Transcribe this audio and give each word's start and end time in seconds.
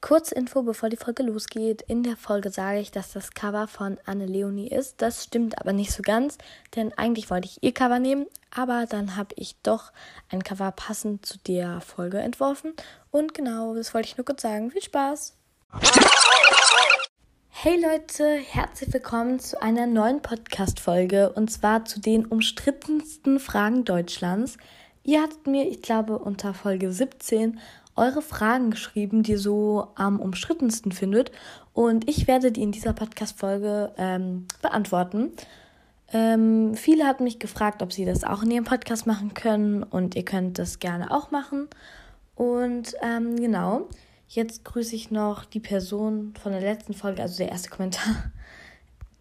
Kurze 0.00 0.34
Info, 0.34 0.62
bevor 0.62 0.88
die 0.88 0.96
Folge 0.96 1.22
losgeht. 1.22 1.82
In 1.82 2.02
der 2.02 2.16
Folge 2.16 2.50
sage 2.50 2.80
ich, 2.80 2.90
dass 2.90 3.12
das 3.12 3.32
Cover 3.32 3.68
von 3.68 3.98
Anne 4.06 4.24
Leonie 4.24 4.68
ist. 4.68 5.02
Das 5.02 5.24
stimmt 5.24 5.60
aber 5.60 5.74
nicht 5.74 5.92
so 5.92 6.02
ganz, 6.02 6.38
denn 6.74 6.96
eigentlich 6.96 7.28
wollte 7.28 7.46
ich 7.46 7.62
ihr 7.62 7.74
Cover 7.74 7.98
nehmen, 7.98 8.26
aber 8.50 8.86
dann 8.88 9.16
habe 9.16 9.34
ich 9.36 9.60
doch 9.62 9.92
ein 10.30 10.42
Cover 10.42 10.72
passend 10.72 11.26
zu 11.26 11.36
der 11.46 11.82
Folge 11.82 12.18
entworfen. 12.18 12.72
Und 13.10 13.34
genau, 13.34 13.74
das 13.74 13.92
wollte 13.92 14.08
ich 14.08 14.16
nur 14.16 14.24
kurz 14.24 14.40
sagen. 14.40 14.70
Viel 14.70 14.82
Spaß! 14.82 15.36
Hey 17.50 17.78
Leute, 17.78 18.36
herzlich 18.36 18.94
willkommen 18.94 19.38
zu 19.38 19.60
einer 19.60 19.86
neuen 19.86 20.22
Podcast-Folge 20.22 21.30
und 21.34 21.50
zwar 21.50 21.84
zu 21.84 22.00
den 22.00 22.24
umstrittensten 22.24 23.38
Fragen 23.38 23.84
Deutschlands. 23.84 24.56
Ihr 25.02 25.20
hattet 25.20 25.46
mir, 25.46 25.68
ich 25.68 25.82
glaube, 25.82 26.18
unter 26.18 26.54
Folge 26.54 26.90
17 26.90 27.60
eure 27.96 28.22
Fragen 28.22 28.70
geschrieben, 28.70 29.22
die 29.22 29.32
ihr 29.32 29.38
so 29.38 29.88
am 29.94 30.20
umstrittensten 30.20 30.92
findet. 30.92 31.32
Und 31.72 32.08
ich 32.08 32.26
werde 32.26 32.52
die 32.52 32.62
in 32.62 32.72
dieser 32.72 32.92
Podcast-Folge 32.92 33.92
ähm, 33.96 34.46
beantworten. 34.62 35.32
Ähm, 36.12 36.74
viele 36.74 37.06
hatten 37.06 37.24
mich 37.24 37.38
gefragt, 37.38 37.82
ob 37.82 37.92
sie 37.92 38.04
das 38.04 38.24
auch 38.24 38.42
in 38.42 38.50
ihrem 38.50 38.64
Podcast 38.64 39.06
machen 39.06 39.34
können. 39.34 39.82
Und 39.82 40.16
ihr 40.16 40.24
könnt 40.24 40.58
das 40.58 40.78
gerne 40.78 41.10
auch 41.10 41.30
machen. 41.30 41.68
Und 42.34 42.94
ähm, 43.02 43.36
genau, 43.36 43.88
jetzt 44.28 44.64
grüße 44.64 44.96
ich 44.96 45.10
noch 45.10 45.44
die 45.44 45.60
Person 45.60 46.34
von 46.42 46.52
der 46.52 46.60
letzten 46.60 46.94
Folge, 46.94 47.22
also 47.22 47.38
der 47.38 47.50
erste 47.50 47.70
Kommentar. 47.70 48.14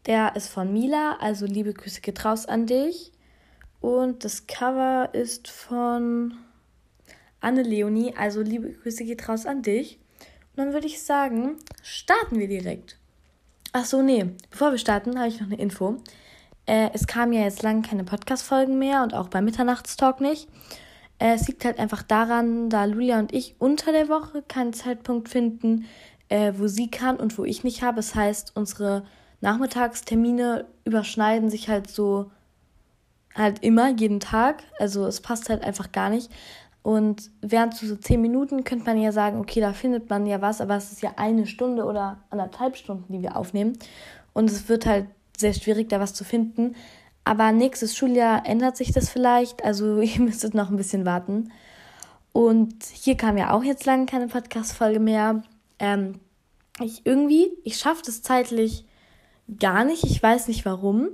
Der 0.06 0.36
ist 0.38 0.48
von 0.48 0.72
Mila, 0.72 1.18
also 1.20 1.46
liebe 1.46 1.74
Grüße 1.74 2.00
geht 2.00 2.26
an 2.26 2.66
dich. 2.66 3.12
Und 3.82 4.24
das 4.24 4.48
Cover 4.48 5.10
ist 5.14 5.50
von 5.50 6.34
Anne 7.42 7.64
Leonie. 7.64 8.14
Also 8.16 8.42
liebe 8.42 8.72
Grüße 8.72 9.04
geht 9.04 9.28
raus 9.28 9.46
an 9.46 9.62
dich. 9.62 10.00
Und 10.56 10.66
dann 10.66 10.74
würde 10.74 10.88
ich 10.88 11.02
sagen, 11.02 11.58
starten 11.82 12.40
wir 12.40 12.48
direkt. 12.48 12.98
Ach 13.72 13.86
so, 13.86 14.02
nee. 14.02 14.26
Bevor 14.50 14.72
wir 14.72 14.78
starten, 14.78 15.18
habe 15.18 15.30
ich 15.30 15.40
noch 15.40 15.48
eine 15.48 15.60
Info. 15.60 15.98
Äh, 16.66 16.90
es 16.94 17.08
kam 17.08 17.34
ja 17.34 17.42
jetzt 17.42 17.64
lange 17.64 17.82
keine 17.82 18.04
Podcast-Folgen 18.04 18.78
mehr 18.78 19.04
und 19.04 19.14
auch 19.14 19.28
beim 19.28 19.46
Mitternachtstalk 19.46 20.22
nicht. 20.22 20.48
Äh, 21.20 21.34
es 21.34 21.48
liegt 21.48 21.66
halt 21.66 21.80
einfach 21.80 22.04
daran, 22.04 22.70
da 22.70 22.86
Lulia 22.86 23.20
und 23.20 23.34
ich 23.34 23.56
unter 23.60 23.92
der 23.92 24.10
Woche 24.10 24.42
keinen 24.42 24.74
Zeitpunkt 24.74 25.30
finden, 25.30 25.86
äh, 26.30 26.54
wo 26.56 26.68
sie 26.68 26.90
kann 26.90 27.18
und 27.18 27.38
wo 27.38 27.44
ich 27.44 27.64
nicht 27.64 27.82
habe. 27.82 27.98
Das 27.98 28.16
heißt, 28.16 28.56
unsere 28.56 29.06
Nachmittagstermine 29.42 30.66
überschneiden 30.86 31.50
sich 31.50 31.70
halt 31.70 31.90
so 31.90 32.32
halt 33.36 33.64
immer, 33.64 33.90
jeden 33.90 34.20
Tag. 34.20 34.64
Also 34.80 35.06
es 35.06 35.22
passt 35.22 35.50
halt 35.50 35.64
einfach 35.64 35.92
gar 35.92 36.10
nicht. 36.10 36.32
Und 36.82 37.30
während 37.42 37.76
so 37.76 37.96
zehn 37.96 38.22
Minuten 38.22 38.64
könnte 38.64 38.86
man 38.86 39.02
ja 39.02 39.12
sagen, 39.12 39.40
okay, 39.40 39.60
da 39.60 39.74
findet 39.74 40.10
man 40.10 40.26
ja 40.26 40.42
was, 40.42 40.62
aber 40.62 40.76
es 40.76 40.92
ist 40.92 41.02
ja 41.02 41.14
eine 41.18 41.46
Stunde 41.46 41.84
oder 41.84 42.24
anderthalb 42.30 42.78
Stunden, 42.78 43.12
die 43.12 43.22
wir 43.22 43.36
aufnehmen. 43.36 43.78
Und 44.34 44.50
es 44.50 44.70
wird 44.70 44.86
halt 44.86 45.08
sehr 45.38 45.54
schwierig, 45.54 45.90
da 45.90 46.00
was 46.00 46.14
zu 46.14 46.24
finden. 46.24 46.76
Aber 47.26 47.52
nächstes 47.52 47.96
Schuljahr 47.96 48.46
ändert 48.46 48.78
sich 48.78 48.92
das 48.92 49.10
vielleicht. 49.10 49.64
Also 49.64 50.00
ihr 50.02 50.20
müsstet 50.20 50.54
noch 50.54 50.70
ein 50.70 50.78
bisschen 50.78 51.06
warten. 51.06 51.52
Und 52.32 52.84
hier 52.86 53.18
kam 53.18 53.38
ja 53.38 53.52
auch 53.52 53.64
jetzt 53.64 53.86
lange 53.86 54.06
keine 54.06 54.28
Podcast-Folge 54.28 55.00
mehr. 55.00 55.44
Ähm, 55.80 56.20
ich 56.82 57.06
irgendwie, 57.06 57.52
ich 57.64 57.78
schaffe 57.78 58.04
das 58.06 58.22
zeitlich 58.22 58.86
gar 59.60 59.84
nicht. 59.84 60.04
Ich 60.06 60.22
weiß 60.22 60.48
nicht 60.48 60.66
warum. 60.66 61.10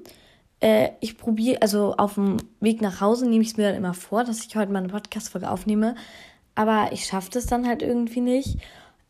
Äh, 0.65 0.93
ich 0.99 1.19
probiere, 1.19 1.61
also 1.61 1.93
auf 1.95 2.15
dem 2.15 2.37
Weg 2.59 2.81
nach 2.81 2.99
Hause 2.99 3.29
nehme 3.29 3.43
ich 3.43 3.49
es 3.49 3.57
mir 3.57 3.67
dann 3.67 3.75
immer 3.75 3.93
vor, 3.93 4.23
dass 4.23 4.43
ich 4.43 4.55
heute 4.55 4.71
mal 4.71 4.79
eine 4.79 4.87
Podcast-Folge 4.87 5.47
aufnehme. 5.47 5.93
Aber 6.55 6.89
ich 6.91 7.05
schaffe 7.05 7.29
das 7.29 7.45
dann 7.45 7.67
halt 7.67 7.83
irgendwie 7.83 8.21
nicht 8.21 8.57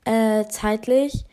äh, 0.04 0.44
zeitlich. 0.50 1.24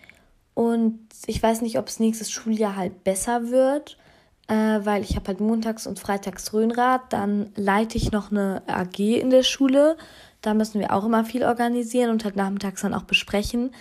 Und 0.54 1.00
ich 1.26 1.42
weiß 1.42 1.60
nicht, 1.62 1.76
ob 1.76 1.88
es 1.88 1.98
nächstes 1.98 2.30
Schuljahr 2.30 2.76
halt 2.76 3.02
besser 3.02 3.50
wird, 3.50 3.98
äh, 4.46 4.54
weil 4.84 5.02
ich 5.02 5.16
habe 5.16 5.26
halt 5.26 5.40
montags 5.40 5.88
und 5.88 5.98
freitags 5.98 6.52
Röhnrad. 6.52 7.12
Dann 7.12 7.50
leite 7.56 7.98
ich 7.98 8.12
noch 8.12 8.30
eine 8.30 8.62
AG 8.68 9.00
in 9.00 9.30
der 9.30 9.42
Schule. 9.42 9.96
Da 10.40 10.54
müssen 10.54 10.78
wir 10.78 10.92
auch 10.92 11.04
immer 11.04 11.24
viel 11.24 11.42
organisieren 11.42 12.10
und 12.10 12.24
halt 12.24 12.36
nachmittags 12.36 12.82
dann 12.82 12.94
auch 12.94 13.04
besprechen. 13.04 13.72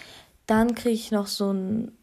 Dann 0.48 0.74
kriege 0.74 0.96
ich 0.96 1.12
noch 1.12 1.28
so 1.28 1.50
einen 1.50 1.96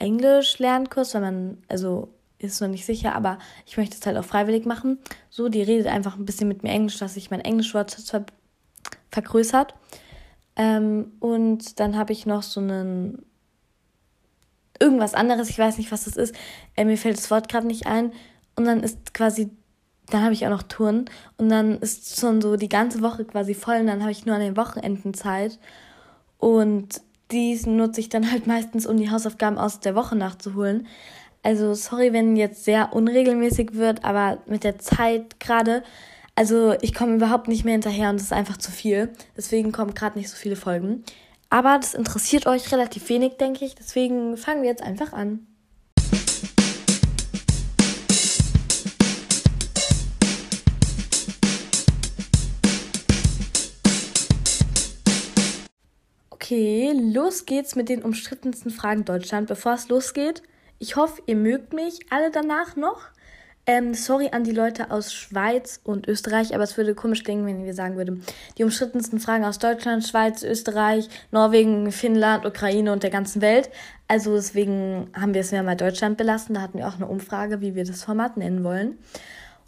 Englisch-Lernkurs, 0.00 1.14
weil 1.14 1.20
man, 1.20 1.58
also 1.68 2.08
ist 2.38 2.60
noch 2.60 2.68
nicht 2.68 2.84
sicher, 2.84 3.14
aber 3.14 3.38
ich 3.64 3.76
möchte 3.76 3.96
es 3.98 4.06
halt 4.06 4.16
auch 4.16 4.24
freiwillig 4.24 4.66
machen. 4.66 4.98
So, 5.30 5.48
die 5.48 5.62
redet 5.62 5.86
einfach 5.86 6.16
ein 6.16 6.26
bisschen 6.26 6.48
mit 6.48 6.62
mir 6.62 6.70
Englisch, 6.70 6.98
dass 6.98 7.14
sich 7.14 7.30
mein 7.30 7.40
Englischwort 7.40 7.92
ver 7.92 8.26
vergrößert. 9.10 9.74
Ähm, 10.56 11.12
und 11.20 11.80
dann 11.80 11.96
habe 11.96 12.12
ich 12.12 12.26
noch 12.26 12.42
so 12.42 12.60
einen 12.60 13.24
irgendwas 14.78 15.14
anderes, 15.14 15.48
ich 15.48 15.58
weiß 15.58 15.78
nicht, 15.78 15.92
was 15.92 16.04
das 16.04 16.16
ist. 16.16 16.34
Äh, 16.76 16.84
mir 16.84 16.98
fällt 16.98 17.16
das 17.16 17.30
Wort 17.30 17.48
gerade 17.48 17.66
nicht 17.66 17.86
ein. 17.86 18.12
Und 18.56 18.64
dann 18.64 18.82
ist 18.82 19.14
quasi, 19.14 19.50
dann 20.10 20.22
habe 20.22 20.34
ich 20.34 20.46
auch 20.46 20.50
noch 20.50 20.62
Touren. 20.62 21.06
Und 21.36 21.48
dann 21.48 21.78
ist 21.78 22.20
schon 22.20 22.40
so 22.40 22.56
die 22.56 22.68
ganze 22.68 23.02
Woche 23.02 23.24
quasi 23.24 23.54
voll. 23.54 23.76
Und 23.76 23.86
dann 23.86 24.02
habe 24.02 24.12
ich 24.12 24.26
nur 24.26 24.34
an 24.34 24.40
den 24.40 24.56
Wochenenden 24.56 25.14
Zeit. 25.14 25.58
Und 26.38 27.00
dies 27.30 27.66
nutze 27.66 28.00
ich 28.00 28.08
dann 28.08 28.30
halt 28.30 28.46
meistens, 28.46 28.86
um 28.86 28.96
die 28.96 29.10
Hausaufgaben 29.10 29.58
aus 29.58 29.80
der 29.80 29.94
Woche 29.94 30.16
nachzuholen. 30.16 30.86
Also 31.46 31.74
sorry, 31.74 32.12
wenn 32.12 32.34
jetzt 32.34 32.64
sehr 32.64 32.92
unregelmäßig 32.92 33.74
wird, 33.74 34.04
aber 34.04 34.38
mit 34.46 34.64
der 34.64 34.80
Zeit 34.80 35.38
gerade, 35.38 35.84
also 36.34 36.74
ich 36.80 36.92
komme 36.92 37.14
überhaupt 37.14 37.46
nicht 37.46 37.64
mehr 37.64 37.74
hinterher 37.74 38.10
und 38.10 38.16
es 38.16 38.24
ist 38.24 38.32
einfach 38.32 38.56
zu 38.56 38.72
viel. 38.72 39.12
Deswegen 39.36 39.70
kommen 39.70 39.94
gerade 39.94 40.18
nicht 40.18 40.28
so 40.28 40.36
viele 40.36 40.56
Folgen. 40.56 41.04
Aber 41.48 41.78
das 41.78 41.94
interessiert 41.94 42.48
euch 42.48 42.72
relativ 42.72 43.08
wenig, 43.10 43.36
denke 43.36 43.64
ich. 43.64 43.76
Deswegen 43.76 44.36
fangen 44.36 44.62
wir 44.62 44.70
jetzt 44.70 44.82
einfach 44.82 45.12
an. 45.12 45.46
Okay, 56.30 56.90
los 56.92 57.46
geht's 57.46 57.76
mit 57.76 57.88
den 57.88 58.02
umstrittensten 58.02 58.72
Fragen 58.72 59.04
Deutschland. 59.04 59.46
Bevor 59.46 59.74
es 59.74 59.88
losgeht, 59.88 60.42
ich 60.78 60.96
hoffe, 60.96 61.22
ihr 61.26 61.36
mögt 61.36 61.72
mich 61.72 62.00
alle 62.10 62.30
danach 62.30 62.76
noch. 62.76 63.02
Ähm, 63.68 63.94
sorry 63.94 64.28
an 64.30 64.44
die 64.44 64.52
Leute 64.52 64.92
aus 64.92 65.12
Schweiz 65.12 65.80
und 65.82 66.06
Österreich, 66.06 66.54
aber 66.54 66.62
es 66.62 66.76
würde 66.76 66.94
komisch 66.94 67.24
klingen, 67.24 67.46
wenn 67.46 67.64
wir 67.64 67.74
sagen 67.74 67.96
würden, 67.96 68.22
die 68.56 68.62
umstrittensten 68.62 69.18
Fragen 69.18 69.44
aus 69.44 69.58
Deutschland, 69.58 70.06
Schweiz, 70.06 70.44
Österreich, 70.44 71.08
Norwegen, 71.32 71.90
Finnland, 71.90 72.46
Ukraine 72.46 72.92
und 72.92 73.02
der 73.02 73.10
ganzen 73.10 73.42
Welt. 73.42 73.68
Also 74.06 74.36
deswegen 74.36 75.10
haben 75.14 75.34
wir 75.34 75.40
es 75.40 75.50
mehr 75.50 75.64
mal 75.64 75.76
Deutschland 75.76 76.16
belassen. 76.16 76.54
Da 76.54 76.60
hatten 76.60 76.78
wir 76.78 76.86
auch 76.86 76.94
eine 76.94 77.08
Umfrage, 77.08 77.60
wie 77.60 77.74
wir 77.74 77.84
das 77.84 78.04
Format 78.04 78.36
nennen 78.36 78.62
wollen. 78.62 78.98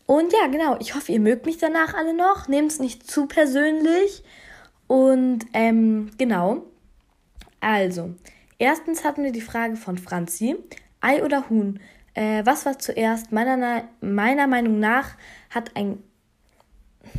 Und 0.07 0.33
ja, 0.33 0.47
genau, 0.47 0.77
ich 0.79 0.95
hoffe, 0.95 1.11
ihr 1.11 1.21
mögt 1.21 1.45
mich 1.45 1.59
danach 1.59 1.95
alle 1.95 2.15
noch. 2.15 2.47
Nehmt 2.47 2.71
es 2.71 2.79
nicht 2.79 3.11
zu 3.11 3.27
persönlich. 3.27 4.23
Und 4.87 5.41
ähm, 5.55 6.13
genau. 6.19 6.63
Also, 7.61 8.15
erstens 8.59 9.05
hatten 9.05 9.25
wir 9.25 9.33
die 9.33 9.41
Frage 9.41 9.75
von 9.75 9.99
Franzi. 9.99 10.57
Ei 11.01 11.23
oder 11.25 11.49
Huhn? 11.49 11.81
Äh, 12.15 12.45
was 12.45 12.67
war 12.67 12.79
zuerst? 12.79 13.33
Meiner, 13.33 13.85
meiner 14.01 14.47
Meinung 14.47 14.81
nach 14.81 15.11
hat 15.51 15.77
ein 15.77 16.03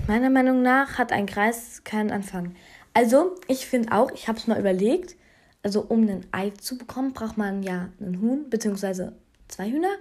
meiner 0.07 0.29
Meinung 0.29 0.61
nach 0.61 0.97
hat 0.97 1.11
ein 1.11 1.25
Kreis 1.25 1.83
keinen 1.83 2.11
Anfang. 2.11 2.55
Also, 2.93 3.35
ich 3.47 3.65
finde 3.65 3.91
auch, 3.91 4.11
ich 4.11 4.27
habe 4.27 4.37
es 4.37 4.47
mal 4.47 4.59
überlegt, 4.59 5.15
also 5.63 5.81
um 5.81 6.07
ein 6.07 6.25
Ei 6.31 6.51
zu 6.51 6.77
bekommen, 6.77 7.13
braucht 7.13 7.37
man 7.37 7.63
ja 7.63 7.89
einen 7.99 8.21
Huhn, 8.21 8.49
beziehungsweise 8.49 9.13
zwei 9.47 9.69
Hühner. 9.69 9.95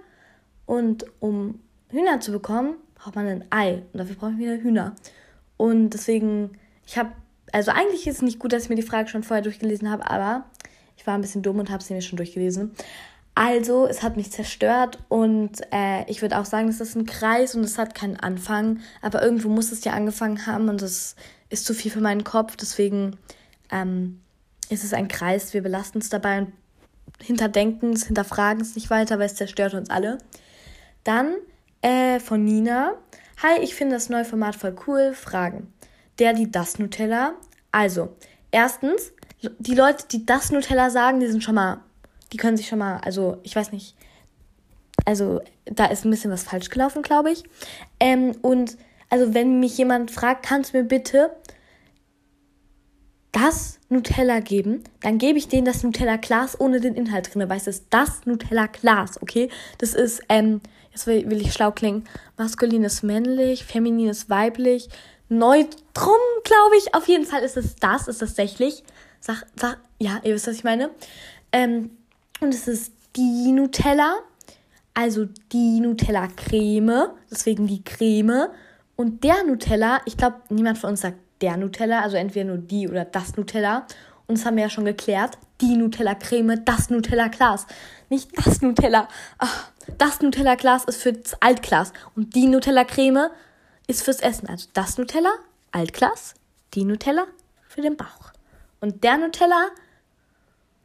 Und 0.65 1.05
um 1.19 1.59
Hühner 1.89 2.19
zu 2.19 2.31
bekommen, 2.31 2.75
braucht 2.95 3.15
man 3.15 3.27
ein 3.27 3.45
Ei. 3.49 3.83
Und 3.93 3.99
dafür 3.99 4.15
brauchen 4.15 4.37
wir 4.37 4.61
Hühner. 4.61 4.95
Und 5.57 5.91
deswegen, 5.91 6.51
ich 6.85 6.97
habe, 6.97 7.11
also 7.51 7.71
eigentlich 7.71 8.07
ist 8.07 8.17
es 8.17 8.21
nicht 8.21 8.39
gut, 8.39 8.53
dass 8.53 8.63
ich 8.63 8.69
mir 8.69 8.75
die 8.75 8.81
Frage 8.81 9.09
schon 9.09 9.23
vorher 9.23 9.43
durchgelesen 9.43 9.89
habe, 9.89 10.09
aber 10.09 10.45
ich 10.97 11.05
war 11.07 11.15
ein 11.15 11.21
bisschen 11.21 11.41
dumm 11.41 11.59
und 11.59 11.69
habe 11.69 11.83
sie 11.83 11.93
mir 11.93 12.01
schon 12.01 12.17
durchgelesen. 12.17 12.71
Also, 13.41 13.87
es 13.87 14.03
hat 14.03 14.17
mich 14.17 14.33
zerstört 14.33 14.97
und 15.07 15.61
äh, 15.71 16.03
ich 16.11 16.21
würde 16.21 16.37
auch 16.37 16.43
sagen, 16.43 16.67
es 16.67 16.81
ist 16.81 16.97
ein 16.97 17.05
Kreis 17.05 17.55
und 17.55 17.63
es 17.63 17.77
hat 17.77 17.95
keinen 17.95 18.17
Anfang. 18.17 18.81
Aber 19.01 19.23
irgendwo 19.23 19.47
muss 19.47 19.71
es 19.71 19.85
ja 19.85 19.93
angefangen 19.93 20.45
haben 20.45 20.67
und 20.67 20.81
es 20.81 21.15
ist 21.47 21.65
zu 21.65 21.73
viel 21.73 21.89
für 21.89 22.01
meinen 22.01 22.25
Kopf. 22.25 22.57
Deswegen 22.57 23.15
ähm, 23.71 24.19
ist 24.67 24.83
es 24.83 24.91
ein 24.91 25.07
Kreis. 25.07 25.53
Wir 25.53 25.63
belasten 25.63 25.99
es 25.99 26.09
dabei 26.09 26.39
und 26.39 26.53
hinterdenken 27.21 27.93
es, 27.93 28.07
hinterfragen 28.07 28.61
es 28.61 28.75
nicht 28.75 28.89
weiter, 28.89 29.19
weil 29.19 29.27
es 29.27 29.35
zerstört 29.35 29.73
uns 29.73 29.89
alle. 29.89 30.17
Dann 31.05 31.33
äh, 31.81 32.19
von 32.19 32.43
Nina. 32.43 32.95
Hi, 33.41 33.61
ich 33.61 33.73
finde 33.73 33.95
das 33.95 34.09
neue 34.09 34.25
Format 34.25 34.57
voll 34.57 34.75
cool. 34.85 35.13
Fragen. 35.13 35.73
Der, 36.19 36.33
die 36.33 36.51
das 36.51 36.77
Nutella. 36.77 37.35
Also, 37.71 38.17
erstens, 38.51 39.13
die 39.59 39.75
Leute, 39.75 40.07
die 40.11 40.25
das 40.25 40.51
Nutella 40.51 40.89
sagen, 40.89 41.21
die 41.21 41.27
sind 41.27 41.41
schon 41.41 41.55
mal 41.55 41.79
die 42.31 42.37
können 42.37 42.57
sich 42.57 42.67
schon 42.67 42.79
mal, 42.79 42.97
also 42.97 43.37
ich 43.43 43.55
weiß 43.55 43.71
nicht, 43.71 43.95
also 45.05 45.41
da 45.65 45.85
ist 45.85 46.05
ein 46.05 46.11
bisschen 46.11 46.31
was 46.31 46.43
falsch 46.43 46.69
gelaufen, 46.69 47.01
glaube 47.01 47.31
ich. 47.31 47.43
Ähm, 47.99 48.35
und 48.41 48.77
also 49.09 49.33
wenn 49.33 49.59
mich 49.59 49.77
jemand 49.77 50.11
fragt, 50.11 50.45
kannst 50.45 50.73
du 50.73 50.77
mir 50.77 50.83
bitte 50.83 51.31
das 53.31 53.79
Nutella 53.89 54.39
geben, 54.39 54.83
dann 55.01 55.17
gebe 55.17 55.37
ich 55.37 55.47
denen 55.47 55.65
das 55.65 55.83
Nutella-Glas 55.83 56.59
ohne 56.59 56.79
den 56.79 56.95
Inhalt 56.95 57.33
drin. 57.33 57.47
Weißt 57.47 57.67
du, 57.67 57.71
das 57.89 58.25
Nutella-Glas, 58.25 59.21
okay? 59.21 59.49
Das 59.77 59.93
ist, 59.93 60.21
ähm, 60.29 60.61
jetzt 60.91 61.07
will, 61.07 61.29
will 61.29 61.41
ich 61.41 61.53
schlau 61.53 61.71
klingen, 61.71 62.05
maskulin 62.37 62.83
ist 62.83 63.03
männlich, 63.03 63.65
feminin 63.65 64.09
ist 64.09 64.29
weiblich, 64.29 64.89
neutrum, 65.27 66.19
glaube 66.43 66.77
ich. 66.77 66.93
Auf 66.95 67.07
jeden 67.07 67.25
Fall 67.25 67.43
ist 67.43 67.57
es 67.57 67.75
das, 67.75 68.07
ist 68.07 68.21
das 68.21 68.29
tatsächlich. 68.29 68.83
Sag, 69.19 69.45
sag, 69.55 69.79
ja, 69.99 70.19
ihr 70.23 70.33
wisst, 70.33 70.47
was 70.47 70.55
ich 70.55 70.63
meine. 70.63 70.89
Ähm, 71.51 71.91
und 72.39 72.53
es 72.53 72.67
ist 72.67 72.93
die 73.15 73.51
Nutella, 73.51 74.15
also 74.93 75.25
die 75.51 75.79
Nutella-Creme, 75.79 77.09
deswegen 77.31 77.67
die 77.67 77.83
Creme. 77.83 78.47
Und 78.95 79.23
der 79.23 79.43
Nutella, 79.43 80.01
ich 80.05 80.17
glaube, 80.17 80.37
niemand 80.49 80.77
von 80.77 80.91
uns 80.91 81.01
sagt 81.01 81.17
der 81.41 81.57
Nutella, 81.57 82.01
also 82.01 82.17
entweder 82.17 82.45
nur 82.45 82.57
die 82.57 82.87
oder 82.87 83.05
das 83.05 83.37
Nutella. 83.37 83.85
Und 84.27 84.37
das 84.37 84.45
haben 84.45 84.57
wir 84.57 84.63
ja 84.63 84.69
schon 84.69 84.85
geklärt. 84.85 85.37
Die 85.61 85.75
Nutella-Creme, 85.75 86.63
das 86.63 86.89
Nutella-Glas. 86.89 87.65
Nicht 88.09 88.29
das 88.37 88.61
Nutella. 88.61 89.07
Ach, 89.37 89.71
das 89.97 90.21
Nutella-Glas 90.21 90.85
ist 90.85 91.01
für 91.01 91.13
das 91.13 91.41
Altglas. 91.41 91.93
Und 92.15 92.35
die 92.35 92.47
Nutella-Creme 92.47 93.29
ist 93.87 94.03
fürs 94.03 94.19
Essen. 94.19 94.47
Also 94.47 94.67
das 94.73 94.97
Nutella, 94.97 95.31
Altglas, 95.71 96.35
die 96.73 96.85
Nutella 96.85 97.25
für 97.67 97.81
den 97.81 97.97
Bauch. 97.97 98.31
Und 98.81 99.03
der 99.03 99.17
Nutella, 99.17 99.69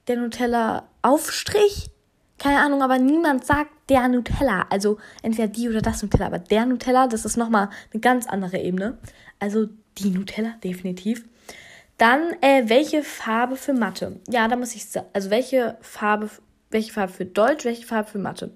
der 0.08 0.16
Nutella-Aufstrich, 0.16 1.90
keine 2.38 2.60
Ahnung, 2.60 2.82
aber 2.82 2.98
niemand 2.98 3.46
sagt 3.46 3.70
der 3.88 4.08
Nutella. 4.08 4.66
Also 4.70 4.98
entweder 5.22 5.48
die 5.48 5.68
oder 5.68 5.80
das 5.80 6.02
Nutella. 6.02 6.26
Aber 6.26 6.38
der 6.38 6.66
Nutella, 6.66 7.06
das 7.06 7.24
ist 7.24 7.36
nochmal 7.36 7.70
eine 7.92 8.00
ganz 8.00 8.26
andere 8.26 8.58
Ebene. 8.58 8.98
Also 9.38 9.68
die 9.98 10.10
Nutella, 10.10 10.54
definitiv. 10.62 11.24
Dann, 11.96 12.32
äh, 12.40 12.64
welche 12.66 13.02
Farbe 13.02 13.56
für 13.56 13.72
Mathe? 13.72 14.20
Ja, 14.28 14.48
da 14.48 14.56
muss 14.56 14.74
ich 14.74 14.86
sagen, 14.86 15.06
also 15.12 15.30
welche 15.30 15.78
Farbe, 15.80 16.28
welche 16.70 16.92
Farbe 16.92 17.12
für 17.12 17.24
Deutsch, 17.24 17.64
welche 17.64 17.86
Farbe 17.86 18.10
für 18.10 18.18
Mathe? 18.18 18.50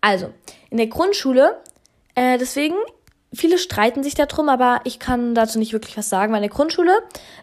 Also, 0.00 0.32
in 0.70 0.78
der 0.78 0.86
Grundschule, 0.86 1.60
äh, 2.14 2.38
deswegen, 2.38 2.76
viele 3.32 3.58
streiten 3.58 4.02
sich 4.02 4.14
darum, 4.14 4.48
aber 4.48 4.80
ich 4.84 4.98
kann 4.98 5.34
dazu 5.34 5.58
nicht 5.58 5.72
wirklich 5.72 5.96
was 5.96 6.08
sagen, 6.08 6.32
der 6.32 6.48
Grundschule 6.48 7.02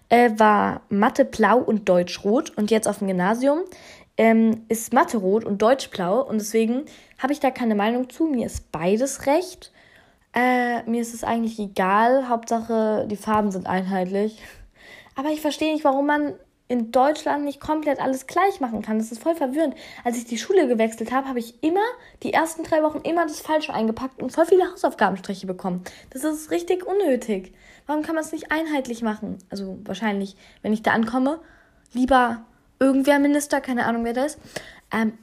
äh, 0.09 0.31
war 0.37 0.81
Mathe 0.89 1.25
blau 1.25 1.59
und 1.59 1.87
Deutsch 1.87 2.23
rot 2.23 2.51
und 2.57 2.71
jetzt 2.71 2.87
auf 2.87 2.99
dem 2.99 3.07
Gymnasium 3.07 3.61
ähm, 4.17 4.65
ist 4.69 4.93
Mathe 4.93 5.17
rot 5.17 5.43
und 5.43 5.61
Deutsch 5.61 5.89
blau 5.89 6.21
und 6.21 6.39
deswegen 6.39 6.85
habe 7.17 7.33
ich 7.33 7.39
da 7.39 7.51
keine 7.51 7.75
Meinung 7.75 8.09
zu. 8.09 8.25
Mir 8.25 8.45
ist 8.45 8.71
beides 8.71 9.25
recht. 9.25 9.71
Äh, 10.33 10.83
mir 10.83 11.01
ist 11.01 11.13
es 11.13 11.23
eigentlich 11.23 11.59
egal. 11.59 12.29
Hauptsache, 12.29 13.07
die 13.09 13.15
Farben 13.15 13.51
sind 13.51 13.67
einheitlich. 13.67 14.41
Aber 15.15 15.29
ich 15.29 15.41
verstehe 15.41 15.73
nicht, 15.73 15.85
warum 15.85 16.07
man 16.07 16.33
in 16.67 16.91
Deutschland 16.91 17.43
nicht 17.43 17.59
komplett 17.59 17.99
alles 17.99 18.25
gleich 18.25 18.59
machen 18.59 18.81
kann. 18.81 18.97
Das 18.97 19.11
ist 19.11 19.21
voll 19.21 19.35
verwirrend. 19.35 19.75
Als 20.03 20.17
ich 20.17 20.25
die 20.25 20.37
Schule 20.37 20.67
gewechselt 20.67 21.11
habe, 21.11 21.27
habe 21.27 21.39
ich 21.39 21.63
immer 21.63 21.85
die 22.23 22.33
ersten 22.33 22.63
drei 22.63 22.81
Wochen 22.81 22.99
immer 22.99 23.25
das 23.27 23.39
Falsche 23.39 23.73
eingepackt 23.73 24.21
und 24.21 24.31
voll 24.31 24.45
viele 24.45 24.71
Hausaufgabenstriche 24.71 25.45
bekommen. 25.45 25.83
Das 26.09 26.23
ist 26.23 26.49
richtig 26.49 26.85
unnötig. 26.85 27.53
Warum 27.85 28.01
kann 28.01 28.15
man 28.15 28.23
es 28.23 28.31
nicht 28.31 28.51
einheitlich 28.51 29.03
machen? 29.03 29.37
Also 29.49 29.77
wahrscheinlich, 29.83 30.35
wenn 30.63 30.73
ich 30.73 30.81
da 30.81 30.91
ankomme, 30.91 31.39
lieber 31.93 32.43
irgendwer 32.79 33.19
Minister, 33.19 33.61
keine 33.61 33.85
Ahnung 33.85 34.03
wer 34.03 34.13
das 34.13 34.35
ist, 34.35 34.39
ähm, 34.91 35.13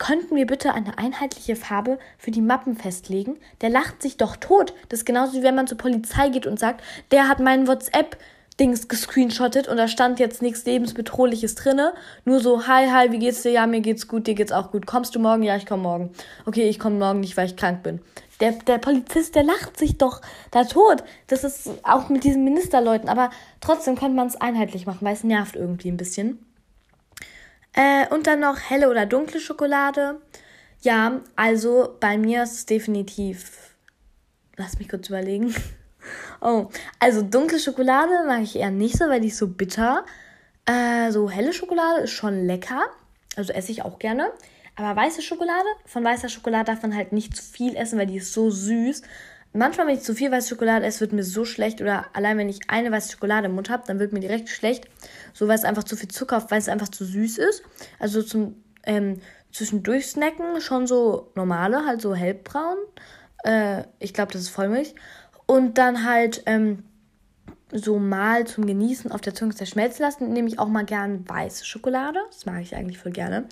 könnten 0.00 0.34
wir 0.34 0.46
bitte 0.46 0.72
eine 0.72 0.96
einheitliche 0.96 1.56
Farbe 1.56 1.98
für 2.16 2.30
die 2.30 2.40
Mappen 2.40 2.74
festlegen? 2.74 3.36
Der 3.60 3.68
lacht 3.68 4.00
sich 4.00 4.16
doch 4.16 4.36
tot. 4.36 4.72
Das 4.88 5.00
ist 5.00 5.04
genauso 5.04 5.34
wie 5.34 5.42
wenn 5.42 5.54
man 5.54 5.66
zur 5.66 5.76
Polizei 5.76 6.30
geht 6.30 6.46
und 6.46 6.58
sagt, 6.58 6.82
der 7.10 7.28
hat 7.28 7.38
meinen 7.38 7.68
WhatsApp 7.68 8.16
Dings 8.60 8.88
gescreenshottet 8.88 9.68
und 9.68 9.78
da 9.78 9.88
stand 9.88 10.20
jetzt 10.20 10.42
nichts 10.42 10.66
lebensbedrohliches 10.66 11.54
drinne. 11.54 11.94
Nur 12.26 12.40
so, 12.40 12.66
hi, 12.66 12.88
hi, 12.90 13.10
wie 13.10 13.18
geht's 13.18 13.42
dir? 13.42 13.52
Ja, 13.52 13.66
mir 13.66 13.80
geht's 13.80 14.06
gut, 14.06 14.26
dir 14.26 14.34
geht's 14.34 14.52
auch 14.52 14.70
gut. 14.70 14.86
Kommst 14.86 15.14
du 15.14 15.18
morgen? 15.18 15.42
Ja, 15.42 15.56
ich 15.56 15.64
komme 15.64 15.82
morgen. 15.82 16.10
Okay, 16.44 16.68
ich 16.68 16.78
komme 16.78 16.98
morgen 16.98 17.20
nicht, 17.20 17.38
weil 17.38 17.46
ich 17.46 17.56
krank 17.56 17.82
bin. 17.82 18.00
Der, 18.40 18.52
der 18.52 18.78
Polizist, 18.78 19.34
der 19.34 19.44
lacht 19.44 19.78
sich 19.78 19.96
doch 19.96 20.20
da 20.50 20.64
tot. 20.64 21.02
Das 21.26 21.42
ist 21.42 21.70
auch 21.82 22.10
mit 22.10 22.22
diesen 22.22 22.44
Ministerleuten. 22.44 23.08
Aber 23.08 23.30
trotzdem 23.60 23.96
könnte 23.96 24.14
man 24.14 24.26
es 24.26 24.40
einheitlich 24.40 24.86
machen, 24.86 25.00
weil 25.00 25.14
es 25.14 25.24
nervt 25.24 25.56
irgendwie 25.56 25.90
ein 25.90 25.96
bisschen. 25.96 26.44
Äh, 27.72 28.12
und 28.14 28.26
dann 28.26 28.40
noch 28.40 28.58
helle 28.58 28.90
oder 28.90 29.06
dunkle 29.06 29.40
Schokolade. 29.40 30.20
Ja, 30.82 31.20
also 31.34 31.96
bei 31.98 32.18
mir 32.18 32.42
ist 32.42 32.52
es 32.52 32.66
definitiv. 32.66 33.74
Lass 34.56 34.78
mich 34.78 34.88
kurz 34.88 35.08
überlegen. 35.08 35.54
Oh, 36.40 36.68
also 36.98 37.22
dunkle 37.22 37.58
Schokolade 37.58 38.12
mag 38.26 38.42
ich 38.42 38.56
eher 38.56 38.70
nicht 38.70 38.96
so, 38.96 39.08
weil 39.08 39.20
die 39.20 39.28
ist 39.28 39.38
so 39.38 39.48
bitter. 39.48 40.04
Äh, 40.66 41.10
so 41.10 41.30
helle 41.30 41.52
Schokolade 41.52 42.00
ist 42.02 42.12
schon 42.12 42.46
lecker. 42.46 42.82
Also 43.36 43.52
esse 43.52 43.72
ich 43.72 43.82
auch 43.82 43.98
gerne. 43.98 44.30
Aber 44.76 45.00
weiße 45.00 45.22
Schokolade, 45.22 45.66
von 45.84 46.04
weißer 46.04 46.28
Schokolade 46.28 46.64
darf 46.64 46.82
man 46.82 46.96
halt 46.96 47.12
nicht 47.12 47.36
zu 47.36 47.42
viel 47.42 47.76
essen, 47.76 47.98
weil 47.98 48.06
die 48.06 48.16
ist 48.16 48.32
so 48.32 48.50
süß. 48.50 49.02
Manchmal, 49.52 49.88
wenn 49.88 49.96
ich 49.96 50.02
zu 50.02 50.14
viel 50.14 50.30
weiße 50.30 50.48
Schokolade 50.48 50.86
esse, 50.86 51.00
wird 51.00 51.12
mir 51.12 51.24
so 51.24 51.44
schlecht. 51.44 51.80
Oder 51.80 52.06
allein, 52.12 52.38
wenn 52.38 52.48
ich 52.48 52.60
eine 52.68 52.92
weiße 52.92 53.12
Schokolade 53.12 53.46
im 53.46 53.54
Mund 53.54 53.68
habe, 53.68 53.82
dann 53.86 53.98
wird 53.98 54.12
mir 54.12 54.20
direkt 54.20 54.48
schlecht. 54.48 54.86
So, 55.34 55.48
weil 55.48 55.56
es 55.56 55.64
einfach 55.64 55.84
zu 55.84 55.96
viel 55.96 56.08
Zucker, 56.08 56.46
weil 56.50 56.58
es 56.58 56.68
einfach 56.68 56.88
zu 56.88 57.04
süß 57.04 57.38
ist. 57.38 57.62
Also 57.98 58.22
zum 58.22 58.62
ähm, 58.84 59.20
zwischendurch 59.52 60.06
snacken 60.06 60.60
schon 60.60 60.86
so 60.86 61.32
normale, 61.34 61.84
halt 61.84 62.00
so 62.00 62.14
hellbraun. 62.14 62.76
Äh, 63.42 63.84
ich 63.98 64.14
glaube, 64.14 64.32
das 64.32 64.42
ist 64.42 64.50
Vollmilch. 64.50 64.94
Und 65.50 65.78
dann 65.78 66.04
halt 66.04 66.44
ähm, 66.46 66.84
so 67.72 67.98
mal 67.98 68.46
zum 68.46 68.66
Genießen 68.66 69.10
auf 69.10 69.20
der 69.20 69.34
Zunge 69.34 69.52
zerschmelzen 69.52 70.04
lassen, 70.04 70.32
nehme 70.32 70.46
ich 70.46 70.60
auch 70.60 70.68
mal 70.68 70.84
gern 70.84 71.28
weiße 71.28 71.64
Schokolade. 71.64 72.20
Das 72.30 72.46
mag 72.46 72.62
ich 72.62 72.76
eigentlich 72.76 72.98
voll 72.98 73.10
gerne. 73.10 73.46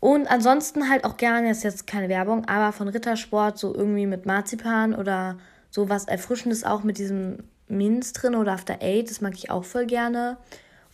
Und 0.00 0.26
ansonsten 0.26 0.88
halt 0.88 1.04
auch 1.04 1.18
gerne, 1.18 1.50
ist 1.50 1.64
jetzt 1.64 1.86
keine 1.86 2.08
Werbung, 2.08 2.46
aber 2.46 2.72
von 2.72 2.88
Rittersport 2.88 3.58
so 3.58 3.74
irgendwie 3.74 4.06
mit 4.06 4.24
Marzipan 4.24 4.94
oder 4.94 5.36
so 5.70 5.90
was 5.90 6.06
Erfrischendes 6.06 6.64
auch 6.64 6.82
mit 6.82 6.96
diesem 6.96 7.44
Minz 7.66 8.14
drin 8.14 8.34
oder 8.34 8.52
After 8.52 8.78
Eight, 8.80 9.10
das 9.10 9.20
mag 9.20 9.34
ich 9.34 9.50
auch 9.50 9.64
voll 9.64 9.84
gerne. 9.84 10.38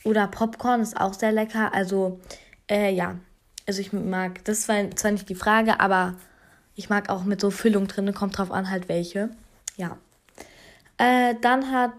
Oder 0.02 0.26
Popcorn 0.26 0.80
ist 0.80 1.00
auch 1.00 1.14
sehr 1.14 1.30
lecker. 1.30 1.72
Also, 1.72 2.18
äh, 2.68 2.92
ja. 2.92 3.20
Also 3.68 3.80
ich 3.80 3.92
mag, 3.92 4.44
das 4.46 4.68
war 4.68 4.90
zwar 4.96 5.12
nicht 5.12 5.28
die 5.28 5.36
Frage, 5.36 5.78
aber 5.78 6.14
ich 6.74 6.90
mag 6.90 7.08
auch 7.08 7.22
mit 7.22 7.40
so 7.40 7.52
Füllung 7.52 7.86
drin, 7.86 8.12
kommt 8.14 8.36
drauf 8.36 8.50
an, 8.50 8.68
halt 8.68 8.88
welche. 8.88 9.30
Ja. 9.76 9.96
Äh, 10.98 11.34
dann 11.40 11.70
hat, 11.72 11.92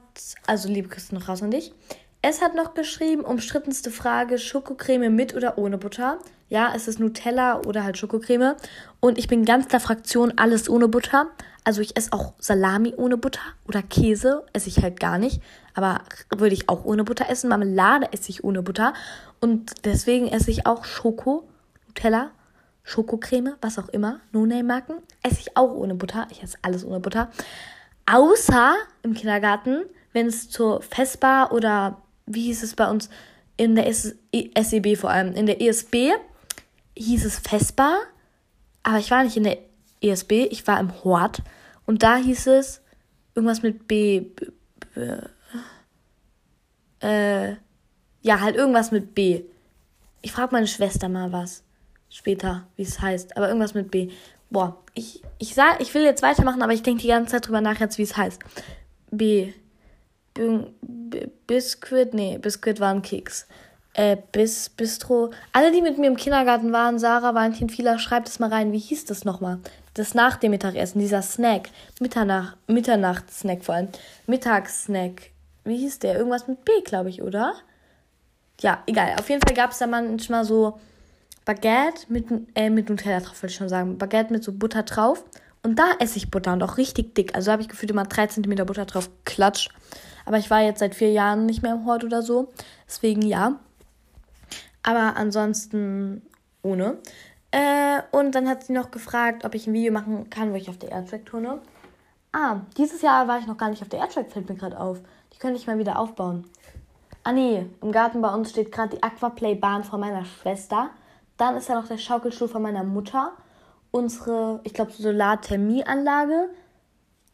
also 0.47 0.69
liebe 0.69 0.89
Christen, 0.89 1.15
noch 1.15 1.27
raus 1.27 1.43
an 1.43 1.51
dich. 1.51 1.73
Es 2.21 2.41
hat 2.41 2.55
noch 2.55 2.73
geschrieben, 2.73 3.21
umstrittenste 3.21 3.91
Frage, 3.91 4.39
Schokocreme 4.39 5.09
mit 5.13 5.35
oder 5.35 5.57
ohne 5.57 5.77
Butter. 5.77 6.17
Ja, 6.49 6.73
es 6.75 6.87
ist 6.87 6.99
Nutella 6.99 7.61
oder 7.61 7.83
halt 7.83 7.97
Schokocreme. 7.97 8.55
Und 8.99 9.17
ich 9.17 9.27
bin 9.27 9.45
ganz 9.45 9.67
der 9.67 9.79
Fraktion 9.79 10.33
alles 10.37 10.69
ohne 10.69 10.87
Butter. 10.87 11.27
Also 11.63 11.81
ich 11.81 11.97
esse 11.97 12.13
auch 12.13 12.33
Salami 12.39 12.93
ohne 12.95 13.17
Butter 13.17 13.41
oder 13.67 13.83
Käse 13.83 14.43
esse 14.53 14.69
ich 14.69 14.81
halt 14.81 14.99
gar 14.99 15.17
nicht. 15.17 15.41
Aber 15.73 16.01
würde 16.35 16.53
ich 16.53 16.69
auch 16.69 16.85
ohne 16.85 17.03
Butter 17.03 17.29
essen. 17.29 17.49
Marmelade 17.49 18.11
esse 18.11 18.29
ich 18.29 18.43
ohne 18.43 18.63
Butter. 18.63 18.93
Und 19.39 19.85
deswegen 19.85 20.27
esse 20.27 20.49
ich 20.49 20.65
auch 20.65 20.85
Schoko, 20.85 21.47
Nutella, 21.87 22.31
Schokocreme, 22.83 23.55
was 23.61 23.79
auch 23.79 23.89
immer, 23.89 24.19
No-Name-Marken, 24.31 24.95
esse 25.23 25.41
ich 25.41 25.57
auch 25.57 25.71
ohne 25.71 25.95
Butter. 25.95 26.27
Ich 26.29 26.43
esse 26.43 26.57
alles 26.61 26.85
ohne 26.85 26.99
Butter. 26.99 27.29
Außer 28.05 28.75
im 29.03 29.13
Kindergarten, 29.13 29.83
wenn 30.13 30.27
es 30.27 30.49
zur 30.49 30.81
Festbar 30.81 31.51
oder 31.51 32.01
wie 32.25 32.43
hieß 32.43 32.63
es 32.63 32.75
bei 32.75 32.89
uns 32.89 33.09
in 33.57 33.75
der 33.75 33.91
SEB 33.93 34.97
vor 34.97 35.09
allem, 35.09 35.33
in 35.33 35.45
der 35.45 35.61
ESB 35.61 36.11
hieß 36.97 37.25
es 37.25 37.39
Vespa, 37.39 37.99
aber 38.83 38.99
ich 38.99 39.11
war 39.11 39.23
nicht 39.23 39.37
in 39.37 39.43
der 39.43 39.57
ESB, 40.01 40.47
ich 40.51 40.65
war 40.67 40.79
im 40.79 41.03
Hort 41.03 41.41
und 41.85 42.03
da 42.03 42.17
hieß 42.17 42.47
es 42.47 42.81
irgendwas 43.33 43.61
mit 43.61 43.87
B, 43.87 44.21
B, 44.21 44.45
B 44.93 45.01
äh, 47.01 47.55
ja, 48.21 48.41
halt 48.41 48.55
irgendwas 48.55 48.91
mit 48.91 49.13
B. 49.13 49.43
Ich 50.21 50.31
frage 50.31 50.53
meine 50.53 50.67
Schwester 50.67 51.09
mal 51.09 51.31
was 51.31 51.63
später, 52.09 52.65
wie 52.75 52.83
es 52.83 52.99
heißt, 52.99 53.37
aber 53.37 53.47
irgendwas 53.47 53.73
mit 53.73 53.91
B. 53.91 54.09
Boah, 54.49 54.77
ich, 54.93 55.21
ich, 55.39 55.53
sag, 55.53 55.81
ich 55.81 55.93
will 55.93 56.03
jetzt 56.03 56.21
weitermachen, 56.21 56.61
aber 56.61 56.73
ich 56.73 56.83
denke 56.83 57.01
die 57.01 57.09
ganze 57.09 57.33
Zeit 57.33 57.47
drüber 57.47 57.61
nach, 57.61 57.79
jetzt 57.79 57.97
wie 57.97 58.03
es 58.03 58.15
heißt. 58.15 58.41
B. 59.11 59.53
Biscuit, 61.47 62.13
nee, 62.13 62.37
Biscuit 62.37 62.79
war 62.79 62.93
ein 62.93 63.01
Keks. 63.01 63.47
Äh, 63.93 64.17
Bis, 64.31 64.69
Bistro. 64.69 65.31
Alle, 65.53 65.71
die 65.71 65.81
mit 65.81 65.97
mir 65.97 66.07
im 66.07 66.17
Kindergarten 66.17 66.73
waren, 66.73 66.99
Sarah, 66.99 67.33
Valentin, 67.33 67.69
Fila, 67.69 67.97
schreibt 67.97 68.27
es 68.27 68.39
mal 68.39 68.49
rein. 68.49 68.73
Wie 68.73 68.79
hieß 68.79 69.05
das 69.05 69.23
nochmal? 69.23 69.59
Das 69.93 70.13
nach 70.13 70.35
dem 70.35 70.51
Mittagessen, 70.51 70.99
dieser 70.99 71.21
Snack. 71.21 71.69
Mitternach, 72.01 72.57
Mitternachtssnack 72.67 73.63
vor 73.63 73.75
allem. 73.75 73.87
Mittagssnack. 74.27 75.31
Wie 75.63 75.77
hieß 75.77 75.99
der? 75.99 76.17
Irgendwas 76.17 76.47
mit 76.49 76.65
B, 76.65 76.71
glaube 76.83 77.09
ich, 77.09 77.21
oder? 77.21 77.55
Ja, 78.59 78.83
egal. 78.85 79.15
Auf 79.17 79.29
jeden 79.29 79.41
Fall 79.41 79.55
gab 79.55 79.71
es 79.71 79.77
da 79.77 79.87
manchmal 79.87 80.43
so 80.43 80.77
Baguette 81.45 82.05
mit, 82.09 82.25
äh, 82.55 82.69
mit 82.69 82.89
Nutella 82.89 83.19
drauf, 83.19 83.41
wollte 83.41 83.51
ich 83.51 83.55
schon 83.55 83.69
sagen. 83.69 83.97
Baguette 83.97 84.33
mit 84.33 84.43
so 84.43 84.51
Butter 84.51 84.83
drauf 84.83 85.23
Und 85.63 85.79
da 85.79 85.91
esse 85.99 86.17
ich 86.17 86.31
Butter 86.31 86.53
und 86.53 86.63
auch 86.63 86.77
richtig 86.77 87.15
dick. 87.15 87.35
Also 87.35 87.51
habe 87.51 87.61
ich 87.61 87.69
gefühlt 87.69 87.91
immer 87.91 88.03
3 88.03 88.27
cm 88.27 88.65
Butter 88.65 88.85
drauf 88.85 89.09
klatscht. 89.25 89.71
Aber 90.25 90.37
ich 90.37 90.49
war 90.49 90.61
jetzt 90.61 90.79
seit 90.79 90.95
vier 90.95 91.11
Jahren 91.11 91.45
nicht 91.45 91.61
mehr 91.61 91.73
im 91.73 91.85
Hort 91.85 92.03
oder 92.03 92.21
so. 92.21 92.51
Deswegen 92.87 93.21
ja. 93.21 93.59
Aber 94.83 95.15
ansonsten 95.15 96.23
ohne. 96.61 96.97
Äh, 97.51 98.01
und 98.11 98.35
dann 98.35 98.49
hat 98.49 98.63
sie 98.63 98.73
noch 98.73 98.91
gefragt, 98.91 99.45
ob 99.45 99.55
ich 99.55 99.67
ein 99.67 99.73
Video 99.73 99.93
machen 99.93 100.29
kann, 100.29 100.51
wo 100.51 100.55
ich 100.55 100.69
auf 100.69 100.77
der 100.77 100.91
Airtrack 100.91 101.25
turne. 101.25 101.59
Ah, 102.33 102.61
dieses 102.75 103.01
Jahr 103.01 103.27
war 103.27 103.39
ich 103.39 103.47
noch 103.47 103.57
gar 103.57 103.69
nicht 103.69 103.81
auf 103.81 103.89
der 103.89 103.99
Airtrack, 103.99 104.31
fällt 104.31 104.49
mir 104.49 104.55
gerade 104.55 104.79
auf. 104.79 104.99
Die 105.33 105.37
könnte 105.37 105.57
ich 105.57 105.67
mal 105.67 105.79
wieder 105.79 105.97
aufbauen. 105.97 106.45
Ah 107.23 107.31
nee, 107.31 107.65
im 107.81 107.91
Garten 107.91 108.21
bei 108.21 108.33
uns 108.33 108.49
steht 108.49 108.71
gerade 108.71 108.97
die 108.97 109.01
Aquaplay-Bahn 109.03 109.83
von 109.83 109.99
meiner 109.99 110.25
Schwester. 110.25 110.89
Dann 111.37 111.57
ist 111.57 111.69
da 111.69 111.75
noch 111.75 111.87
der 111.87 111.97
Schaukelstuhl 111.97 112.47
von 112.47 112.61
meiner 112.61 112.83
Mutter. 112.83 113.31
Unsere, 113.91 114.61
ich 114.63 114.73
glaube, 114.73 114.91
Solarthermieanlage. 114.91 116.49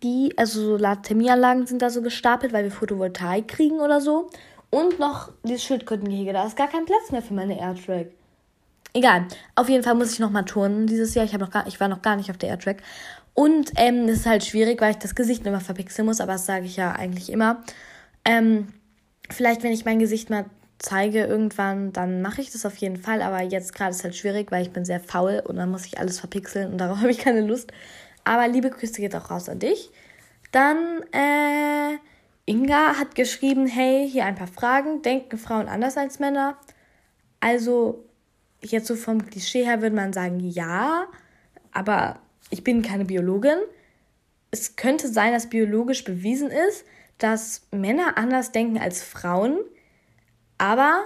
Die, 0.03 0.33
also 0.37 0.61
Solarthermieanlagen 0.77 1.67
sind 1.67 1.81
da 1.81 1.89
so 1.89 2.01
gestapelt, 2.01 2.53
weil 2.53 2.63
wir 2.63 2.71
Photovoltaik 2.71 3.47
kriegen 3.47 3.79
oder 3.79 4.01
so. 4.01 4.29
Und 4.69 4.99
noch 4.99 5.29
dieses 5.43 5.63
Schildkrötengehege. 5.63 6.33
Da 6.33 6.45
ist 6.45 6.55
gar 6.55 6.67
kein 6.67 6.85
Platz 6.85 7.11
mehr 7.11 7.21
für 7.21 7.33
meine 7.33 7.59
Airtrack. 7.59 8.07
Egal. 8.93 9.27
Auf 9.55 9.69
jeden 9.69 9.83
Fall 9.83 9.95
muss 9.95 10.11
ich 10.11 10.19
noch 10.19 10.31
mal 10.31 10.43
turnen 10.43 10.87
dieses 10.87 11.13
Jahr. 11.13 11.25
Ich, 11.25 11.33
noch 11.33 11.51
gar, 11.51 11.67
ich 11.67 11.79
war 11.79 11.87
noch 11.87 12.01
gar 12.01 12.15
nicht 12.15 12.29
auf 12.31 12.37
der 12.37 12.49
Airtrack. 12.49 12.81
Und 13.33 13.71
ähm, 13.75 14.07
das 14.07 14.17
ist 14.17 14.25
halt 14.25 14.43
schwierig, 14.43 14.81
weil 14.81 14.91
ich 14.91 14.97
das 14.97 15.15
Gesicht 15.15 15.45
immer 15.45 15.61
verpixeln 15.61 16.05
muss. 16.05 16.19
Aber 16.19 16.33
das 16.33 16.45
sage 16.45 16.65
ich 16.65 16.77
ja 16.77 16.91
eigentlich 16.91 17.31
immer. 17.31 17.63
Ähm, 18.25 18.67
Vielleicht, 19.31 19.63
wenn 19.63 19.71
ich 19.71 19.85
mein 19.85 19.99
Gesicht 19.99 20.29
mal 20.29 20.45
zeige 20.81 21.25
irgendwann, 21.25 21.93
dann 21.93 22.21
mache 22.21 22.41
ich 22.41 22.51
das 22.51 22.65
auf 22.65 22.75
jeden 22.77 22.97
Fall. 22.97 23.21
Aber 23.21 23.41
jetzt 23.41 23.73
gerade 23.73 23.91
ist 23.91 23.97
es 23.97 24.03
halt 24.03 24.15
schwierig, 24.15 24.51
weil 24.51 24.63
ich 24.63 24.71
bin 24.71 24.83
sehr 24.83 24.99
faul 24.99 25.41
und 25.45 25.55
dann 25.57 25.69
muss 25.69 25.85
ich 25.85 25.99
alles 25.99 26.19
verpixeln 26.19 26.71
und 26.71 26.77
darauf 26.79 26.97
habe 26.97 27.11
ich 27.11 27.19
keine 27.19 27.41
Lust. 27.41 27.71
Aber 28.23 28.47
liebe 28.47 28.69
Grüße 28.69 29.01
geht 29.01 29.15
auch 29.15 29.31
raus 29.31 29.49
an 29.49 29.59
dich. 29.59 29.91
Dann, 30.51 31.01
äh, 31.11 31.97
Inga 32.45 32.97
hat 32.97 33.15
geschrieben, 33.15 33.67
hey, 33.67 34.09
hier 34.09 34.25
ein 34.25 34.35
paar 34.35 34.47
Fragen. 34.47 35.01
Denken 35.01 35.37
Frauen 35.37 35.67
anders 35.67 35.97
als 35.97 36.19
Männer? 36.19 36.57
Also, 37.39 38.03
jetzt 38.61 38.87
so 38.87 38.95
vom 38.95 39.25
Klischee 39.25 39.65
her 39.65 39.81
würde 39.81 39.95
man 39.95 40.13
sagen, 40.13 40.39
ja. 40.39 41.07
Aber 41.71 42.19
ich 42.49 42.63
bin 42.63 42.81
keine 42.81 43.05
Biologin. 43.05 43.57
Es 44.51 44.75
könnte 44.75 45.07
sein, 45.07 45.31
dass 45.31 45.49
biologisch 45.49 46.03
bewiesen 46.03 46.49
ist, 46.49 46.85
dass 47.17 47.67
Männer 47.71 48.17
anders 48.17 48.51
denken 48.51 48.77
als 48.77 49.01
Frauen, 49.01 49.59
aber 50.61 51.05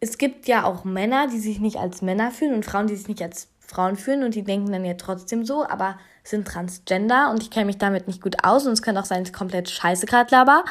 es 0.00 0.16
gibt 0.16 0.48
ja 0.48 0.64
auch 0.64 0.84
Männer, 0.84 1.28
die 1.28 1.38
sich 1.38 1.60
nicht 1.60 1.76
als 1.76 2.00
Männer 2.00 2.30
fühlen 2.30 2.54
und 2.54 2.64
Frauen, 2.64 2.86
die 2.86 2.96
sich 2.96 3.08
nicht 3.08 3.20
als 3.20 3.48
Frauen 3.60 3.96
fühlen 3.96 4.22
und 4.22 4.34
die 4.34 4.42
denken 4.42 4.72
dann 4.72 4.86
ja 4.86 4.94
trotzdem 4.94 5.44
so, 5.44 5.68
aber 5.68 5.98
sind 6.24 6.48
transgender 6.48 7.30
und 7.30 7.42
ich 7.42 7.50
kenne 7.50 7.66
mich 7.66 7.76
damit 7.76 8.06
nicht 8.06 8.22
gut 8.22 8.42
aus 8.42 8.66
und 8.66 8.72
es 8.72 8.80
könnte 8.80 8.98
auch 9.02 9.04
sein, 9.04 9.20
dass 9.20 9.28
ich 9.28 9.36
komplett 9.36 9.68
scheiße 9.68 10.06
gerade 10.06 10.34
laber. 10.34 10.64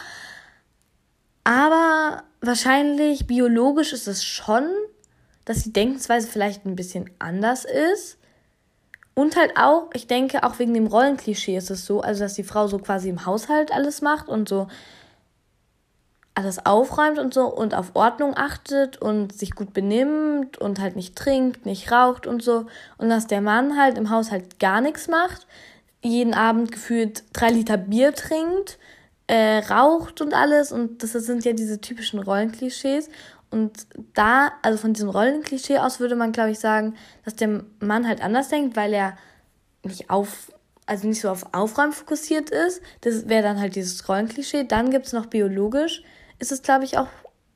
Aber 1.43 2.23
wahrscheinlich 2.41 3.27
biologisch 3.27 3.93
ist 3.93 4.07
es 4.07 4.23
schon, 4.23 4.67
dass 5.45 5.61
die 5.61 5.73
Denkensweise 5.73 6.27
vielleicht 6.27 6.65
ein 6.65 6.75
bisschen 6.75 7.11
anders 7.19 7.63
ist. 7.63 8.17
Und 9.13 9.37
halt 9.37 9.55
auch, 9.55 9.91
ich 9.93 10.07
denke, 10.07 10.43
auch 10.43 10.57
wegen 10.57 10.73
dem 10.73 10.87
Rollenklischee 10.87 11.57
ist 11.57 11.69
es 11.69 11.85
so, 11.85 12.01
also 12.01 12.23
dass 12.23 12.33
die 12.33 12.43
Frau 12.43 12.65
so 12.65 12.79
quasi 12.79 13.07
im 13.07 13.27
Haushalt 13.27 13.71
alles 13.71 14.01
macht 14.01 14.27
und 14.27 14.49
so 14.49 14.67
alles 16.35 16.65
aufräumt 16.65 17.17
und 17.17 17.33
so 17.33 17.45
und 17.45 17.73
auf 17.73 17.91
Ordnung 17.95 18.35
achtet 18.35 19.01
und 19.01 19.33
sich 19.33 19.51
gut 19.51 19.73
benimmt 19.73 20.57
und 20.57 20.79
halt 20.79 20.97
nicht 20.97 21.15
trinkt, 21.15 21.65
nicht 21.65 21.91
raucht 21.91 22.27
und 22.27 22.43
so. 22.43 22.65
Und 22.97 23.09
dass 23.09 23.25
der 23.27 23.41
Mann 23.41 23.77
halt 23.77 23.97
im 23.97 24.09
Haushalt 24.09 24.59
gar 24.59 24.81
nichts 24.81 25.07
macht, 25.07 25.47
jeden 26.03 26.33
Abend 26.33 26.73
gefühlt 26.73 27.23
drei 27.33 27.49
Liter 27.49 27.77
Bier 27.77 28.13
trinkt, 28.13 28.77
äh, 29.27 29.59
raucht 29.59 30.19
und 30.21 30.33
alles. 30.33 30.73
Und 30.73 31.01
das 31.01 31.13
sind 31.13 31.45
ja 31.45 31.53
diese 31.53 31.79
typischen 31.79 32.19
Rollenklischees. 32.19 33.09
Und 33.49 33.87
da, 34.13 34.51
also 34.61 34.77
von 34.77 34.91
diesem 34.91 35.09
Rollenklischee 35.09 35.77
aus 35.77 36.01
würde 36.01 36.17
man, 36.17 36.33
glaube 36.33 36.51
ich, 36.51 36.59
sagen, 36.59 36.95
dass 37.23 37.35
der 37.37 37.63
Mann 37.79 38.07
halt 38.07 38.21
anders 38.21 38.49
denkt, 38.49 38.75
weil 38.75 38.93
er 38.93 39.17
nicht 39.83 40.09
auf, 40.09 40.51
also 40.85 41.07
nicht 41.07 41.21
so 41.21 41.29
auf 41.29 41.53
Aufräumen 41.53 41.93
fokussiert 41.93 42.49
ist. 42.49 42.81
Das 43.01 43.29
wäre 43.29 43.43
dann 43.43 43.59
halt 43.59 43.75
dieses 43.77 44.07
Rollenklischee. 44.09 44.65
Dann 44.65 44.89
gibt 44.89 45.05
es 45.05 45.13
noch 45.13 45.27
biologisch, 45.27 46.03
ist 46.39 46.51
es, 46.51 46.61
glaube 46.61 46.85
ich, 46.85 46.97
auch 46.97 47.07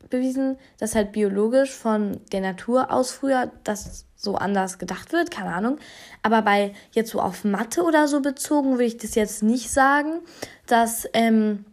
bewiesen, 0.10 0.58
dass 0.80 0.96
halt 0.96 1.12
biologisch 1.12 1.72
von 1.72 2.20
der 2.32 2.42
Natur 2.42 2.92
aus 2.92 3.12
früher 3.12 3.52
das 3.64 4.06
so 4.16 4.36
anders 4.36 4.80
gedacht 4.80 5.12
wird, 5.12 5.32
keine 5.32 5.54
Ahnung. 5.54 5.78
Aber 6.24 6.42
bei 6.42 6.74
jetzt 6.92 7.12
so 7.12 7.22
auf 7.22 7.44
Mathe 7.44 7.84
oder 7.84 8.08
so 8.08 8.22
bezogen 8.22 8.72
würde 8.72 8.86
ich 8.86 8.98
das 8.98 9.16
jetzt 9.16 9.44
nicht 9.44 9.70
sagen, 9.70 10.20
dass 10.68 11.08
ähm, 11.14 11.66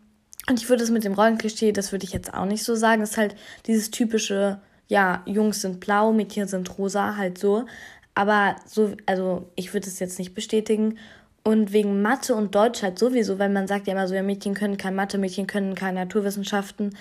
und 0.48 0.60
ich 0.60 0.68
würde 0.68 0.84
es 0.84 0.90
mit 0.90 1.04
dem 1.04 1.14
Rollenklischee, 1.14 1.72
das 1.72 1.92
würde 1.92 2.04
ich 2.04 2.12
jetzt 2.12 2.32
auch 2.32 2.44
nicht 2.44 2.62
so 2.62 2.76
sagen. 2.76 3.00
Das 3.00 3.12
ist 3.12 3.16
halt 3.16 3.34
dieses 3.66 3.90
typische, 3.90 4.60
ja, 4.86 5.22
Jungs 5.26 5.60
sind 5.60 5.80
blau, 5.80 6.12
Mädchen 6.12 6.46
sind 6.46 6.78
rosa, 6.78 7.16
halt 7.16 7.38
so. 7.38 7.66
Aber 8.14 8.56
so, 8.64 8.92
also 9.06 9.50
ich 9.56 9.74
würde 9.74 9.88
es 9.88 9.98
jetzt 9.98 10.18
nicht 10.18 10.34
bestätigen. 10.34 10.98
Und 11.46 11.72
wegen 11.72 12.02
Mathe 12.02 12.34
und 12.34 12.56
Deutsch 12.56 12.82
halt 12.82 12.98
sowieso, 12.98 13.38
weil 13.38 13.50
man 13.50 13.68
sagt 13.68 13.86
ja 13.86 13.92
immer 13.92 14.08
so, 14.08 14.16
ja, 14.16 14.22
Mädchen 14.24 14.54
können 14.54 14.76
kein 14.76 14.96
Mathe, 14.96 15.16
Mädchen 15.16 15.46
können 15.46 15.76
keine 15.76 16.00
Naturwissenschaften. 16.00 16.96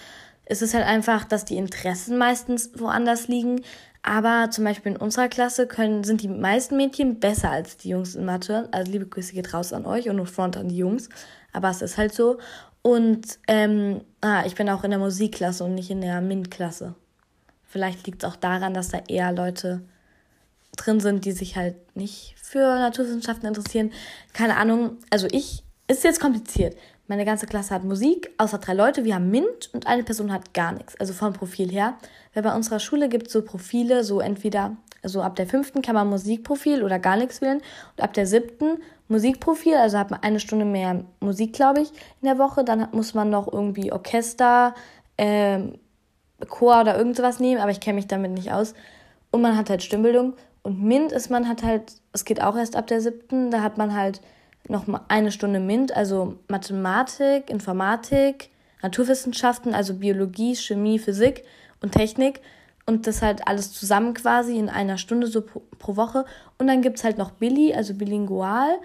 Es 0.45 0.61
ist 0.61 0.75
halt 0.75 0.85
einfach, 0.85 1.25
dass 1.25 1.45
die 1.45 1.57
Interessen 1.57 2.19
meistens 2.19 2.69
woanders 2.75 3.27
liegen. 3.27 3.61
Aber 4.03 4.51
zum 4.51 4.63
Beispiel 4.63 4.91
in 4.91 4.99
unserer 4.99 5.29
Klasse 5.29 5.65
können, 5.65 6.03
sind 6.03 6.21
die 6.21 6.27
meisten 6.27 6.77
Mädchen 6.77 7.19
besser 7.19 7.49
als 7.49 7.77
die 7.77 7.89
Jungs 7.89 8.13
in 8.13 8.23
Mathe. 8.23 8.69
Also 8.71 8.91
liebe 8.91 9.07
Grüße 9.07 9.33
geht 9.33 9.51
raus 9.51 9.73
an 9.73 9.87
euch 9.87 10.09
und 10.09 10.17
nur 10.17 10.27
Front 10.27 10.57
an 10.57 10.67
die 10.67 10.77
Jungs. 10.77 11.09
Aber 11.51 11.71
es 11.71 11.81
ist 11.81 11.97
halt 11.97 12.13
so. 12.13 12.37
Und 12.83 13.39
ähm, 13.47 14.01
ah, 14.21 14.43
ich 14.45 14.53
bin 14.53 14.69
auch 14.69 14.83
in 14.83 14.91
der 14.91 14.99
Musikklasse 14.99 15.63
und 15.63 15.73
nicht 15.73 15.89
in 15.89 16.01
der 16.01 16.21
MINT-Klasse. 16.21 16.93
Vielleicht 17.63 18.05
liegt 18.05 18.21
es 18.21 18.29
auch 18.29 18.35
daran, 18.35 18.75
dass 18.75 18.89
da 18.89 18.99
eher 19.07 19.31
Leute 19.31 19.81
drin 20.77 20.99
sind, 20.99 21.25
die 21.25 21.31
sich 21.31 21.55
halt 21.55 21.95
nicht 21.95 22.34
für 22.45 22.59
Naturwissenschaften 22.59 23.47
interessieren. 23.47 23.91
Keine 24.33 24.57
Ahnung. 24.57 24.97
Also 25.09 25.27
ich, 25.31 25.63
ist 25.87 26.03
jetzt 26.03 26.19
kompliziert. 26.19 26.75
Meine 27.07 27.25
ganze 27.25 27.45
Klasse 27.45 27.75
hat 27.75 27.83
Musik, 27.83 28.31
außer 28.37 28.57
drei 28.57 28.73
Leute. 28.73 29.05
Wir 29.05 29.15
haben 29.15 29.29
MINT 29.29 29.69
und 29.73 29.85
eine 29.85 30.03
Person 30.03 30.31
hat 30.31 30.53
gar 30.53 30.71
nichts. 30.71 30.95
Also 30.99 31.13
vom 31.13 31.33
Profil 31.33 31.69
her. 31.69 31.95
Weil 32.33 32.43
bei 32.43 32.55
unserer 32.55 32.79
Schule 32.79 33.09
gibt 33.09 33.27
es 33.27 33.33
so 33.33 33.43
Profile, 33.43 34.03
so 34.03 34.19
entweder, 34.19 34.75
also 35.03 35.21
ab 35.21 35.35
der 35.35 35.45
fünften 35.45 35.81
kann 35.81 35.93
man 35.93 36.07
Musikprofil 36.09 36.83
oder 36.83 36.97
gar 36.97 37.17
nichts 37.17 37.41
wählen. 37.41 37.61
Und 37.95 38.03
ab 38.03 38.13
der 38.13 38.25
siebten 38.25 38.79
Musikprofil, 39.07 39.75
also 39.75 39.99
hat 39.99 40.09
man 40.09 40.23
eine 40.23 40.39
Stunde 40.39 40.65
mehr 40.65 41.05
Musik, 41.19 41.53
glaube 41.53 41.81
ich, 41.81 41.89
in 42.21 42.27
der 42.27 42.39
Woche. 42.39 42.63
Dann 42.63 42.87
muss 42.91 43.13
man 43.13 43.29
noch 43.29 43.51
irgendwie 43.51 43.91
Orchester, 43.91 44.73
ähm, 45.17 45.77
Chor 46.49 46.81
oder 46.81 46.97
irgend 46.97 47.15
sowas 47.15 47.39
nehmen, 47.39 47.61
aber 47.61 47.71
ich 47.71 47.79
kenne 47.79 47.95
mich 47.95 48.07
damit 48.07 48.31
nicht 48.31 48.51
aus. 48.51 48.73
Und 49.31 49.41
man 49.41 49.55
hat 49.55 49.69
halt 49.69 49.83
Stimmbildung. 49.83 50.33
Und 50.65 50.81
MINT 50.81 51.11
ist 51.11 51.29
man 51.29 51.47
hat 51.47 51.61
halt, 51.61 51.93
es 52.11 52.25
geht 52.25 52.41
auch 52.41 52.57
erst 52.57 52.75
ab 52.75 52.87
der 52.87 52.99
siebten, 52.99 53.51
da 53.51 53.61
hat 53.61 53.77
man 53.77 53.93
halt 53.93 54.19
noch 54.67 54.87
eine 55.09 55.31
Stunde 55.31 55.59
MINT, 55.59 55.95
also 55.95 56.39
Mathematik, 56.47 57.51
Informatik, 57.51 58.49
Naturwissenschaften, 58.81 59.75
also 59.75 59.93
Biologie, 59.93 60.55
Chemie, 60.55 60.97
Physik 60.97 61.43
und 61.81 61.91
Technik 61.91 62.41
und 62.87 63.05
das 63.05 63.21
halt 63.21 63.47
alles 63.47 63.73
zusammen 63.73 64.15
quasi 64.15 64.57
in 64.57 64.69
einer 64.69 64.97
Stunde 64.97 65.27
so 65.27 65.41
pro, 65.41 65.61
pro 65.77 65.97
Woche. 65.97 66.25
Und 66.57 66.65
dann 66.65 66.81
gibt 66.81 66.97
es 66.97 67.03
halt 67.03 67.19
noch 67.19 67.29
Billy, 67.29 67.75
also 67.75 67.93
bilingual. 67.93 68.79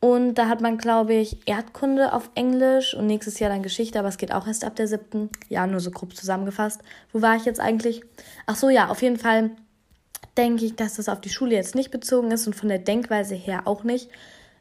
Und 0.00 0.34
da 0.34 0.48
hat 0.48 0.60
man, 0.60 0.78
glaube 0.78 1.14
ich, 1.14 1.46
Erdkunde 1.46 2.12
auf 2.12 2.28
Englisch 2.34 2.92
und 2.92 3.06
nächstes 3.06 3.38
Jahr 3.38 3.50
dann 3.50 3.62
Geschichte, 3.62 4.00
aber 4.00 4.08
es 4.08 4.18
geht 4.18 4.32
auch 4.32 4.48
erst 4.48 4.64
ab 4.64 4.74
der 4.74 4.88
siebten. 4.88 5.28
Ja, 5.48 5.68
nur 5.68 5.78
so 5.78 5.92
grob 5.92 6.16
zusammengefasst. 6.16 6.80
Wo 7.12 7.22
war 7.22 7.36
ich 7.36 7.44
jetzt 7.44 7.60
eigentlich? 7.60 8.02
Ach 8.46 8.56
so, 8.56 8.68
ja, 8.68 8.88
auf 8.88 9.00
jeden 9.00 9.18
Fall 9.18 9.50
denke 10.40 10.64
ich, 10.64 10.74
dass 10.74 10.96
das 10.96 11.08
auf 11.08 11.20
die 11.20 11.28
Schule 11.28 11.54
jetzt 11.54 11.74
nicht 11.74 11.90
bezogen 11.90 12.30
ist 12.30 12.46
und 12.46 12.54
von 12.54 12.68
der 12.70 12.78
Denkweise 12.78 13.34
her 13.34 13.66
auch 13.66 13.84
nicht. 13.84 14.10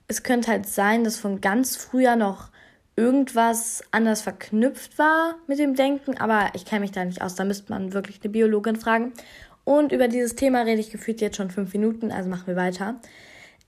Es 0.07 0.23
könnte 0.23 0.51
halt 0.51 0.67
sein, 0.67 1.03
dass 1.05 1.17
von 1.17 1.39
ganz 1.39 1.77
früher 1.77 2.15
noch 2.17 2.49
irgendwas 2.97 3.81
anders 3.91 4.21
verknüpft 4.21 4.97
war 4.97 5.35
mit 5.47 5.57
dem 5.57 5.75
Denken, 5.75 6.17
aber 6.17 6.51
ich 6.53 6.65
kenne 6.65 6.81
mich 6.81 6.91
da 6.91 7.05
nicht 7.05 7.21
aus. 7.21 7.35
Da 7.35 7.45
müsste 7.45 7.71
man 7.71 7.93
wirklich 7.93 8.19
eine 8.21 8.29
Biologin 8.29 8.75
fragen. 8.75 9.13
Und 9.63 9.93
über 9.93 10.09
dieses 10.09 10.35
Thema 10.35 10.63
rede 10.63 10.81
ich 10.81 10.91
gefühlt 10.91 11.21
jetzt 11.21 11.37
schon 11.37 11.49
fünf 11.49 11.71
Minuten, 11.73 12.11
also 12.11 12.29
machen 12.29 12.47
wir 12.47 12.57
weiter. 12.57 12.99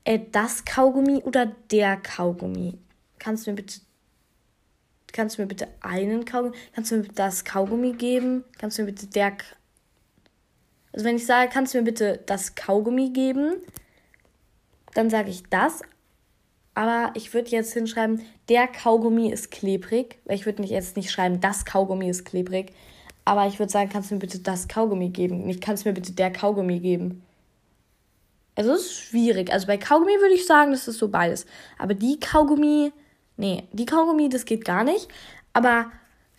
Äh, 0.03 0.19
das 0.31 0.65
Kaugummi 0.65 1.21
oder 1.23 1.45
der 1.71 1.95
Kaugummi? 1.95 2.77
Kannst 3.19 3.47
du 3.47 3.51
mir 3.51 3.55
bitte 3.55 3.79
kannst 5.13 5.37
du 5.37 5.41
mir 5.41 5.47
bitte 5.47 5.67
einen 5.81 6.25
Kaugummi, 6.25 6.55
kannst 6.73 6.91
du 6.91 6.97
mir 6.97 7.07
das 7.15 7.45
Kaugummi 7.45 7.93
geben? 7.93 8.43
Kannst 8.57 8.77
du 8.77 8.83
mir 8.83 8.91
bitte 8.91 9.07
der 9.07 9.33
Also 10.93 11.05
wenn 11.05 11.15
ich 11.15 11.25
sage, 11.25 11.49
kannst 11.51 11.73
du 11.73 11.79
mir 11.79 11.85
bitte 11.85 12.19
das 12.25 12.55
Kaugummi 12.55 13.09
geben, 13.11 13.55
dann 14.93 15.09
sage 15.09 15.29
ich 15.29 15.43
das, 15.49 15.81
aber 16.73 17.11
ich 17.15 17.33
würde 17.33 17.49
jetzt 17.51 17.73
hinschreiben, 17.73 18.21
der 18.49 18.67
Kaugummi 18.67 19.29
ist 19.29 19.51
klebrig. 19.51 20.19
Ich 20.29 20.45
würde 20.45 20.63
jetzt 20.63 20.95
nicht 20.95 21.11
schreiben, 21.11 21.41
das 21.41 21.65
Kaugummi 21.65 22.09
ist 22.09 22.25
klebrig. 22.25 22.73
Aber 23.25 23.45
ich 23.47 23.59
würde 23.59 23.71
sagen, 23.71 23.89
kannst 23.91 24.09
du 24.09 24.15
mir 24.15 24.19
bitte 24.19 24.39
das 24.39 24.67
Kaugummi 24.67 25.09
geben? 25.09 25.45
Nicht, 25.45 25.61
kannst 25.61 25.85
du 25.85 25.89
mir 25.89 25.93
bitte 25.93 26.13
der 26.13 26.31
Kaugummi 26.31 26.79
geben? 26.79 27.23
Also 28.55 28.73
es 28.73 28.81
ist 28.81 28.93
schwierig. 28.93 29.51
Also 29.51 29.67
bei 29.67 29.77
Kaugummi 29.77 30.13
würde 30.19 30.33
ich 30.33 30.45
sagen, 30.45 30.71
das 30.71 30.87
ist 30.87 30.97
so 30.97 31.09
beides. 31.09 31.45
Aber 31.77 31.93
die 31.93 32.19
Kaugummi, 32.19 32.91
nee, 33.37 33.63
die 33.73 33.85
Kaugummi, 33.85 34.29
das 34.29 34.45
geht 34.45 34.65
gar 34.65 34.83
nicht. 34.83 35.07
Aber 35.53 35.91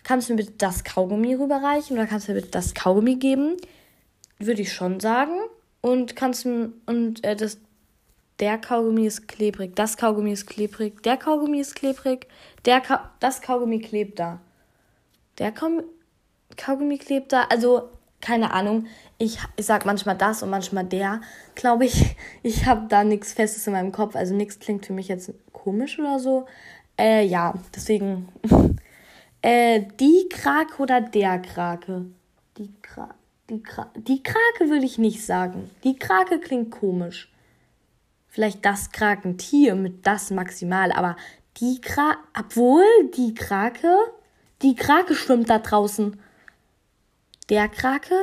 kannst 0.03 0.29
du 0.29 0.33
mir 0.33 0.37
bitte 0.43 0.53
das 0.57 0.83
Kaugummi 0.83 1.35
rüberreichen 1.35 1.97
oder 1.97 2.07
kannst 2.07 2.27
du 2.27 2.33
mir 2.33 2.39
bitte 2.39 2.51
das 2.51 2.73
Kaugummi 2.73 3.15
geben? 3.15 3.57
Würde 4.39 4.61
ich 4.61 4.73
schon 4.73 4.99
sagen. 4.99 5.37
Und 5.81 6.15
kannst 6.15 6.45
du, 6.45 6.73
und 6.85 7.23
äh, 7.23 7.35
das, 7.35 7.57
der 8.39 8.57
Kaugummi 8.57 9.05
ist 9.05 9.27
klebrig, 9.27 9.75
das 9.75 9.97
Kaugummi 9.97 10.31
ist 10.31 10.47
klebrig, 10.47 11.03
der 11.03 11.17
Kaugummi 11.17 11.59
ist 11.59 11.75
klebrig, 11.75 12.27
der 12.65 12.79
Ka 12.81 13.11
das 13.19 13.41
Kaugummi 13.41 13.79
klebt 13.79 14.17
da. 14.19 14.39
Der 15.39 15.51
Kaugummi, 15.51 15.83
Kaugummi 16.55 16.97
klebt 16.97 17.33
da. 17.33 17.43
Also, 17.49 17.89
keine 18.21 18.53
Ahnung. 18.53 18.87
Ich, 19.17 19.39
ich 19.57 19.65
sag 19.65 19.85
manchmal 19.85 20.17
das 20.17 20.41
und 20.41 20.49
manchmal 20.49 20.85
der. 20.85 21.21
Glaube 21.55 21.85
ich, 21.85 22.15
ich 22.43 22.65
habe 22.65 22.87
da 22.87 23.03
nichts 23.03 23.33
Festes 23.33 23.67
in 23.67 23.73
meinem 23.73 23.91
Kopf. 23.91 24.15
Also 24.15 24.33
nichts 24.33 24.59
klingt 24.59 24.85
für 24.85 24.93
mich 24.93 25.09
jetzt 25.09 25.33
komisch 25.51 25.99
oder 25.99 26.19
so. 26.19 26.45
Äh, 26.97 27.25
ja, 27.25 27.53
deswegen. 27.75 28.29
äh, 29.41 29.81
die 29.99 30.29
Krake 30.29 30.81
oder 30.81 31.01
der 31.01 31.39
Krake? 31.39 32.05
Die 32.57 32.71
Krake. 32.81 33.22
Die, 33.53 33.61
Kra 33.61 33.91
die 33.95 34.23
Krake 34.23 34.69
würde 34.71 34.85
ich 34.85 34.97
nicht 34.97 35.23
sagen. 35.23 35.69
Die 35.83 35.95
Krake 35.95 36.39
klingt 36.39 36.71
komisch. 36.71 37.31
Vielleicht 38.27 38.65
das 38.65 38.91
Krakentier 38.91 39.75
mit 39.75 40.07
das 40.07 40.31
maximal, 40.31 40.91
aber 40.91 41.15
die 41.57 41.79
Krake. 41.79 42.17
Obwohl, 42.35 42.83
die 43.15 43.35
Krake. 43.35 43.95
Die 44.63 44.73
Krake 44.73 45.13
schwimmt 45.13 45.51
da 45.51 45.59
draußen. 45.59 46.19
Der 47.49 47.69
Krake? 47.69 48.15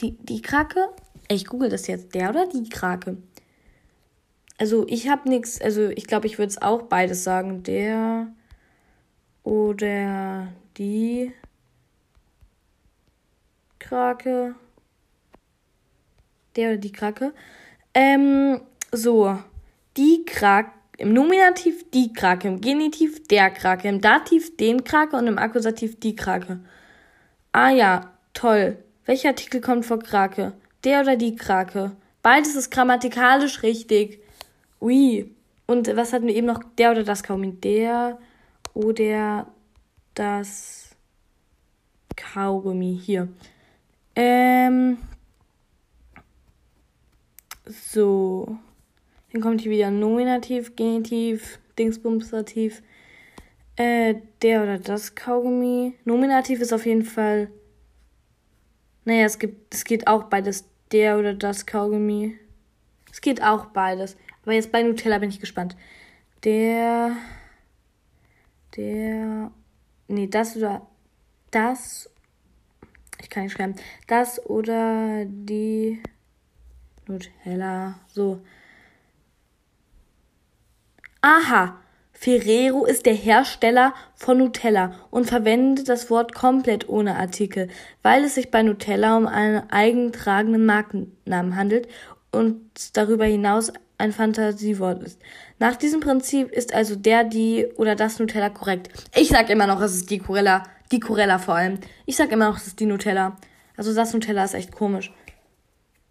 Die, 0.00 0.16
die 0.18 0.42
Krake? 0.42 0.88
Ich 1.28 1.46
google 1.46 1.68
das 1.68 1.86
jetzt. 1.86 2.12
Der 2.16 2.30
oder 2.30 2.48
die 2.48 2.68
Krake? 2.68 3.18
Also 4.58 4.84
ich 4.88 5.08
habe 5.08 5.28
nichts, 5.28 5.60
also 5.60 5.90
ich 5.90 6.08
glaube, 6.08 6.26
ich 6.26 6.38
würde 6.38 6.50
es 6.50 6.60
auch 6.60 6.82
beides 6.82 7.22
sagen. 7.22 7.62
Der 7.62 8.32
oder 9.44 10.48
die 10.76 11.32
Krake. 13.80 14.54
Der 16.54 16.68
oder 16.68 16.78
die 16.78 16.92
Krake. 16.92 17.32
Ähm, 17.92 18.60
so. 18.92 19.36
Die 19.96 20.24
Krake. 20.24 20.70
Im 21.00 21.14
Nominativ 21.14 21.90
die 21.92 22.12
Krake, 22.12 22.46
im 22.46 22.60
Genitiv 22.60 23.26
der 23.28 23.48
Krake, 23.48 23.88
im 23.88 24.02
Dativ 24.02 24.54
den 24.58 24.84
Krake 24.84 25.16
und 25.16 25.26
im 25.26 25.38
Akkusativ 25.38 25.98
die 25.98 26.14
Krake. 26.14 26.60
Ah 27.52 27.70
ja, 27.70 28.12
toll. 28.34 28.76
Welcher 29.06 29.30
Artikel 29.30 29.62
kommt 29.62 29.86
vor 29.86 29.98
Krake? 29.98 30.52
Der 30.84 31.00
oder 31.00 31.16
die 31.16 31.36
Krake? 31.36 31.92
Beides 32.22 32.54
ist 32.54 32.70
grammatikalisch 32.70 33.62
richtig. 33.62 34.22
Ui. 34.78 35.34
Und 35.66 35.96
was 35.96 36.12
hatten 36.12 36.26
wir 36.26 36.34
eben 36.34 36.46
noch? 36.46 36.62
Der 36.76 36.90
oder 36.90 37.02
das 37.02 37.22
Kaugummi? 37.22 37.52
Der 37.52 38.18
oder 38.74 39.46
das 40.14 40.90
Kaugummi. 42.14 43.00
Hier. 43.02 43.28
Ähm. 44.16 44.98
So. 47.66 48.58
Dann 49.32 49.42
kommt 49.42 49.60
hier 49.60 49.70
wieder 49.70 49.90
Nominativ, 49.90 50.74
Genitiv, 50.76 51.60
Dingsbumsativ. 51.78 52.82
Äh, 53.76 54.16
der 54.42 54.62
oder 54.62 54.78
das 54.78 55.14
Kaugummi. 55.14 55.94
Nominativ 56.04 56.60
ist 56.60 56.72
auf 56.72 56.84
jeden 56.84 57.04
Fall. 57.04 57.50
Naja, 59.04 59.24
es 59.24 59.38
gibt, 59.38 59.72
es 59.72 59.84
geht 59.84 60.06
auch 60.06 60.24
beides. 60.24 60.64
Der 60.92 61.18
oder 61.18 61.34
das 61.34 61.66
Kaugummi. 61.66 62.36
Es 63.12 63.20
geht 63.20 63.42
auch 63.42 63.66
beides. 63.66 64.16
Aber 64.42 64.52
jetzt 64.52 64.72
bei 64.72 64.82
Nutella 64.82 65.18
bin 65.18 65.30
ich 65.30 65.40
gespannt. 65.40 65.76
Der. 66.44 67.16
Der. 68.76 69.50
Nee, 70.08 70.26
das 70.26 70.56
oder. 70.56 70.86
Das. 71.50 72.10
Ich 73.22 73.30
kann 73.30 73.44
nicht 73.44 73.52
schreiben. 73.56 73.74
Das 74.06 74.44
oder 74.46 75.24
die. 75.26 76.02
Nutella. 77.06 77.98
So. 78.08 78.40
Aha. 81.20 81.76
Ferrero 82.12 82.84
ist 82.84 83.06
der 83.06 83.14
Hersteller 83.14 83.94
von 84.14 84.36
Nutella 84.36 84.92
und 85.10 85.26
verwendet 85.26 85.88
das 85.88 86.10
Wort 86.10 86.34
komplett 86.34 86.86
ohne 86.86 87.16
Artikel, 87.16 87.68
weil 88.02 88.24
es 88.24 88.34
sich 88.34 88.50
bei 88.50 88.62
Nutella 88.62 89.16
um 89.16 89.26
einen 89.26 89.70
eigentragenden 89.70 90.66
Markennamen 90.66 91.56
handelt 91.56 91.88
und 92.30 92.60
darüber 92.94 93.24
hinaus 93.24 93.72
ein 93.96 94.12
Fantasiewort 94.12 95.02
ist. 95.02 95.18
Nach 95.58 95.76
diesem 95.76 96.00
Prinzip 96.00 96.50
ist 96.52 96.74
also 96.74 96.94
der, 96.94 97.24
die 97.24 97.66
oder 97.76 97.94
das 97.94 98.18
Nutella 98.18 98.50
korrekt. 98.50 98.90
Ich 99.14 99.28
sag 99.28 99.48
immer 99.48 99.66
noch, 99.66 99.80
es 99.80 99.94
ist 99.94 100.10
die 100.10 100.18
Corella, 100.18 100.64
die 100.92 101.00
Corella 101.00 101.38
vor 101.38 101.54
allem. 101.54 101.78
Ich 102.06 102.16
sag 102.16 102.32
immer 102.32 102.48
noch, 102.48 102.56
es 102.56 102.66
ist 102.66 102.80
die 102.80 102.86
Nutella. 102.86 103.36
Also 103.76 103.94
das 103.94 104.12
Nutella 104.12 104.44
ist 104.44 104.54
echt 104.54 104.72
komisch. 104.72 105.12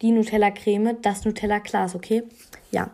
Die 0.02 0.12
Nutella 0.12 0.52
Creme, 0.52 1.02
das 1.02 1.26
Nutella 1.26 1.60
Glas, 1.60 1.96
okay? 1.96 2.24
Ja. 2.72 2.90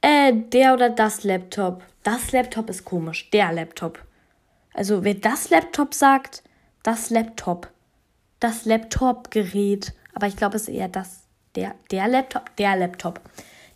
Äh, 0.00 0.32
der 0.34 0.74
oder 0.74 0.90
das 0.90 1.24
Laptop. 1.24 1.82
Das 2.02 2.32
Laptop 2.32 2.70
ist 2.70 2.84
komisch. 2.84 3.30
Der 3.30 3.52
Laptop. 3.52 4.02
Also, 4.74 5.04
wer 5.04 5.14
das 5.14 5.50
Laptop 5.50 5.94
sagt, 5.94 6.42
das 6.82 7.10
Laptop. 7.10 7.70
Das 8.40 8.64
Laptop-Gerät. 8.64 9.92
Aber 10.14 10.26
ich 10.26 10.36
glaube, 10.36 10.56
es 10.56 10.62
ist 10.62 10.74
eher 10.74 10.88
das. 10.88 11.24
Der, 11.54 11.74
der 11.90 12.08
Laptop. 12.08 12.54
Der 12.56 12.76
Laptop. 12.76 13.20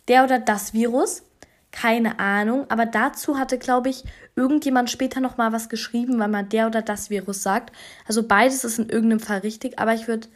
Der 0.07 0.23
oder 0.23 0.39
das 0.39 0.73
Virus. 0.73 1.23
Keine 1.71 2.19
Ahnung. 2.19 2.65
Aber 2.69 2.85
dazu 2.85 3.37
hatte, 3.37 3.57
glaube 3.57 3.89
ich, 3.89 4.03
irgendjemand 4.35 4.89
später 4.89 5.19
nochmal 5.19 5.51
was 5.51 5.69
geschrieben, 5.69 6.19
weil 6.19 6.27
man 6.27 6.49
der 6.49 6.67
oder 6.67 6.81
das 6.81 7.09
Virus 7.09 7.43
sagt. 7.43 7.75
Also, 8.07 8.23
beides 8.23 8.63
ist 8.63 8.79
in 8.79 8.89
irgendeinem 8.89 9.19
Fall 9.19 9.39
richtig. 9.39 9.79
Aber 9.79 9.93
ich 9.93 10.07
würde 10.07 10.27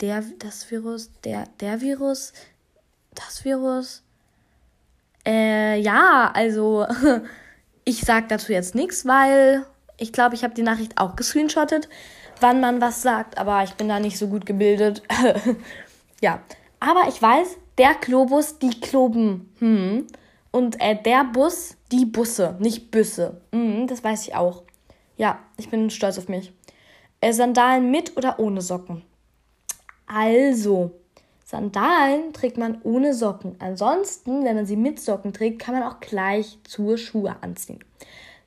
der, 0.00 0.22
das 0.38 0.70
Virus, 0.70 1.10
der, 1.24 1.44
der 1.60 1.80
Virus, 1.80 2.32
das 3.14 3.44
Virus. 3.44 4.02
Äh, 5.26 5.80
ja, 5.80 6.30
also 6.32 6.86
ich 7.84 8.00
sag 8.00 8.28
dazu 8.28 8.52
jetzt 8.52 8.74
nichts, 8.74 9.06
weil 9.06 9.64
ich 9.96 10.12
glaube, 10.12 10.34
ich 10.34 10.44
habe 10.44 10.54
die 10.54 10.62
Nachricht 10.62 10.98
auch 10.98 11.16
gescreenshottet, 11.16 11.88
wann 12.40 12.60
man 12.60 12.80
was 12.80 13.02
sagt, 13.02 13.36
aber 13.36 13.64
ich 13.64 13.74
bin 13.74 13.88
da 13.88 13.98
nicht 13.98 14.18
so 14.18 14.28
gut 14.28 14.46
gebildet. 14.46 15.02
ja, 16.20 16.40
aber 16.80 17.08
ich 17.08 17.20
weiß, 17.20 17.56
der 17.78 17.94
Globus, 17.94 18.58
die 18.58 18.80
Kloben. 18.80 19.52
Hm. 19.58 20.06
Und 20.50 20.80
äh, 20.80 21.00
der 21.02 21.24
Bus, 21.24 21.76
die 21.92 22.04
Busse, 22.04 22.56
nicht 22.58 22.90
Büsse. 22.90 23.40
Hm, 23.52 23.86
das 23.86 24.04
weiß 24.04 24.28
ich 24.28 24.34
auch. 24.34 24.62
Ja, 25.16 25.40
ich 25.56 25.68
bin 25.68 25.90
stolz 25.90 26.18
auf 26.18 26.28
mich. 26.28 26.52
Äh, 27.20 27.32
Sandalen 27.32 27.90
mit 27.90 28.16
oder 28.16 28.38
ohne 28.38 28.60
Socken? 28.60 29.02
Also, 30.06 30.92
Sandalen 31.44 32.32
trägt 32.32 32.56
man 32.58 32.80
ohne 32.82 33.14
Socken. 33.14 33.56
Ansonsten, 33.58 34.44
wenn 34.44 34.56
man 34.56 34.66
sie 34.66 34.76
mit 34.76 35.00
Socken 35.00 35.32
trägt, 35.32 35.60
kann 35.60 35.74
man 35.74 35.82
auch 35.82 36.00
gleich 36.00 36.58
zur 36.64 36.98
Schuhe 36.98 37.36
anziehen. 37.40 37.84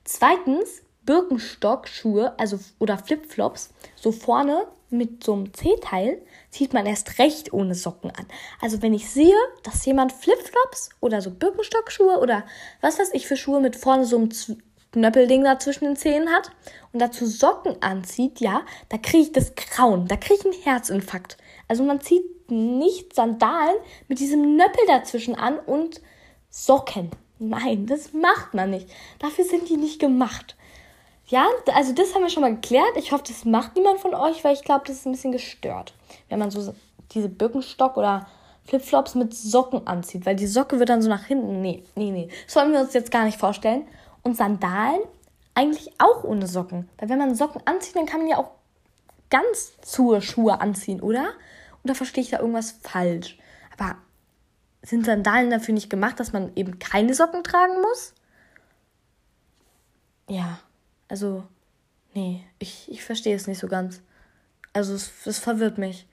Zweitens, 0.04 0.82
Birkenstock-Schuhe, 1.04 2.38
also 2.38 2.58
oder 2.78 2.98
Flipflops, 2.98 3.70
so 3.96 4.12
vorne 4.12 4.66
mit 4.92 5.24
so 5.24 5.32
einem 5.32 5.52
C-Teil, 5.52 6.22
zieht 6.50 6.72
man 6.72 6.86
erst 6.86 7.18
recht 7.18 7.52
ohne 7.52 7.74
Socken 7.74 8.10
an. 8.10 8.26
Also 8.60 8.82
wenn 8.82 8.94
ich 8.94 9.08
sehe, 9.08 9.34
dass 9.62 9.84
jemand 9.86 10.12
Flipflops 10.12 10.90
oder 11.00 11.20
so 11.20 11.30
Birkenstock-Schuhe 11.30 12.18
oder 12.18 12.44
was 12.80 12.98
weiß 12.98 13.10
ich 13.14 13.26
für 13.26 13.36
Schuhe 13.36 13.60
mit 13.60 13.76
vorne 13.76 14.04
so 14.04 14.16
einem 14.16 14.30
Knöppelding 14.92 15.44
da 15.44 15.58
zwischen 15.58 15.86
den 15.86 15.96
Zähnen 15.96 16.30
hat 16.30 16.50
und 16.92 17.00
dazu 17.00 17.26
Socken 17.26 17.82
anzieht, 17.82 18.40
ja, 18.40 18.62
da 18.90 18.98
kriege 18.98 19.24
ich 19.24 19.32
das 19.32 19.54
Grauen, 19.54 20.06
da 20.06 20.16
kriege 20.16 20.40
ich 20.40 20.44
einen 20.44 20.62
Herzinfarkt. 20.62 21.38
Also 21.66 21.82
man 21.82 22.00
zieht 22.00 22.50
nicht 22.50 23.14
Sandalen 23.14 23.76
mit 24.08 24.18
diesem 24.18 24.56
Nöppel 24.56 24.84
dazwischen 24.86 25.34
an 25.34 25.58
und 25.58 26.02
Socken. 26.50 27.10
Nein, 27.38 27.86
das 27.86 28.12
macht 28.12 28.54
man 28.54 28.70
nicht. 28.70 28.88
Dafür 29.18 29.44
sind 29.44 29.68
die 29.68 29.78
nicht 29.78 29.98
gemacht. 29.98 30.54
Ja, 31.32 31.48
also 31.72 31.94
das 31.94 32.14
haben 32.14 32.20
wir 32.20 32.28
schon 32.28 32.42
mal 32.42 32.54
geklärt. 32.54 32.94
Ich 32.96 33.10
hoffe, 33.10 33.24
das 33.26 33.46
macht 33.46 33.74
niemand 33.74 34.00
von 34.00 34.14
euch, 34.14 34.44
weil 34.44 34.52
ich 34.52 34.64
glaube, 34.64 34.84
das 34.86 34.96
ist 34.96 35.06
ein 35.06 35.12
bisschen 35.12 35.32
gestört, 35.32 35.94
wenn 36.28 36.38
man 36.38 36.50
so 36.50 36.74
diese 37.12 37.30
Birkenstock 37.30 37.96
oder 37.96 38.26
Flipflops 38.64 39.14
mit 39.14 39.32
Socken 39.32 39.86
anzieht, 39.86 40.26
weil 40.26 40.36
die 40.36 40.46
Socke 40.46 40.78
wird 40.78 40.90
dann 40.90 41.00
so 41.00 41.08
nach 41.08 41.24
hinten. 41.24 41.62
Nee, 41.62 41.84
nee, 41.94 42.10
nee. 42.10 42.28
Das 42.44 42.54
wollen 42.56 42.72
wir 42.72 42.80
uns 42.80 42.92
jetzt 42.92 43.10
gar 43.10 43.24
nicht 43.24 43.40
vorstellen. 43.40 43.88
Und 44.20 44.36
Sandalen 44.36 45.00
eigentlich 45.54 45.92
auch 45.96 46.22
ohne 46.22 46.46
Socken. 46.46 46.90
Weil 46.98 47.08
wenn 47.08 47.18
man 47.18 47.34
Socken 47.34 47.62
anzieht, 47.64 47.96
dann 47.96 48.04
kann 48.04 48.20
man 48.20 48.28
ja 48.28 48.36
auch 48.36 48.50
ganz 49.30 49.80
zur 49.80 50.20
Schuhe 50.20 50.60
anziehen, 50.60 51.00
oder? 51.00 51.30
Oder 51.82 51.94
verstehe 51.94 52.24
ich 52.24 52.28
da 52.28 52.40
irgendwas 52.40 52.72
falsch? 52.82 53.38
Aber 53.78 53.96
sind 54.82 55.06
Sandalen 55.06 55.48
dafür 55.48 55.72
nicht 55.72 55.88
gemacht, 55.88 56.20
dass 56.20 56.34
man 56.34 56.52
eben 56.56 56.78
keine 56.78 57.14
Socken 57.14 57.42
tragen 57.42 57.80
muss? 57.80 58.12
Ja, 60.28 60.58
also, 61.12 61.44
nee, 62.14 62.40
ich, 62.58 62.90
ich 62.90 63.04
verstehe 63.04 63.36
es 63.36 63.46
nicht 63.46 63.58
so 63.58 63.68
ganz. 63.68 64.00
Also, 64.72 64.94
es, 64.94 65.12
es 65.26 65.38
verwirrt 65.38 65.76
mich. 65.76 66.06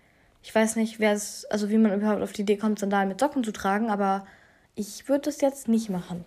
Ich 0.44 0.54
weiß 0.54 0.76
nicht, 0.76 1.00
wer 1.00 1.14
es, 1.14 1.46
also 1.46 1.70
wie 1.70 1.78
man 1.78 1.94
überhaupt 1.94 2.22
auf 2.22 2.34
die 2.34 2.42
Idee 2.42 2.58
kommt, 2.58 2.80
Sandalen 2.80 3.08
mit 3.08 3.18
Socken 3.18 3.46
zu 3.46 3.54
tragen, 3.54 3.90
aber 3.90 4.28
ich 4.76 5.08
würde 5.08 5.30
es 5.30 5.40
jetzt 5.40 5.70
nicht 5.70 5.90
machen. 5.90 6.26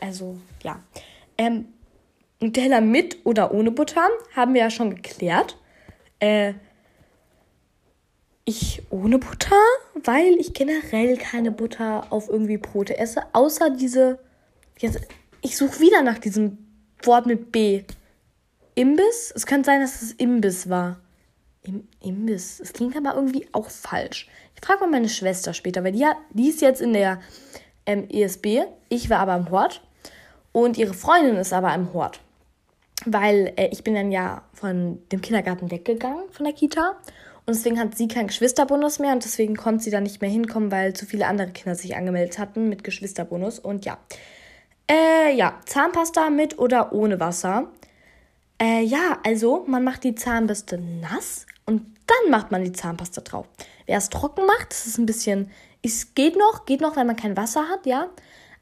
Also, 0.00 0.38
ja. 0.62 0.82
Ähm, 1.36 1.66
Nutella 2.40 2.80
mit 2.80 3.18
oder 3.24 3.52
ohne 3.52 3.70
Butter 3.70 4.08
haben 4.34 4.54
wir 4.54 4.62
ja 4.62 4.70
schon 4.70 4.94
geklärt. 4.94 5.58
Äh, 6.18 6.54
ich 8.46 8.80
ohne 8.88 9.18
Butter, 9.18 9.60
weil 10.02 10.36
ich 10.38 10.54
generell 10.54 11.18
keine 11.18 11.50
Butter 11.50 12.06
auf 12.08 12.30
irgendwie 12.30 12.56
Brote 12.56 12.96
esse, 12.96 13.20
außer 13.34 13.68
diese. 13.68 14.18
Jetzt, 14.78 14.98
ich 15.42 15.58
suche 15.58 15.80
wieder 15.80 16.00
nach 16.00 16.18
diesem 16.18 16.56
Wort 17.02 17.26
mit 17.26 17.52
B. 17.52 17.84
Imbiss? 18.74 19.32
Es 19.34 19.46
könnte 19.46 19.66
sein, 19.66 19.80
dass 19.80 20.02
es 20.02 20.12
Imbiss 20.12 20.68
war. 20.68 21.00
Im, 21.62 21.88
Imbiss. 22.00 22.60
Es 22.60 22.72
klingt 22.72 22.96
aber 22.96 23.14
irgendwie 23.14 23.46
auch 23.52 23.70
falsch. 23.70 24.28
Ich 24.54 24.66
frage 24.66 24.80
mal 24.80 24.90
meine 24.90 25.08
Schwester 25.08 25.54
später, 25.54 25.84
weil 25.84 25.92
die, 25.92 26.06
die 26.32 26.48
ist 26.48 26.60
jetzt 26.60 26.80
in 26.80 26.92
der 26.92 27.20
ähm, 27.86 28.08
ESB. 28.10 28.62
Ich 28.88 29.10
war 29.10 29.20
aber 29.20 29.36
im 29.36 29.50
Hort. 29.50 29.82
Und 30.52 30.78
ihre 30.78 30.94
Freundin 30.94 31.36
ist 31.36 31.52
aber 31.52 31.74
im 31.74 31.92
Hort. 31.94 32.20
Weil 33.04 33.52
äh, 33.56 33.68
ich 33.72 33.84
bin 33.84 33.94
dann 33.94 34.12
ja 34.12 34.42
von 34.52 35.02
dem 35.10 35.20
Kindergarten 35.20 35.70
weggegangen, 35.70 36.24
von 36.30 36.44
der 36.44 36.54
Kita. 36.54 36.96
Und 37.46 37.54
deswegen 37.54 37.78
hat 37.78 37.96
sie 37.96 38.08
keinen 38.08 38.28
Geschwisterbonus 38.28 38.98
mehr 38.98 39.12
und 39.12 39.22
deswegen 39.22 39.54
konnte 39.56 39.84
sie 39.84 39.90
da 39.90 40.00
nicht 40.00 40.22
mehr 40.22 40.30
hinkommen, 40.30 40.72
weil 40.72 40.94
zu 40.94 41.04
viele 41.04 41.26
andere 41.26 41.50
Kinder 41.50 41.74
sich 41.74 41.94
angemeldet 41.94 42.38
hatten 42.38 42.68
mit 42.68 42.84
Geschwisterbonus. 42.84 43.58
Und 43.58 43.84
ja. 43.84 43.98
Äh, 44.90 45.34
ja, 45.34 45.60
Zahnpasta 45.66 46.30
mit 46.30 46.58
oder 46.58 46.92
ohne 46.92 47.20
Wasser. 47.20 47.68
Äh, 48.60 48.82
ja, 48.82 49.18
also 49.24 49.64
man 49.66 49.84
macht 49.84 50.04
die 50.04 50.14
Zahnbürste 50.14 50.78
nass 50.78 51.46
und 51.66 51.82
dann 52.06 52.30
macht 52.30 52.50
man 52.50 52.62
die 52.62 52.72
Zahnpasta 52.72 53.22
drauf. 53.22 53.46
Wer 53.86 53.98
es 53.98 54.10
trocken 54.10 54.46
macht, 54.46 54.70
das 54.70 54.86
ist 54.86 54.98
ein 54.98 55.06
bisschen, 55.06 55.50
es 55.82 56.14
geht 56.14 56.36
noch, 56.36 56.66
geht 56.66 56.80
noch, 56.80 56.96
weil 56.96 57.04
man 57.04 57.16
kein 57.16 57.36
Wasser 57.36 57.68
hat, 57.68 57.86
ja. 57.86 58.08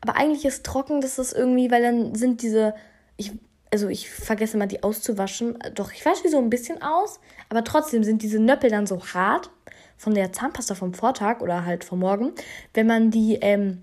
Aber 0.00 0.16
eigentlich 0.16 0.44
ist 0.44 0.64
trocken, 0.64 1.00
das 1.00 1.18
ist 1.18 1.32
irgendwie, 1.32 1.70
weil 1.70 1.82
dann 1.82 2.14
sind 2.14 2.42
diese, 2.42 2.74
ich, 3.16 3.32
also 3.70 3.88
ich 3.88 4.10
vergesse 4.10 4.56
mal 4.56 4.66
die 4.66 4.82
auszuwaschen. 4.82 5.58
Doch, 5.74 5.92
ich 5.92 6.04
wasche 6.04 6.22
die 6.24 6.28
so 6.28 6.38
ein 6.38 6.50
bisschen 6.50 6.82
aus, 6.82 7.20
aber 7.48 7.64
trotzdem 7.64 8.02
sind 8.02 8.22
diese 8.22 8.40
Nöppel 8.40 8.70
dann 8.70 8.86
so 8.86 9.00
hart 9.14 9.50
von 9.96 10.14
der 10.14 10.32
Zahnpasta 10.32 10.74
vom 10.74 10.94
Vortag 10.94 11.40
oder 11.40 11.64
halt 11.64 11.84
vom 11.84 12.00
Morgen, 12.00 12.32
wenn 12.74 12.86
man 12.86 13.10
die 13.10 13.38
ähm, 13.40 13.82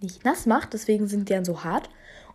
nicht 0.00 0.24
nass 0.24 0.46
macht, 0.46 0.74
deswegen 0.74 1.08
sind 1.08 1.28
die 1.28 1.32
dann 1.32 1.44
so 1.44 1.64
hart. 1.64 1.88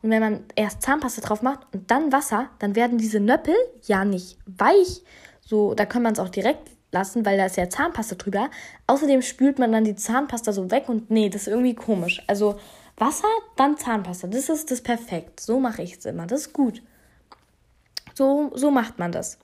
Und 0.04 0.12
wenn 0.12 0.22
man 0.22 0.44
erst 0.56 0.82
Zahnpasta 0.82 1.22
drauf 1.22 1.42
macht 1.42 1.62
und 1.74 1.90
dann 1.90 2.12
Wasser, 2.12 2.50
dann 2.60 2.76
werden 2.76 2.98
diese 2.98 3.22
Nöppel 3.22 3.56
ja 3.84 4.06
nicht 4.06 4.38
weich. 4.46 5.02
So, 5.42 5.74
da 5.74 5.86
kann 5.86 6.04
man 6.04 6.14
es 6.14 6.20
auch 6.20 6.30
direkt 6.30 6.70
lassen, 6.92 7.26
weil 7.26 7.38
da 7.38 7.46
ist 7.46 7.58
ja 7.58 7.70
Zahnpasta 7.70 8.16
drüber. 8.16 8.50
Außerdem 8.86 9.22
spült 9.22 9.60
man 9.60 9.72
dann 9.72 9.86
die 9.86 9.96
Zahnpasta 9.96 10.52
so 10.52 10.70
weg 10.70 10.90
und 10.90 11.10
nee, 11.10 11.30
das 11.30 11.44
ist 11.44 11.48
irgendwie 11.48 11.74
komisch. 11.74 12.22
Also 12.28 12.60
Wasser, 12.98 13.28
dann 13.56 13.78
Zahnpasta. 13.78 14.28
Das 14.28 14.50
ist 14.50 14.70
das 14.70 14.82
perfekt. 14.82 15.40
So 15.40 15.60
mache 15.60 15.82
ich 15.82 15.98
es 15.98 16.06
immer. 16.06 16.28
Das 16.28 16.42
ist 16.42 16.54
gut. 16.54 16.84
So, 18.14 18.52
so 18.54 18.72
macht 18.72 19.00
man 19.00 19.12
das. 19.12 19.40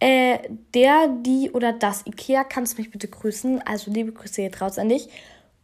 Äh, 0.00 0.38
der, 0.74 1.08
die 1.08 1.50
oder 1.52 1.72
das 1.72 2.04
Ikea, 2.04 2.44
kannst 2.44 2.78
mich 2.78 2.90
bitte 2.90 3.08
grüßen. 3.08 3.62
Also 3.62 3.90
liebe 3.90 4.12
Grüße 4.12 4.42
hier 4.42 4.56
raus 4.60 4.78
an 4.78 4.88
dich. 4.88 5.08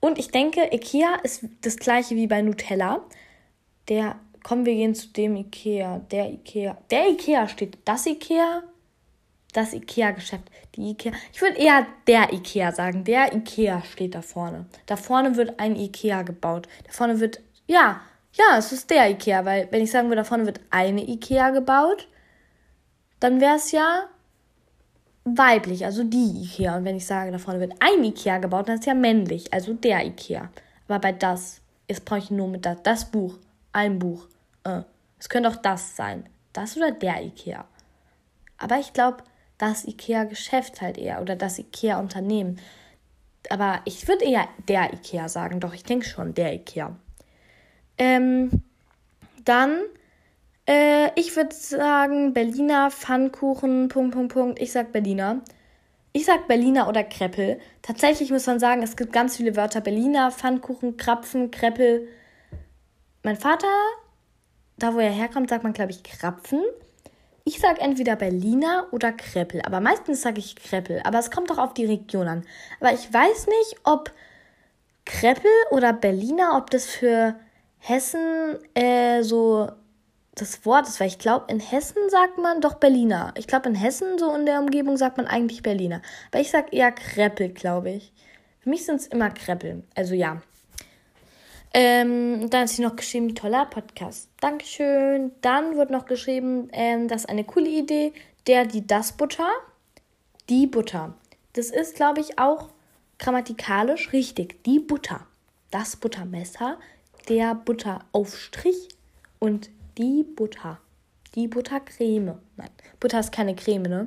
Und 0.00 0.18
ich 0.18 0.30
denke, 0.30 0.68
Ikea 0.72 1.16
ist 1.22 1.46
das 1.62 1.76
gleiche 1.76 2.14
wie 2.14 2.26
bei 2.26 2.42
Nutella. 2.42 3.00
Der, 3.88 4.16
kommen 4.42 4.66
wir 4.66 4.74
gehen 4.74 4.94
zu 4.94 5.08
dem 5.08 5.36
Ikea. 5.36 6.00
Der 6.10 6.30
Ikea. 6.30 6.76
Der 6.90 7.10
Ikea 7.10 7.48
steht. 7.48 7.78
Das 7.84 8.06
Ikea 8.06 8.62
das 9.54 9.72
IKEA-Geschäft. 9.72 10.50
Die 10.74 10.90
IKEA. 10.90 11.12
Ich 11.32 11.40
würde 11.40 11.56
eher 11.56 11.86
der 12.06 12.32
IKEA 12.32 12.72
sagen. 12.72 13.04
Der 13.04 13.32
IKEA 13.32 13.82
steht 13.82 14.14
da 14.14 14.22
vorne. 14.22 14.66
Da 14.86 14.96
vorne 14.96 15.36
wird 15.36 15.58
ein 15.58 15.76
IKEA 15.76 16.22
gebaut. 16.22 16.68
Da 16.84 16.92
vorne 16.92 17.20
wird. 17.20 17.40
Ja, 17.66 18.00
ja, 18.32 18.58
es 18.58 18.72
ist 18.72 18.90
der 18.90 19.10
IKEA, 19.10 19.44
weil 19.44 19.68
wenn 19.70 19.82
ich 19.82 19.90
sagen 19.90 20.08
würde, 20.08 20.22
da 20.22 20.24
vorne 20.24 20.44
wird 20.44 20.60
eine 20.70 21.08
IKEA 21.08 21.50
gebaut, 21.50 22.08
dann 23.20 23.40
wäre 23.40 23.56
es 23.56 23.70
ja 23.70 24.08
weiblich, 25.24 25.84
also 25.84 26.02
die 26.02 26.42
IKEA. 26.42 26.76
Und 26.76 26.84
wenn 26.84 26.96
ich 26.96 27.06
sage, 27.06 27.30
da 27.30 27.38
vorne 27.38 27.60
wird 27.60 27.74
ein 27.78 28.04
IKEA 28.04 28.38
gebaut, 28.38 28.68
dann 28.68 28.74
ist 28.74 28.80
es 28.80 28.86
ja 28.86 28.94
männlich, 28.94 29.52
also 29.52 29.72
der 29.72 30.04
IKEA. 30.04 30.50
Aber 30.88 30.98
bei 30.98 31.12
das, 31.12 31.60
jetzt 31.88 32.04
brauche 32.04 32.18
ich 32.18 32.30
nur 32.30 32.48
mit 32.48 32.66
das, 32.66 32.82
das 32.82 33.04
Buch, 33.10 33.38
ein 33.74 33.98
Buch. 33.98 34.28
Äh, 34.64 34.82
es 35.18 35.28
könnte 35.28 35.50
auch 35.50 35.56
das 35.56 35.96
sein. 35.96 36.28
Das 36.52 36.76
oder 36.76 36.92
der 36.92 37.22
IKEA. 37.22 37.66
Aber 38.56 38.78
ich 38.78 38.92
glaube, 38.92 39.18
das 39.58 39.84
IKEA-Geschäft 39.84 40.80
halt 40.80 40.96
eher 40.96 41.20
oder 41.20 41.36
das 41.36 41.58
IKEA-Unternehmen. 41.58 42.58
Aber 43.50 43.80
ich 43.84 44.08
würde 44.08 44.24
eher 44.24 44.48
der 44.68 44.94
IKEA 44.94 45.28
sagen, 45.28 45.60
doch 45.60 45.74
ich 45.74 45.84
denke 45.84 46.06
schon, 46.06 46.34
der 46.34 46.54
IKEA. 46.54 46.96
Ähm, 47.98 48.62
dann, 49.44 49.80
äh, 50.66 51.10
ich 51.18 51.36
würde 51.36 51.54
sagen, 51.54 52.32
Berliner 52.32 52.90
Pfannkuchen, 52.90 53.88
Punkt, 53.88 54.14
Punkt, 54.14 54.32
Punkt. 54.32 54.62
Ich 54.62 54.72
sag 54.72 54.92
Berliner. 54.92 55.42
Ich 56.12 56.26
sag 56.26 56.46
Berliner 56.46 56.88
oder 56.88 57.02
Kreppel. 57.02 57.58
Tatsächlich 57.82 58.30
muss 58.30 58.46
man 58.46 58.60
sagen, 58.60 58.82
es 58.82 58.96
gibt 58.96 59.12
ganz 59.12 59.36
viele 59.36 59.56
Wörter. 59.56 59.80
Berliner, 59.80 60.30
Pfannkuchen, 60.30 60.96
Krapfen, 60.96 61.50
Kreppel. 61.50 62.08
Mein 63.24 63.36
Vater, 63.38 63.66
da 64.76 64.92
wo 64.92 64.98
er 64.98 65.10
herkommt, 65.10 65.48
sagt 65.48 65.64
man, 65.64 65.72
glaube 65.72 65.92
ich, 65.92 66.02
Krapfen. 66.02 66.60
Ich 67.44 67.58
sage 67.58 67.80
entweder 67.80 68.16
Berliner 68.16 68.86
oder 68.90 69.12
Kreppel, 69.12 69.62
aber 69.62 69.80
meistens 69.80 70.20
sage 70.20 70.40
ich 70.40 70.56
Kreppel. 70.56 71.00
Aber 71.04 71.18
es 71.18 71.30
kommt 71.30 71.48
doch 71.48 71.56
auf 71.56 71.72
die 71.72 71.86
Region 71.86 72.28
an. 72.28 72.44
Aber 72.80 72.92
ich 72.92 73.10
weiß 73.10 73.46
nicht, 73.46 73.80
ob 73.84 74.12
Kreppel 75.06 75.50
oder 75.70 75.94
Berliner, 75.94 76.58
ob 76.58 76.68
das 76.68 76.84
für 76.84 77.34
Hessen 77.78 78.58
äh, 78.74 79.22
so 79.22 79.70
das 80.34 80.66
Wort 80.66 80.86
ist, 80.86 81.00
weil 81.00 81.08
ich 81.08 81.18
glaube, 81.18 81.46
in 81.48 81.60
Hessen 81.60 82.10
sagt 82.10 82.36
man 82.36 82.60
doch 82.60 82.74
Berliner. 82.74 83.32
Ich 83.38 83.46
glaube, 83.46 83.70
in 83.70 83.74
Hessen, 83.74 84.18
so 84.18 84.34
in 84.34 84.44
der 84.44 84.60
Umgebung, 84.60 84.98
sagt 84.98 85.16
man 85.16 85.26
eigentlich 85.26 85.62
Berliner. 85.62 86.02
Aber 86.30 86.42
ich 86.42 86.50
sage 86.50 86.76
eher 86.76 86.92
Kreppel, 86.92 87.48
glaube 87.48 87.90
ich. 87.90 88.12
Für 88.60 88.68
mich 88.68 88.84
sind 88.84 88.96
es 88.96 89.06
immer 89.06 89.30
Kreppel. 89.30 89.82
Also 89.94 90.14
ja. 90.14 90.42
Ähm, 91.76 92.48
dann 92.50 92.62
hat 92.62 92.68
sie 92.68 92.82
noch 92.82 92.94
geschrieben, 92.94 93.34
toller 93.34 93.66
Podcast. 93.66 94.28
Dankeschön. 94.40 95.32
Dann 95.40 95.76
wird 95.76 95.90
noch 95.90 96.06
geschrieben, 96.06 96.68
ähm, 96.72 97.08
das 97.08 97.22
ist 97.22 97.28
eine 97.28 97.42
coole 97.42 97.68
Idee. 97.68 98.12
Der, 98.46 98.64
die, 98.64 98.86
das 98.86 99.12
Butter. 99.12 99.48
Die 100.48 100.68
Butter. 100.68 101.14
Das 101.54 101.70
ist, 101.70 101.96
glaube 101.96 102.20
ich, 102.20 102.38
auch 102.38 102.68
grammatikalisch 103.18 104.12
richtig. 104.12 104.62
Die 104.62 104.78
Butter. 104.78 105.26
Das 105.72 105.96
Buttermesser. 105.96 106.78
Der 107.28 107.56
Butteraufstrich. 107.56 108.88
Und 109.40 109.68
die 109.98 110.22
Butter. 110.22 110.78
Die 111.34 111.48
Buttercreme. 111.48 112.38
Nein, 112.56 112.70
Butter 113.00 113.18
ist 113.18 113.32
keine 113.32 113.56
Creme, 113.56 113.82
ne? 113.82 114.06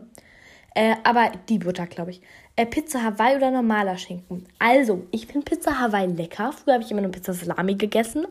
Äh, 0.78 0.96
aber 1.04 1.32
die 1.50 1.58
Butter, 1.58 1.88
glaube 1.88 2.12
ich. 2.12 2.22
Äh, 2.56 2.68
Pizza 2.68 3.02
Hawaii 3.02 3.36
oder 3.36 3.50
normaler 3.50 3.98
Schinken. 3.98 4.46
Also, 4.60 5.08
ich 5.10 5.26
finde 5.26 5.44
Pizza 5.44 5.80
Hawaii 5.80 6.06
lecker. 6.06 6.54
Früher 6.54 6.76
habe 6.76 6.84
ich 6.84 6.92
immer 6.92 7.02
nur 7.02 7.10
Pizza 7.10 7.34
Salami 7.34 7.74
gegessen. 7.74 8.28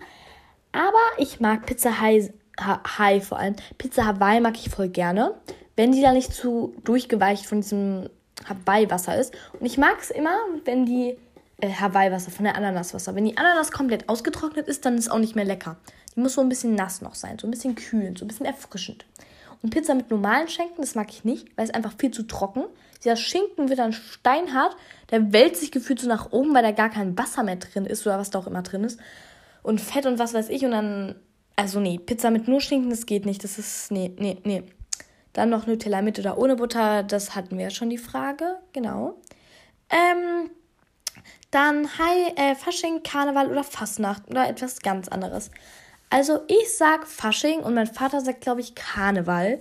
Aber 0.71 1.03
ich 1.19 1.41
mag 1.41 1.67
Pizza 1.67 2.01
Hawaii, 2.01 2.33
ha 2.61 2.81
vor 3.21 3.41
allem. 3.41 3.57
Pizza 3.79 4.07
Hawaii 4.07 4.39
mag 4.39 4.55
ich 4.55 4.71
voll 4.71 4.91
gerne. 4.91 5.35
Wenn 5.75 5.91
die 5.91 6.01
da 6.03 6.13
nicht 6.13 6.33
zu 6.33 6.73
durchgeweicht 6.85 7.47
von 7.47 7.63
diesem 7.63 8.11
Hawaii-Wasser 8.49 9.19
ist. 9.19 9.35
Und 9.59 9.67
ich 9.67 9.77
mag 9.77 9.97
es 10.01 10.13
immer, 10.13 10.39
wenn 10.65 10.87
die 10.87 11.17
äh, 11.61 11.73
Hawaii-Wasser 11.73 12.31
von 12.31 12.45
der 12.45 12.55
Ananaswasser. 12.55 13.17
Wenn 13.17 13.25
die 13.25 13.37
Ananas 13.37 13.73
komplett 13.73 14.09
ausgetrocknet 14.09 14.69
ist, 14.69 14.87
dann 14.87 14.95
ist 14.95 15.07
es 15.07 15.11
auch 15.11 15.19
nicht 15.19 15.35
mehr 15.35 15.45
lecker. 15.45 15.79
Die 16.15 16.21
muss 16.21 16.35
so 16.35 16.43
ein 16.43 16.49
bisschen 16.49 16.77
nass 16.77 17.03
noch 17.03 17.17
sein, 17.17 17.41
so 17.41 17.49
ein 17.49 17.51
bisschen 17.51 17.75
kühlend, 17.75 18.21
so 18.21 18.25
ein 18.25 18.29
bisschen 18.29 18.47
erfrischend. 18.47 19.05
Und 19.63 19.71
Pizza 19.71 19.95
mit 19.95 20.11
normalen 20.11 20.49
Schinken, 20.49 20.81
das 20.81 20.95
mag 20.95 21.11
ich 21.11 21.25
nicht, 21.25 21.49
weil 21.57 21.65
es 21.65 21.75
einfach 21.75 21.95
viel 21.99 22.11
zu 22.11 22.25
trocken. 22.25 22.65
Dieser 23.03 23.17
Schinken 23.17 23.69
wird 23.69 23.79
dann 23.79 23.93
steinhart, 23.93 24.77
der 25.11 25.33
wälzt 25.33 25.61
sich 25.61 25.73
gefühlt 25.73 26.01
so 26.01 26.09
nach 26.09 26.33
oben, 26.33 26.55
weil 26.55 26.63
da 26.63 26.73
gar 26.73 26.91
kein 26.91 27.17
Wasser 27.19 27.43
mehr 27.43 27.57
drin 27.57 27.87
ist 27.87 28.07
oder 28.07 28.19
was 28.19 28.31
da 28.31 28.39
auch 28.39 28.47
immer 28.47 28.63
drin 28.63 28.85
ist. 28.85 28.99
Und 29.63 29.81
Fett 29.81 30.07
und 30.07 30.19
was 30.19 30.35
weiß 30.35 30.49
ich 30.49 30.65
und 30.65 30.71
dann, 30.71 31.17
also 31.57 31.81
nee, 31.81 31.99
Pizza 31.99 32.31
mit 32.31 32.49
nur 32.49 32.61
Schinken, 32.61 32.91
das 32.91 33.07
geht 33.07 33.27
nicht, 33.27 33.45
das 33.45 33.59
ist, 33.59 33.91
nee, 33.91 34.13
nee, 34.19 34.39
nee. 34.45 34.63
Dann 35.33 35.51
noch 35.51 35.67
Nutella 35.67 36.03
mit 36.03 36.19
oder 36.19 36.39
ohne 36.39 36.57
Butter, 36.57 37.03
das 37.03 37.35
hatten 37.35 37.59
wir 37.59 37.65
ja 37.65 37.71
schon 37.71 37.91
die 37.91 37.99
Frage, 37.99 38.59
genau. 38.73 39.21
Ähm, 39.91 40.51
dann, 41.51 41.89
hi, 41.99 42.33
äh, 42.37 42.55
Fasching, 42.55 43.03
Karneval 43.03 43.51
oder 43.51 43.65
Fastnacht 43.65 44.29
oder 44.29 44.49
etwas 44.49 44.81
ganz 44.81 45.09
anderes. 45.09 45.51
Also 46.11 46.41
ich 46.47 46.73
sag 46.77 47.07
Fasching 47.07 47.61
und 47.61 47.75
mein 47.75 47.87
Vater 47.87 48.21
sagt, 48.21 48.41
glaube 48.41 48.61
ich, 48.61 48.75
Karneval. 48.75 49.61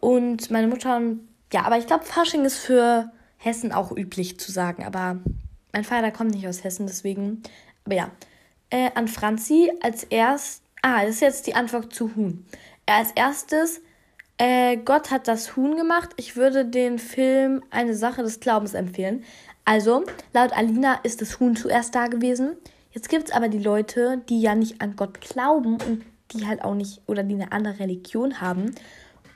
Und 0.00 0.50
meine 0.50 0.68
Mutter, 0.68 1.00
ja, 1.52 1.62
aber 1.62 1.78
ich 1.78 1.86
glaube, 1.86 2.04
Fasching 2.04 2.44
ist 2.44 2.58
für 2.58 3.10
Hessen 3.38 3.72
auch 3.72 3.92
üblich 3.96 4.38
zu 4.38 4.52
sagen. 4.52 4.84
Aber 4.84 5.18
mein 5.72 5.84
Vater 5.84 6.10
kommt 6.10 6.32
nicht 6.32 6.46
aus 6.46 6.64
Hessen, 6.64 6.86
deswegen. 6.86 7.42
Aber 7.84 7.94
ja. 7.94 8.10
Äh, 8.70 8.90
an 8.94 9.08
Franzi 9.08 9.70
als 9.80 10.04
erst. 10.04 10.62
Ah, 10.82 11.02
das 11.02 11.16
ist 11.16 11.20
jetzt 11.20 11.46
die 11.46 11.54
Antwort 11.54 11.92
zu 11.94 12.14
Huhn. 12.14 12.44
Als 12.86 13.10
erstes, 13.12 13.80
äh, 14.38 14.76
Gott 14.76 15.10
hat 15.10 15.28
das 15.28 15.56
Huhn 15.56 15.76
gemacht. 15.76 16.10
Ich 16.16 16.36
würde 16.36 16.64
den 16.64 16.98
Film 16.98 17.62
Eine 17.70 17.94
Sache 17.94 18.22
des 18.22 18.40
Glaubens 18.40 18.74
empfehlen. 18.74 19.24
Also, 19.64 20.04
laut 20.32 20.52
Alina 20.52 21.00
ist 21.02 21.20
das 21.20 21.40
Huhn 21.40 21.56
zuerst 21.56 21.94
da 21.94 22.06
gewesen. 22.06 22.56
Jetzt 22.96 23.10
gibt 23.10 23.28
es 23.28 23.34
aber 23.34 23.48
die 23.48 23.58
Leute, 23.58 24.22
die 24.30 24.40
ja 24.40 24.54
nicht 24.54 24.80
an 24.80 24.96
Gott 24.96 25.20
glauben 25.20 25.74
und 25.74 26.02
die 26.32 26.46
halt 26.46 26.64
auch 26.64 26.72
nicht 26.72 27.02
oder 27.06 27.22
die 27.22 27.34
eine 27.34 27.52
andere 27.52 27.78
Religion 27.78 28.40
haben. 28.40 28.74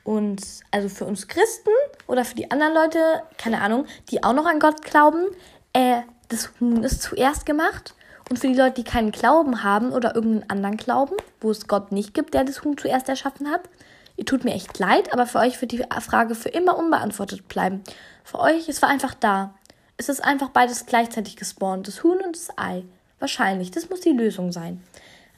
Und 0.03 0.41
also 0.71 0.89
für 0.89 1.05
uns 1.05 1.27
Christen 1.27 1.69
oder 2.07 2.25
für 2.25 2.33
die 2.33 2.49
anderen 2.49 2.73
Leute, 2.73 3.21
keine 3.37 3.61
Ahnung, 3.61 3.85
die 4.09 4.23
auch 4.23 4.33
noch 4.33 4.47
an 4.47 4.59
Gott 4.59 4.81
glauben, 4.81 5.27
äh, 5.73 6.01
das 6.29 6.49
Huhn 6.59 6.83
ist 6.83 7.03
zuerst 7.03 7.45
gemacht. 7.45 7.93
Und 8.31 8.39
für 8.39 8.47
die 8.47 8.55
Leute, 8.55 8.81
die 8.81 8.83
keinen 8.83 9.11
Glauben 9.11 9.63
haben 9.63 9.91
oder 9.91 10.15
irgendeinen 10.15 10.49
anderen 10.49 10.77
Glauben, 10.77 11.15
wo 11.39 11.51
es 11.51 11.67
Gott 11.67 11.91
nicht 11.91 12.15
gibt, 12.15 12.33
der 12.33 12.43
das 12.43 12.63
Huhn 12.63 12.79
zuerst 12.79 13.09
erschaffen 13.09 13.51
hat, 13.51 13.61
ihr 14.17 14.25
tut 14.25 14.43
mir 14.43 14.55
echt 14.55 14.79
leid, 14.79 15.13
aber 15.13 15.27
für 15.27 15.37
euch 15.37 15.61
wird 15.61 15.71
die 15.71 15.85
Frage 15.99 16.33
für 16.33 16.49
immer 16.49 16.79
unbeantwortet 16.79 17.47
bleiben. 17.47 17.83
Für 18.23 18.39
euch, 18.39 18.67
es 18.67 18.81
war 18.81 18.89
einfach 18.89 19.13
da. 19.13 19.53
Es 19.97 20.09
ist 20.09 20.23
einfach 20.23 20.49
beides 20.49 20.87
gleichzeitig 20.87 21.35
gespawnt, 21.35 21.87
das 21.87 22.03
Huhn 22.03 22.17
und 22.25 22.35
das 22.35 22.57
Ei. 22.57 22.85
Wahrscheinlich, 23.21 23.71
das 23.71 23.89
muss 23.89 24.01
die 24.01 24.09
Lösung 24.09 24.51
sein. 24.51 24.83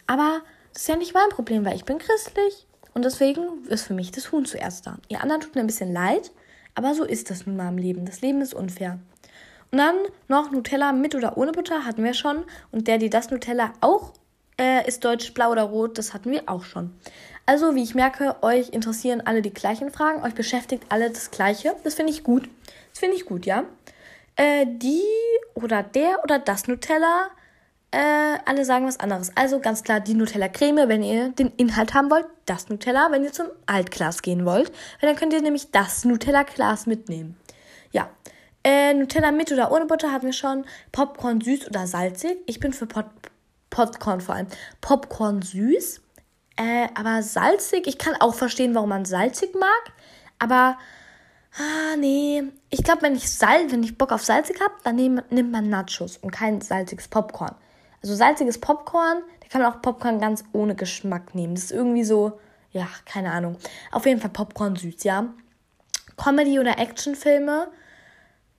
Aber 0.07 0.41
das 0.73 0.83
ist 0.83 0.87
ja 0.87 0.95
nicht 0.95 1.13
mein 1.13 1.29
Problem, 1.29 1.65
weil 1.65 1.75
ich 1.75 1.85
bin 1.85 1.99
christlich 1.99 2.65
und 2.93 3.05
deswegen 3.05 3.65
ist 3.67 3.85
für 3.85 3.93
mich 3.93 4.11
das 4.11 4.31
Huhn 4.31 4.45
zuerst 4.45 4.87
da. 4.87 4.97
Ihr 5.09 5.21
anderen 5.21 5.41
tut 5.41 5.53
mir 5.53 5.61
ein 5.61 5.67
bisschen 5.67 5.93
leid, 5.93 6.31
aber 6.75 6.95
so 6.95 7.03
ist 7.03 7.29
das 7.29 7.45
nun 7.45 7.57
mal 7.57 7.69
im 7.69 7.77
Leben. 7.77 8.05
Das 8.05 8.21
Leben 8.21 8.41
ist 8.41 8.53
unfair. 8.53 8.99
Und 9.71 9.79
dann 9.79 9.95
noch 10.27 10.51
Nutella 10.51 10.93
mit 10.93 11.13
oder 11.13 11.37
ohne 11.37 11.51
Butter 11.51 11.83
hatten 11.85 12.03
wir 12.03 12.13
schon. 12.13 12.45
Und 12.71 12.87
der, 12.87 12.99
die 12.99 13.09
das 13.09 13.31
Nutella 13.31 13.73
auch 13.81 14.13
äh, 14.57 14.87
ist 14.87 15.03
deutsch 15.03 15.33
blau 15.33 15.51
oder 15.51 15.63
rot, 15.63 15.97
das 15.97 16.13
hatten 16.13 16.31
wir 16.31 16.43
auch 16.45 16.63
schon. 16.63 16.95
Also, 17.45 17.75
wie 17.75 17.83
ich 17.83 17.95
merke, 17.95 18.37
euch 18.43 18.69
interessieren 18.69 19.21
alle 19.25 19.41
die 19.41 19.53
gleichen 19.53 19.91
Fragen, 19.91 20.23
euch 20.23 20.35
beschäftigt 20.35 20.85
alle 20.89 21.09
das 21.09 21.31
Gleiche. 21.31 21.75
Das 21.83 21.95
finde 21.95 22.13
ich 22.13 22.23
gut. 22.23 22.47
Das 22.91 22.99
finde 22.99 23.17
ich 23.17 23.25
gut, 23.25 23.45
ja. 23.45 23.65
Äh, 24.35 24.65
die 24.67 25.01
oder 25.53 25.83
der 25.83 26.23
oder 26.23 26.39
das 26.39 26.67
Nutella, 26.67 27.29
äh, 27.93 28.39
alle 28.45 28.65
sagen 28.65 28.87
was 28.87 28.99
anderes. 28.99 29.31
Also 29.35 29.59
ganz 29.59 29.83
klar 29.83 29.99
die 29.99 30.15
Nutella-Creme, 30.15 30.89
wenn 30.89 31.03
ihr 31.03 31.29
den 31.29 31.49
Inhalt 31.57 31.93
haben 31.93 32.09
wollt, 32.09 32.25
das 32.45 32.67
Nutella, 32.67 33.09
wenn 33.11 33.23
ihr 33.23 33.31
zum 33.31 33.47
Altglas 33.67 34.23
gehen 34.23 34.45
wollt, 34.45 34.71
weil 34.99 35.09
dann 35.09 35.15
könnt 35.15 35.31
ihr 35.31 35.41
nämlich 35.41 35.69
das 35.69 36.03
Nutella-Glas 36.03 36.87
mitnehmen. 36.87 37.37
Ja, 37.91 38.09
äh, 38.63 38.95
Nutella 38.95 39.31
mit 39.31 39.51
oder 39.51 39.71
ohne 39.71 39.85
Butter 39.85 40.11
hatten 40.11 40.25
wir 40.25 40.33
schon. 40.33 40.65
Popcorn 40.91 41.39
süß 41.39 41.67
oder 41.67 41.85
salzig. 41.85 42.37
Ich 42.47 42.59
bin 42.59 42.73
für 42.73 42.87
Pot 42.87 43.05
Popcorn 43.69 44.21
vor 44.21 44.35
allem. 44.35 44.47
Popcorn 44.81 45.43
süß. 45.43 46.01
Äh, 46.55 46.87
aber 46.95 47.21
salzig. 47.21 47.85
Ich 47.85 47.99
kann 47.99 48.15
auch 48.19 48.33
verstehen, 48.33 48.73
warum 48.73 48.89
man 48.89 49.05
salzig 49.05 49.53
mag. 49.53 49.93
Aber, 50.39 50.77
ah, 51.57 51.95
nee. 51.97 52.43
Ich 52.69 52.83
glaube, 52.83 53.03
wenn 53.03 53.15
ich 53.15 53.31
Salz, 53.31 53.71
wenn 53.71 53.83
ich 53.83 53.97
Bock 53.97 54.11
auf 54.11 54.23
salzig 54.23 54.59
habe, 54.61 54.73
dann 54.83 54.95
nehm, 54.95 55.21
nimmt 55.29 55.51
man 55.51 55.69
Nachos 55.69 56.17
und 56.17 56.31
kein 56.31 56.61
salziges 56.61 57.07
Popcorn. 57.07 57.55
Also 58.03 58.15
salziges 58.15 58.59
Popcorn, 58.59 59.23
da 59.41 59.47
kann 59.47 59.61
man 59.61 59.73
auch 59.73 59.81
Popcorn 59.81 60.19
ganz 60.19 60.43
ohne 60.51 60.75
Geschmack 60.75 61.33
nehmen. 61.33 61.55
Das 61.55 61.65
ist 61.65 61.71
irgendwie 61.71 62.03
so, 62.03 62.39
ja, 62.71 62.87
keine 63.05 63.31
Ahnung. 63.31 63.57
Auf 63.91 64.05
jeden 64.05 64.21
Fall 64.21 64.29
Popcorn 64.29 64.75
süß, 64.75 65.03
ja. 65.03 65.33
Comedy- 66.17 66.59
oder 66.59 66.77
Actionfilme 66.77 67.69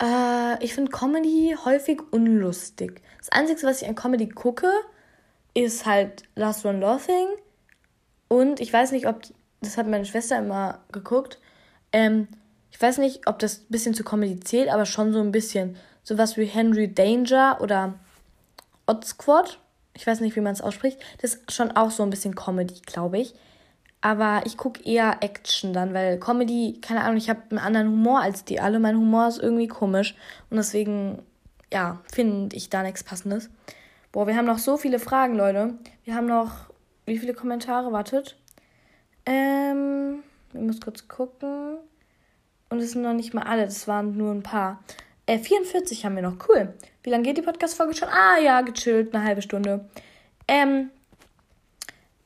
äh, 0.03 0.63
ich 0.65 0.75
finde 0.75 0.91
Comedy 0.91 1.57
häufig 1.65 2.01
unlustig. 2.11 3.03
Das 3.19 3.31
Einzige, 3.31 3.63
was 3.65 3.83
ich 3.83 3.89
an 3.89 3.95
Comedy 3.95 4.29
gucke, 4.29 4.71
ist 5.55 5.87
halt 5.87 6.25
Last 6.35 6.65
One 6.65 6.81
Laughing. 6.81 7.29
Und 8.29 8.61
ich 8.61 8.73
weiß 8.73 8.93
nicht, 8.93 9.07
ob, 9.07 9.23
das 9.61 9.77
hat 9.77 9.87
meine 9.87 10.05
Schwester 10.05 10.39
immer 10.39 10.81
geguckt, 10.93 11.39
ähm, 11.93 12.29
ich 12.71 12.83
weiß 12.83 12.99
nicht, 12.99 13.29
ob 13.29 13.39
das 13.39 13.61
ein 13.61 13.67
bisschen 13.69 13.95
zu 13.95 14.03
Comedy 14.03 14.41
zählt, 14.41 14.69
aber 14.69 14.85
schon 14.85 15.13
so 15.13 15.21
ein 15.21 15.31
bisschen. 15.31 15.77
Sowas 16.03 16.37
wie 16.37 16.45
Henry 16.45 16.93
Danger 16.93 17.59
oder 17.61 17.95
Odd 18.87 19.05
Squad. 19.05 19.59
Ich 19.95 20.07
weiß 20.07 20.21
nicht, 20.21 20.35
wie 20.37 20.41
man 20.41 20.53
es 20.53 20.61
ausspricht. 20.61 20.99
Das 21.21 21.35
ist 21.35 21.53
schon 21.53 21.73
auch 21.73 21.91
so 21.91 22.03
ein 22.03 22.11
bisschen 22.11 22.35
Comedy, 22.35 22.81
glaube 22.85 23.19
ich. 23.19 23.35
Aber 24.01 24.43
ich 24.45 24.59
gucke 24.59 24.83
eher 24.85 25.23
Action 25.23 25.73
dann, 25.73 25.95
weil 25.95 26.19
Comedy, 26.19 26.79
keine 26.83 27.03
Ahnung, 27.03 27.17
ich 27.17 27.31
habe 27.31 27.41
einen 27.49 27.59
anderen 27.59 27.89
Humor 27.89 28.21
als 28.21 28.45
die 28.45 28.61
alle. 28.61 28.79
Mein 28.79 28.99
Humor 28.99 29.29
ist 29.29 29.41
irgendwie 29.43 29.69
komisch. 29.69 30.15
Und 30.51 30.59
deswegen, 30.59 31.23
ja, 31.73 32.01
finde 32.13 32.55
ich 32.55 32.69
da 32.69 32.83
nichts 32.83 33.03
Passendes. 33.03 33.49
Boah, 34.13 34.27
wir 34.27 34.37
haben 34.37 34.45
noch 34.45 34.59
so 34.59 34.77
viele 34.77 34.99
Fragen, 34.99 35.37
Leute. 35.37 35.75
Wir 36.05 36.15
haben 36.15 36.27
noch, 36.27 36.71
wie 37.07 37.19
viele 37.19 37.33
Kommentare? 37.35 37.93
Wartet. 37.93 38.37
Ähm, 39.27 40.23
ich 40.53 40.61
muss 40.61 40.81
kurz 40.81 41.09
gucken. 41.09 41.79
Und 42.69 42.81
es 42.81 42.93
sind 42.93 43.03
noch 43.03 43.15
nicht 43.15 43.35
mal 43.35 43.45
alle, 43.45 43.65
das 43.65 43.89
waren 43.89 44.17
nur 44.17 44.33
ein 44.33 44.43
paar. 44.43 44.83
Äh, 45.27 45.39
44 45.39 46.05
haben 46.05 46.17
wir 46.17 46.23
noch. 46.23 46.37
Cool. 46.49 46.75
Wie 47.05 47.11
lange 47.11 47.25
geht 47.25 47.37
die 47.37 47.43
Podcast-Folge 47.43 47.95
schon? 47.95 48.09
Ah, 48.09 48.39
ja, 48.39 48.63
gechillt, 48.63 49.15
eine 49.15 49.25
halbe 49.25 49.43
Stunde. 49.43 49.89
Ähm, 50.49 50.91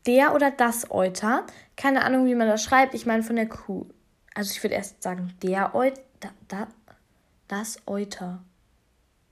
der 0.07 0.35
oder 0.35 0.53
das 0.53 0.89
Euter. 0.93 1.45
Keine 1.77 2.05
Ahnung, 2.05 2.27
wie 2.27 2.37
man 2.37 2.47
das 2.47 2.63
schreibt. 2.63 2.95
Ich 2.95 3.05
meine 3.05 3.25
von 3.25 3.35
der 3.35 3.49
Kuh. 3.49 3.87
Also 4.35 4.53
ich 4.53 4.63
würde 4.63 4.77
erst 4.77 5.03
sagen, 5.03 5.35
der 5.43 5.75
Euter. 5.75 6.01
Da, 6.21 6.29
da, 6.47 6.69
das 7.49 7.81
Euter. 7.87 8.39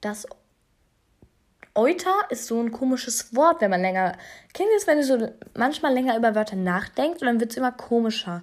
Das 0.01 0.27
Euter 1.77 2.15
ist 2.31 2.47
so 2.47 2.61
ein 2.61 2.73
komisches 2.73 3.35
Wort, 3.37 3.61
wenn 3.61 3.71
man 3.71 3.83
länger. 3.83 4.17
Kennt 4.53 4.71
ihr 4.71 4.77
es, 4.77 4.89
wenn 4.89 4.99
ihr 4.99 5.05
so 5.05 5.33
manchmal 5.55 5.95
länger 5.95 6.17
über 6.17 6.35
Wörter 6.35 6.57
nachdenkt 6.57 7.21
und 7.21 7.29
dann 7.29 7.39
wird 7.39 7.53
es 7.53 7.57
immer 7.57 7.71
komischer? 7.71 8.43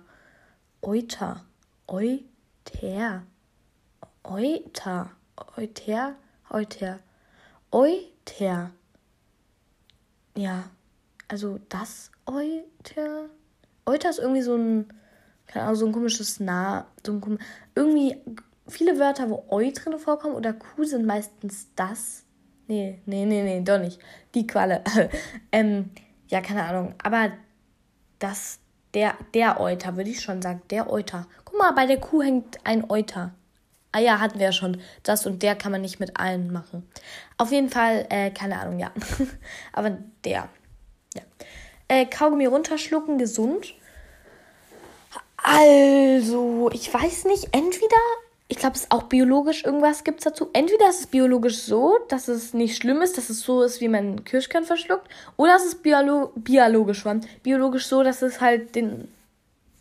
Euter. 0.82 1.44
Euter. 1.86 3.24
Euter. 4.24 5.12
Euter. 5.58 6.16
Euter. 6.54 7.00
Euter. 7.72 8.72
Ja. 10.38 10.70
Also 11.28 11.60
das 11.68 12.12
Euter. 12.28 13.30
Euter 13.86 14.10
ist 14.12 14.20
irgendwie 14.20 14.44
so 14.44 14.56
ein, 14.56 14.88
keine 15.48 15.66
Ahnung, 15.66 15.76
so 15.76 15.86
ein 15.88 15.92
komisches 15.92 16.39
Nah, 16.39 16.86
so 17.04 17.13
ein 17.13 17.22
kom 17.22 17.39
irgendwie 17.74 18.18
viele 18.68 19.00
Wörter, 19.00 19.30
wo 19.32 19.46
Eu 19.50 19.72
drin 19.72 19.98
vorkommen 19.98 20.36
oder 20.36 20.54
Q 20.54 20.84
sind 20.84 21.08
meistens 21.08 21.68
das. 21.76 22.24
Nee, 22.68 23.02
nee, 23.08 23.26
nee, 23.26 23.42
nee, 23.42 23.62
doch 23.62 23.80
nicht. 23.80 24.00
Die 24.36 24.46
Qualle. 24.46 24.84
ähm, 25.52 25.89
ja, 26.28 26.39
keine 26.42 26.66
Ahnung. 26.66 26.94
Aber 27.04 27.32
das, 28.20 28.60
der, 28.94 29.16
der 29.34 29.60
Euter, 29.60 29.98
würde 29.98 30.12
ich 30.12 30.22
schon 30.22 30.42
sagen. 30.44 30.62
Der 30.70 30.89
Euter. 30.89 31.28
Guck 31.46 31.58
mal, 31.58 31.72
bei 31.72 31.88
der 31.88 32.00
Kuh 32.00 32.22
hängt 32.22 32.63
ein 32.63 32.89
Euter. 32.89 33.34
Ah 33.93 33.99
ja, 33.99 34.19
hatten 34.19 34.39
wir 34.39 34.47
ja 34.47 34.51
schon. 34.51 34.82
Das 35.03 35.25
und 35.27 35.43
der 35.43 35.56
kann 35.56 35.71
man 35.71 35.82
nicht 35.82 35.99
mit 35.99 36.19
allen 36.19 36.51
machen. 36.51 36.89
Auf 37.38 37.51
jeden 37.51 37.69
Fall, 37.69 38.08
äh, 38.10 38.32
keine 38.32 38.60
Ahnung, 38.60 38.79
ja. 38.79 38.91
Aber 39.71 39.97
der. 40.25 40.49
Ja. 41.13 41.21
Äh, 41.88 42.08
Kaugummi 42.08 42.47
runterschlucken, 42.47 43.19
gesund. 43.19 43.75
Also, 45.38 46.71
ich 46.73 46.91
weiß 46.91 47.25
nicht, 47.25 47.49
entweder, 47.51 48.01
ich 48.47 48.58
glaube, 48.58 48.75
es 48.75 48.84
ist 48.84 48.91
auch 48.91 49.03
biologisch 49.03 49.63
irgendwas 49.63 50.03
gibt 50.03 50.19
es 50.19 50.23
dazu. 50.23 50.49
Entweder 50.53 50.89
ist 50.89 51.01
es 51.01 51.08
biologisch 51.08 51.60
so, 51.60 51.99
dass 52.08 52.27
es 52.27 52.56
nicht 52.56 52.77
schlimm 52.77 53.01
ist, 53.03 53.17
dass 53.17 53.29
es 53.29 53.41
so 53.41 53.62
ist, 53.62 53.79
wie 53.79 53.89
man 53.89 54.23
Kirschkern 54.23 54.63
verschluckt, 54.63 55.08
oder 55.38 55.56
es 55.56 55.65
ist 55.65 55.84
biolo 55.84 56.32
biologisch, 56.36 57.03
biologisch 57.43 57.86
so, 57.86 58.01
dass 58.01 58.23
es 58.23 58.41
halt 58.41 58.73
den 58.73 59.10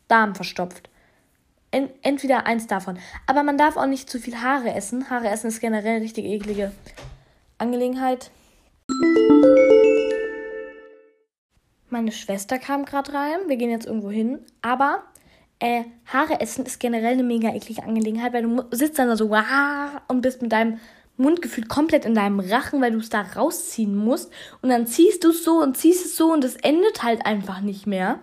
Darm 0.08 0.34
verstopft. 0.34 0.90
Entweder 1.72 2.46
eins 2.46 2.66
davon. 2.66 2.98
Aber 3.26 3.42
man 3.42 3.58
darf 3.58 3.76
auch 3.76 3.86
nicht 3.86 4.08
zu 4.08 4.20
viel 4.20 4.36
Haare 4.36 4.74
essen. 4.74 5.10
Haare 5.10 5.28
essen 5.28 5.48
ist 5.48 5.60
generell 5.60 5.96
eine 5.96 6.04
richtig 6.04 6.26
eklige 6.26 6.72
Angelegenheit. 7.58 8.30
Meine 11.88 12.12
Schwester 12.12 12.58
kam 12.58 12.84
gerade 12.84 13.12
rein. 13.12 13.38
Wir 13.48 13.56
gehen 13.56 13.70
jetzt 13.70 13.86
irgendwo 13.86 14.10
hin. 14.10 14.40
Aber 14.60 15.02
äh, 15.58 15.84
Haare 16.06 16.40
essen 16.40 16.66
ist 16.66 16.80
generell 16.80 17.12
eine 17.12 17.22
mega 17.22 17.54
eklige 17.54 17.82
Angelegenheit, 17.82 18.32
weil 18.32 18.42
du 18.42 18.64
sitzt 18.70 18.98
dann 18.98 19.08
da 19.08 19.16
so 19.16 19.34
und 20.08 20.20
bist 20.20 20.42
mit 20.42 20.52
deinem 20.52 20.78
Mund 21.16 21.42
gefühlt 21.42 21.68
komplett 21.68 22.04
in 22.04 22.14
deinem 22.14 22.40
Rachen, 22.40 22.80
weil 22.80 22.92
du 22.92 22.98
es 22.98 23.10
da 23.10 23.22
rausziehen 23.22 23.94
musst. 23.94 24.32
Und 24.60 24.70
dann 24.70 24.86
ziehst 24.86 25.24
du 25.24 25.30
es 25.30 25.44
so 25.44 25.62
und 25.62 25.76
ziehst 25.76 26.04
es 26.04 26.16
so 26.16 26.32
und 26.32 26.44
es 26.44 26.56
endet 26.56 27.02
halt 27.02 27.26
einfach 27.26 27.60
nicht 27.60 27.86
mehr. 27.86 28.20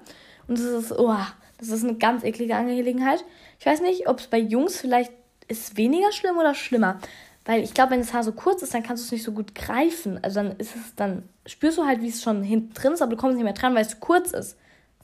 Und 0.47 0.57
das 0.59 0.65
ist, 0.65 0.91
oh, 0.91 1.15
das 1.59 1.69
ist 1.69 1.83
eine 1.83 1.95
ganz 1.95 2.23
eklige 2.23 2.55
Angelegenheit. 2.55 3.23
Ich 3.59 3.65
weiß 3.65 3.81
nicht, 3.81 4.07
ob 4.07 4.19
es 4.19 4.27
bei 4.27 4.39
Jungs 4.39 4.77
vielleicht 4.77 5.11
ist 5.47 5.77
weniger 5.77 6.11
schlimm 6.11 6.37
oder 6.37 6.55
schlimmer. 6.55 6.99
Weil 7.45 7.63
ich 7.63 7.73
glaube, 7.73 7.91
wenn 7.91 7.99
das 7.99 8.13
Haar 8.13 8.23
so 8.23 8.31
kurz 8.31 8.61
ist, 8.61 8.73
dann 8.73 8.83
kannst 8.83 9.03
du 9.03 9.05
es 9.07 9.11
nicht 9.11 9.23
so 9.23 9.31
gut 9.31 9.55
greifen. 9.55 10.23
Also 10.23 10.41
dann 10.41 10.51
ist 10.57 10.75
es, 10.75 10.95
dann 10.95 11.23
spürst 11.45 11.77
du 11.77 11.85
halt, 11.85 12.01
wie 12.01 12.09
es 12.09 12.21
schon 12.21 12.43
hinten 12.43 12.73
drin 12.73 12.93
ist, 12.93 13.01
aber 13.01 13.11
du 13.11 13.17
kommst 13.17 13.35
nicht 13.35 13.43
mehr 13.43 13.53
dran, 13.53 13.73
weil 13.73 13.81
es 13.81 13.89
zu 13.89 13.97
kurz 13.97 14.31
ist. 14.31 14.55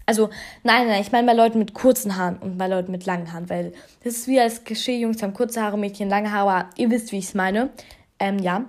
Also, 0.06 0.30
nein, 0.64 0.88
nein, 0.88 1.02
ich 1.02 1.12
meine 1.12 1.26
bei 1.26 1.34
Leuten 1.34 1.58
mit 1.58 1.74
kurzen 1.74 2.16
Haaren 2.16 2.38
und 2.38 2.60
bei 2.60 2.68
Leuten 2.68 2.92
mit 2.92 3.08
langen 3.08 3.34
Haaren, 3.34 3.50
weil 3.50 3.74
das 4.04 4.14
ist 4.14 4.28
wie 4.28 4.40
als 4.40 4.64
Klischee, 4.64 5.00
Jungs 5.00 5.24
haben 5.24 5.34
kurze 5.34 5.64
Haare, 5.64 5.80
Mädchen 5.80 6.10
lange 6.10 6.32
Haare, 6.32 6.70
ihr 6.76 6.92
wisst, 6.92 7.12
wie 7.12 7.18
ich 7.18 7.26
es 7.26 7.34
meine. 7.34 7.72
Ähm, 8.20 8.38
ja. 8.38 8.66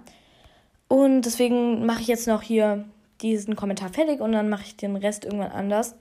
Und 0.88 1.22
deswegen 1.22 1.84
mache 1.84 2.00
ich 2.00 2.06
jetzt 2.06 2.26
noch 2.26 2.40
hier 2.40 2.86
diesen 3.20 3.56
Kommentar 3.56 3.90
fertig 3.90 4.20
und 4.20 4.32
dann 4.32 4.48
mache 4.48 4.62
ich 4.64 4.76
den 4.76 4.96
Rest 4.96 5.26
irgendwann 5.26 5.52
anders. 5.52 5.94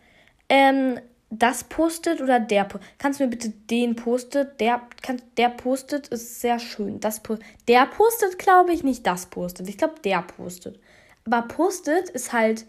Ähm, 0.48 1.00
das 1.30 1.64
postet 1.66 2.22
oder 2.22 2.40
der 2.40 2.68
Kannst 2.98 3.20
du 3.20 3.24
mir 3.24 3.30
bitte 3.30 3.50
den 3.50 3.96
postet? 3.96 4.60
Der, 4.60 4.82
kann, 5.02 5.22
der 5.38 5.50
postet 5.50 6.08
ist 6.10 6.42
sehr 6.42 6.60
schön. 6.60 7.00
Das 7.00 7.22
der 7.68 7.86
postet, 7.88 8.38
glaube 8.40 8.74
ich, 8.74 8.84
nicht 8.84 9.06
das 9.06 9.26
postet. 9.26 9.68
Ich 9.68 9.78
glaube, 9.78 9.96
der 10.04 10.22
postet. 10.22 10.80
aber 11.26 11.42
Post-it 11.42 12.10
ist 12.10 12.34
halt 12.34 12.66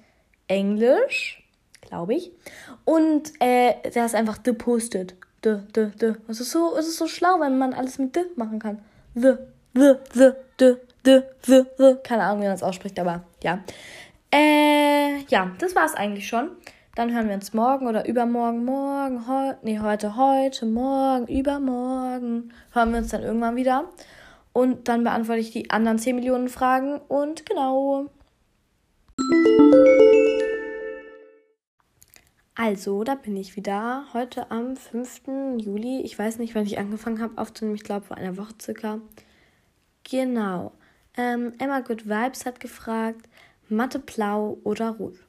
Englisch, 0.48 1.42
glaube 1.82 2.14
ich. 2.14 2.32
Und 2.84 3.32
äh, 3.40 3.74
da 3.92 4.06
ist 4.06 4.14
einfach 4.14 4.38
the 4.44 4.52
Post-it. 4.52 5.14
The, 5.44 5.58
the, 5.74 5.88
the. 6.00 6.12
Es 6.28 6.40
ist, 6.40 6.50
so, 6.50 6.74
es 6.76 6.88
ist 6.88 6.96
so 6.96 7.06
schlau, 7.06 7.38
wenn 7.40 7.58
man 7.58 7.74
alles 7.74 7.98
mit 7.98 8.16
the 8.16 8.36
machen 8.36 8.58
kann. 8.58 8.78
The, 9.14 9.34
the, 9.74 9.94
the, 10.14 10.32
the, 10.58 10.76
the, 11.04 11.22
the, 11.46 11.62
the. 11.76 11.96
Keine 12.02 12.24
Ahnung, 12.24 12.40
wie 12.40 12.46
man 12.46 12.54
das 12.54 12.62
ausspricht, 12.62 12.98
aber 12.98 13.24
ja. 13.42 13.62
Äh, 14.32 15.18
ja, 15.28 15.52
das 15.58 15.74
war 15.74 15.84
es 15.84 15.94
eigentlich 15.94 16.26
schon. 16.26 16.50
Dann 16.96 17.14
hören 17.14 17.28
wir 17.28 17.34
uns 17.34 17.52
morgen 17.52 17.86
oder 17.86 18.08
übermorgen, 18.08 18.64
morgen, 18.64 19.28
heute, 19.28 19.58
nee, 19.62 19.78
heute, 19.78 20.16
heute, 20.16 20.64
morgen, 20.64 21.26
übermorgen. 21.26 22.54
Hören 22.72 22.92
wir 22.92 22.98
uns 23.00 23.10
dann 23.10 23.22
irgendwann 23.22 23.54
wieder. 23.54 23.84
Und 24.54 24.88
dann 24.88 25.04
beantworte 25.04 25.40
ich 25.40 25.50
die 25.50 25.70
anderen 25.70 25.98
10 25.98 26.16
Millionen 26.16 26.48
Fragen. 26.48 26.98
Und 27.08 27.44
genau. 27.44 28.06
Also, 32.54 33.04
da 33.04 33.14
bin 33.14 33.36
ich 33.36 33.56
wieder. 33.56 34.06
Heute 34.14 34.50
am 34.50 34.74
5. 34.74 35.58
Juli. 35.58 36.00
Ich 36.00 36.18
weiß 36.18 36.38
nicht, 36.38 36.54
wann 36.54 36.64
ich 36.64 36.78
angefangen 36.78 37.20
habe 37.20 37.36
aufzunehmen. 37.36 37.76
Ich 37.76 37.84
glaube, 37.84 38.06
vor 38.06 38.16
einer 38.16 38.38
Woche 38.38 38.54
circa. 38.58 39.00
Genau. 40.04 40.72
Ähm, 41.18 41.52
Emma 41.58 41.80
Good 41.80 42.08
Vibes 42.08 42.46
hat 42.46 42.58
gefragt, 42.58 43.28
Mathe 43.68 43.98
blau 43.98 44.56
oder 44.64 44.92
rot? 44.92 45.25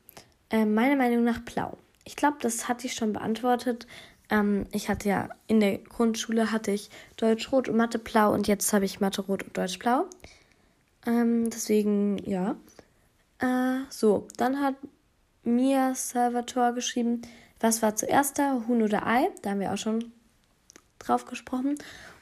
Äh, 0.49 0.65
meiner 0.65 0.95
Meinung 0.95 1.23
nach 1.23 1.39
blau. 1.39 1.77
Ich 2.03 2.15
glaube, 2.15 2.37
das 2.41 2.67
hatte 2.67 2.87
ich 2.87 2.93
schon 2.93 3.13
beantwortet. 3.13 3.85
Ähm, 4.29 4.65
ich 4.71 4.89
hatte 4.89 5.09
ja 5.09 5.29
in 5.47 5.59
der 5.59 5.77
Grundschule 5.77 6.51
hatte 6.51 6.71
ich 6.71 6.89
Deutsch 7.17 7.51
rot 7.51 7.69
und 7.69 7.77
Mathe 7.77 7.99
blau 7.99 8.33
und 8.33 8.47
jetzt 8.47 8.71
habe 8.73 8.85
ich 8.85 8.99
Mathe 8.99 9.21
rot 9.21 9.43
und 9.43 9.57
Deutsch 9.57 9.79
blau. 9.79 10.05
Ähm, 11.05 11.49
deswegen, 11.49 12.17
ja. 12.29 12.55
Äh, 13.39 13.83
so, 13.89 14.27
dann 14.37 14.61
hat 14.61 14.75
Mia 15.43 15.95
Salvatore 15.95 16.73
geschrieben, 16.73 17.21
was 17.59 17.81
war 17.81 17.95
zuerst 17.95 18.37
da, 18.37 18.61
Huhn 18.67 18.81
oder 18.81 19.07
Ei? 19.07 19.29
Da 19.41 19.51
haben 19.51 19.59
wir 19.59 19.73
auch 19.73 19.77
schon 19.77 20.11
drauf 20.99 21.25
gesprochen. 21.25 21.77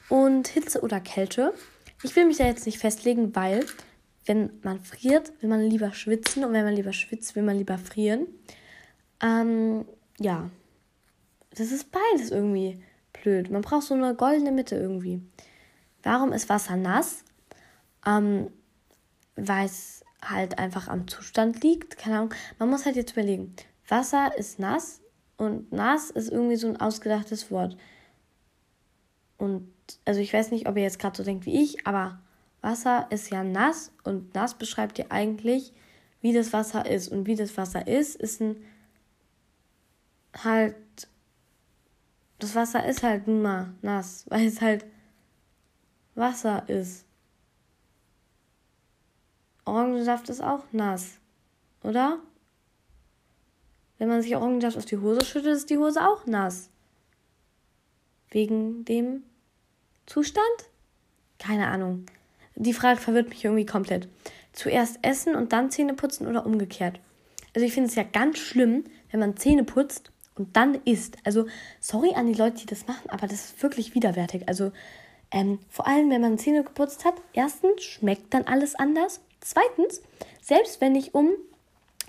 Und 0.08 0.48
Hitze 0.48 0.80
oder 0.80 1.00
Kälte. 1.00 1.52
Ich 2.02 2.14
will 2.14 2.26
mich 2.26 2.36
da 2.36 2.44
jetzt 2.44 2.66
nicht 2.66 2.78
festlegen, 2.78 3.34
weil 3.34 3.66
wenn 4.26 4.50
man 4.62 4.80
friert, 4.80 5.32
will 5.40 5.48
man 5.48 5.62
lieber 5.62 5.92
schwitzen 5.92 6.44
und 6.44 6.52
wenn 6.52 6.64
man 6.64 6.74
lieber 6.74 6.92
schwitzt, 6.92 7.36
will 7.36 7.42
man 7.42 7.56
lieber 7.56 7.78
frieren. 7.78 8.26
Ähm, 9.22 9.86
ja, 10.18 10.50
das 11.50 11.70
ist 11.70 11.90
beides 11.90 12.30
irgendwie 12.30 12.82
blöd. 13.12 13.50
Man 13.50 13.62
braucht 13.62 13.84
so 13.84 13.94
eine 13.94 14.14
goldene 14.14 14.52
Mitte 14.52 14.76
irgendwie. 14.76 15.22
Warum 16.02 16.32
ist 16.32 16.48
Wasser 16.48 16.76
nass? 16.76 17.24
Ähm, 18.04 18.50
weil 19.36 19.66
es 19.66 20.02
halt 20.22 20.58
einfach 20.58 20.88
am 20.88 21.08
Zustand 21.08 21.62
liegt. 21.62 21.96
Keine 21.98 22.16
Ahnung. 22.16 22.34
Man 22.58 22.68
muss 22.68 22.84
halt 22.84 22.96
jetzt 22.96 23.12
überlegen. 23.12 23.54
Wasser 23.88 24.36
ist 24.36 24.58
nass 24.58 25.00
und 25.36 25.72
nass 25.72 26.10
ist 26.10 26.30
irgendwie 26.30 26.56
so 26.56 26.68
ein 26.68 26.80
ausgedachtes 26.80 27.50
Wort. 27.50 27.76
Und 29.38 29.72
also 30.04 30.20
ich 30.20 30.32
weiß 30.32 30.50
nicht, 30.50 30.68
ob 30.68 30.76
ihr 30.76 30.82
jetzt 30.82 30.98
gerade 30.98 31.16
so 31.16 31.22
denkt 31.22 31.46
wie 31.46 31.62
ich, 31.62 31.86
aber 31.86 32.20
Wasser 32.66 33.06
ist 33.10 33.30
ja 33.30 33.44
nass 33.44 33.92
und 34.02 34.34
nass 34.34 34.54
beschreibt 34.54 34.98
ja 34.98 35.04
eigentlich, 35.10 35.72
wie 36.20 36.32
das 36.32 36.52
Wasser 36.52 36.84
ist. 36.84 37.06
Und 37.06 37.28
wie 37.28 37.36
das 37.36 37.56
Wasser 37.56 37.86
ist, 37.86 38.16
ist 38.16 38.40
ein 38.40 38.56
halt. 40.36 40.74
Das 42.40 42.56
Wasser 42.56 42.84
ist 42.84 43.04
halt 43.04 43.28
nun 43.28 43.40
mal 43.40 43.72
nass, 43.82 44.26
weil 44.30 44.46
es 44.46 44.60
halt 44.60 44.84
Wasser 46.16 46.68
ist. 46.68 47.04
Orangensaft 49.64 50.28
ist 50.28 50.42
auch 50.42 50.64
nass, 50.72 51.18
oder? 51.84 52.18
Wenn 53.98 54.08
man 54.08 54.22
sich 54.22 54.34
Orangensaft 54.34 54.76
auf 54.76 54.84
die 54.86 54.98
Hose 54.98 55.24
schüttet, 55.24 55.54
ist 55.54 55.70
die 55.70 55.78
Hose 55.78 56.06
auch 56.06 56.26
nass. 56.26 56.68
Wegen 58.30 58.84
dem 58.84 59.22
Zustand? 60.04 60.70
Keine 61.38 61.68
Ahnung. 61.68 62.06
Die 62.56 62.72
Frage 62.72 63.00
verwirrt 63.00 63.28
mich 63.28 63.44
irgendwie 63.44 63.66
komplett. 63.66 64.08
Zuerst 64.52 64.98
essen 65.02 65.36
und 65.36 65.52
dann 65.52 65.70
Zähne 65.70 65.94
putzen 65.94 66.26
oder 66.26 66.46
umgekehrt? 66.46 66.98
Also 67.54 67.66
ich 67.66 67.74
finde 67.74 67.90
es 67.90 67.94
ja 67.94 68.02
ganz 68.02 68.38
schlimm, 68.38 68.84
wenn 69.10 69.20
man 69.20 69.36
Zähne 69.36 69.64
putzt 69.64 70.10
und 70.34 70.56
dann 70.56 70.74
isst. 70.84 71.18
Also 71.24 71.46
sorry 71.80 72.14
an 72.14 72.26
die 72.26 72.38
Leute, 72.38 72.58
die 72.58 72.66
das 72.66 72.86
machen, 72.86 73.08
aber 73.08 73.26
das 73.26 73.44
ist 73.44 73.62
wirklich 73.62 73.94
widerwärtig. 73.94 74.48
Also 74.48 74.72
ähm, 75.30 75.58
vor 75.68 75.86
allem, 75.86 76.10
wenn 76.10 76.22
man 76.22 76.38
Zähne 76.38 76.64
geputzt 76.64 77.04
hat, 77.04 77.14
erstens 77.34 77.82
schmeckt 77.82 78.32
dann 78.32 78.44
alles 78.44 78.74
anders. 78.74 79.20
Zweitens, 79.40 80.00
selbst 80.40 80.80
wenn 80.80 80.94
ich 80.94 81.14
um 81.14 81.30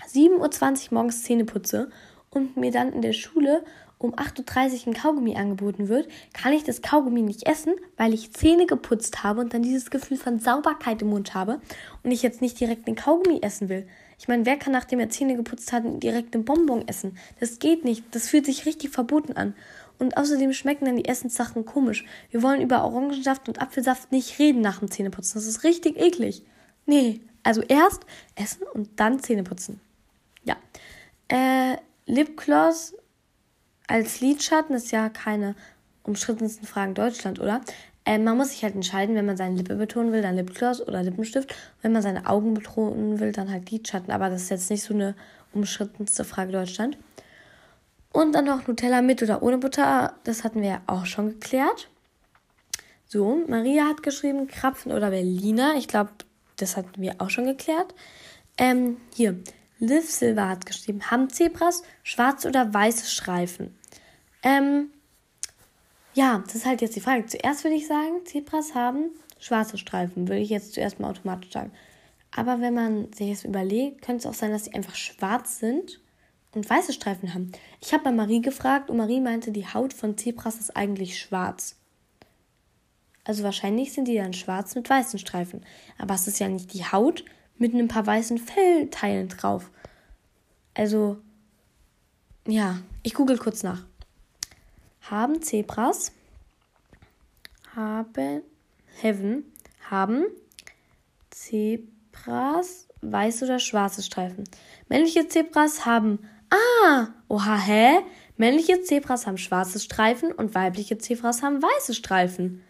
7.20 0.08 0.88
Uhr 0.88 0.94
morgens 0.94 1.24
Zähne 1.24 1.46
putze 1.46 1.90
und 2.30 2.56
mir 2.56 2.72
dann 2.72 2.94
in 2.94 3.02
der 3.02 3.14
Schule 3.14 3.66
um 4.00 4.14
8.30 4.14 4.82
Uhr 4.82 4.88
ein 4.88 4.94
Kaugummi 4.94 5.36
angeboten 5.36 5.88
wird, 5.88 6.08
kann 6.34 6.54
ich 6.54 6.64
das 6.64 6.82
Kaugummi 6.82 7.22
nicht 7.22 7.48
essen, 7.48 7.74
weil 7.98 8.14
ich 8.14 8.32
Zähne 8.34 8.68
geputzt 8.68 9.24
habe 9.24 9.42
und 9.42 9.54
dann 9.54 9.64
dieses 9.64 9.90
Gefühl 9.90 10.18
von 10.18 10.40
Sauberkeit 10.40 11.02
im 11.02 11.10
Mund 11.10 11.34
habe 11.34 11.60
und 12.04 12.12
ich 12.12 12.22
jetzt 12.22 12.42
nicht 12.42 12.60
direkt 12.60 12.88
den 12.88 12.96
Kaugummi 12.96 13.40
essen 13.42 13.70
will. 13.70 13.88
Ich 14.20 14.28
meine, 14.28 14.46
wer 14.46 14.58
kann, 14.58 14.74
nachdem 14.74 15.00
er 15.00 15.10
Zähne 15.10 15.36
geputzt 15.36 15.72
hat, 15.72 15.84
direkt 16.02 16.36
einen 16.36 16.46
Bonbon 16.46 16.88
essen? 16.88 17.18
Das 17.40 17.60
geht 17.60 17.86
nicht. 17.86 18.04
Das 18.12 18.30
fühlt 18.30 18.46
sich 18.46 18.66
richtig 18.66 18.92
verboten 18.92 19.34
an. 19.34 19.54
Und 20.00 20.18
außerdem 20.18 20.54
schmecken 20.54 20.86
dann 20.86 20.98
die 20.98 21.08
Essenssachen 21.08 21.66
komisch. 21.66 22.06
Wir 22.30 22.44
wollen 22.44 22.62
über 22.62 22.84
Orangensaft 22.84 23.48
und 23.48 23.62
Apfelsaft 23.62 24.12
nicht 24.12 24.40
reden 24.40 24.62
nach 24.62 24.80
dem 24.80 24.92
Zähneputzen. 24.92 25.36
Das 25.36 25.48
ist 25.48 25.64
richtig 25.64 25.98
eklig. 26.00 26.44
Nee, 26.86 27.22
also 27.44 27.62
erst 27.62 28.06
essen 28.36 28.64
und 28.74 29.00
dann 29.00 29.20
Zähne 29.20 29.44
putzen. 29.44 29.80
Ja. 30.44 30.56
Äh, 31.28 31.78
Lipgloss 32.06 32.96
als 33.88 34.22
Lidschatten 34.22 34.76
ist 34.76 34.92
ja 34.92 35.10
keine 35.10 35.56
umstrittensten 36.04 36.68
Fragen 36.68 36.94
Deutschland, 36.94 37.40
oder? 37.40 37.62
Ähm, 38.06 38.24
man 38.24 38.38
muss 38.38 38.52
sich 38.52 38.64
halt 38.64 38.76
entscheiden, 38.76 39.16
wenn 39.16 39.26
man 39.26 39.36
seine 39.36 39.56
Lippe 39.56 39.76
betonen 39.76 40.14
will, 40.14 40.22
dann 40.22 40.36
Lipgloss 40.36 40.82
oder 40.82 41.04
Lippenstift. 41.04 41.54
Wenn 41.82 41.92
man 41.92 42.02
seine 42.02 42.26
Augen 42.28 42.54
betonen 42.54 43.20
will, 43.20 43.34
dann 43.34 43.52
halt 43.52 43.70
Lidschatten. 43.70 44.12
Aber 44.12 44.30
das 44.30 44.44
ist 44.44 44.50
jetzt 44.50 44.70
nicht 44.70 44.84
so 44.84 44.94
eine 44.94 45.16
umstrittenste 45.54 46.24
Frage 46.24 46.54
Deutschland. 46.54 46.98
Und 48.14 48.34
dann 48.34 48.46
noch 48.46 48.66
Nutella 48.68 49.02
mit 49.02 49.22
oder 49.22 49.44
ohne 49.44 49.58
Butter. 49.58 50.14
Das 50.24 50.44
hatten 50.44 50.62
wir 50.62 50.70
ja 50.70 50.82
auch 50.88 51.06
schon 51.06 51.30
geklärt. 51.30 51.90
So, 53.08 53.44
Maria 53.48 53.86
hat 53.88 54.04
geschrieben, 54.04 54.48
Krapfen 54.48 54.92
oder 54.92 55.10
Berliner. 55.10 55.76
Ich 55.78 55.88
glaube, 55.88 56.12
das 56.56 56.78
hatten 56.78 57.02
wir 57.02 57.16
auch 57.20 57.30
schon 57.30 57.46
geklärt. 57.46 57.94
Ähm, 58.58 58.98
hier, 59.14 59.38
Liv 59.80 60.10
Silver 60.10 60.50
hat 60.50 60.66
geschrieben, 60.66 61.12
haben 61.12 61.30
Zebras 61.30 61.84
schwarze 62.04 62.48
oder 62.48 62.74
weiße 62.74 63.06
Streifen? 63.06 63.77
Ähm, 64.48 64.92
ja, 66.14 66.42
das 66.46 66.56
ist 66.56 66.66
halt 66.66 66.82
jetzt 66.82 66.96
die 66.96 67.02
Frage. 67.02 67.26
Zuerst 67.26 67.66
würde 67.66 67.76
ich 67.76 67.86
sagen, 67.86 68.26
Zebras 68.26 68.74
haben 68.74 69.12
schwarze 69.40 69.78
Streifen, 69.78 70.30
würde 70.30 70.42
ich 70.42 70.50
jetzt 70.50 70.74
zuerst 70.74 71.02
mal 71.02 71.10
automatisch 71.10 71.52
sagen. 71.52 71.74
Aber 72.34 72.62
wenn 72.62 72.74
man 72.74 73.12
sich 73.12 73.30
das 73.32 73.44
überlegt, 73.44 74.02
könnte 74.04 74.20
es 74.20 74.26
auch 74.26 74.34
sein, 74.34 74.52
dass 74.52 74.64
sie 74.66 74.74
einfach 74.74 74.96
schwarz 74.96 75.60
sind 75.60 76.00
und 76.54 76.70
weiße 76.70 76.94
Streifen 76.94 77.34
haben. 77.34 77.52
Ich 77.82 77.92
habe 77.92 78.06
bei 78.06 78.12
Marie 78.14 78.40
gefragt 78.40 78.90
und 78.90 78.96
Marie 78.96 79.20
meinte, 79.20 79.52
die 79.52 79.68
Haut 79.68 79.94
von 79.94 80.18
Zebras 80.18 80.60
ist 80.60 80.78
eigentlich 80.78 81.20
schwarz. 81.20 81.76
Also 83.26 83.44
wahrscheinlich 83.44 83.92
sind 83.92 84.08
die 84.08 84.16
dann 84.16 84.34
schwarz 84.34 84.76
mit 84.76 84.90
weißen 84.90 85.20
Streifen. 85.20 85.66
Aber 85.98 86.16
es 86.16 86.26
ist 86.26 86.40
ja 86.40 86.48
nicht 86.48 86.74
die 86.74 86.86
Haut, 86.86 87.26
mit 87.58 87.74
ein 87.74 87.90
paar 87.90 88.08
weißen 88.08 88.38
Fellteilen 88.38 89.28
drauf. 89.28 89.70
Also, 90.74 91.18
ja, 92.48 92.78
ich 93.04 93.14
google 93.14 93.38
kurz 93.38 93.64
nach. 93.64 93.84
Haben 95.10 95.42
Zebras, 95.42 96.12
haben, 97.74 98.42
Heaven, 99.00 99.46
haben 99.90 100.26
Zebras 101.30 102.88
weiße 103.02 103.46
oder 103.46 103.60
schwarze 103.60 104.04
Streifen? 104.04 104.44
Männliche 104.90 105.30
Zebras 105.30 105.86
haben, 105.86 106.20
ah, 106.50 107.08
oha, 107.30 107.58
hä? 107.58 108.00
Männliche 108.36 108.82
Zebras 108.82 109.26
haben 109.26 109.38
schwarze 109.38 109.80
Streifen 109.80 110.34
und 110.34 110.54
weibliche 110.54 110.98
Zebras 110.98 111.42
haben 111.42 111.62
weiße 111.62 111.94
Streifen. 111.94 112.62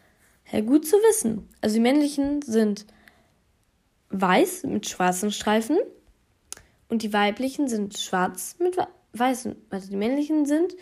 Hä, 0.44 0.62
gut 0.62 0.86
zu 0.86 0.96
wissen. 0.98 1.50
Also 1.62 1.76
die 1.76 1.82
männlichen 1.82 2.44
sind 2.44 2.86
weiß 4.10 4.64
mit 4.64 4.88
schwarzen 4.88 5.32
Streifen 5.32 5.78
und 6.88 7.02
die 7.02 7.14
weiblichen 7.14 7.68
sind 7.68 7.98
schwarz 7.98 8.58
mit 8.60 8.78
weißen. 9.14 9.56
Also 9.72 9.90
die 9.90 9.98
männlichen 9.98 10.46
sind, 10.46 10.76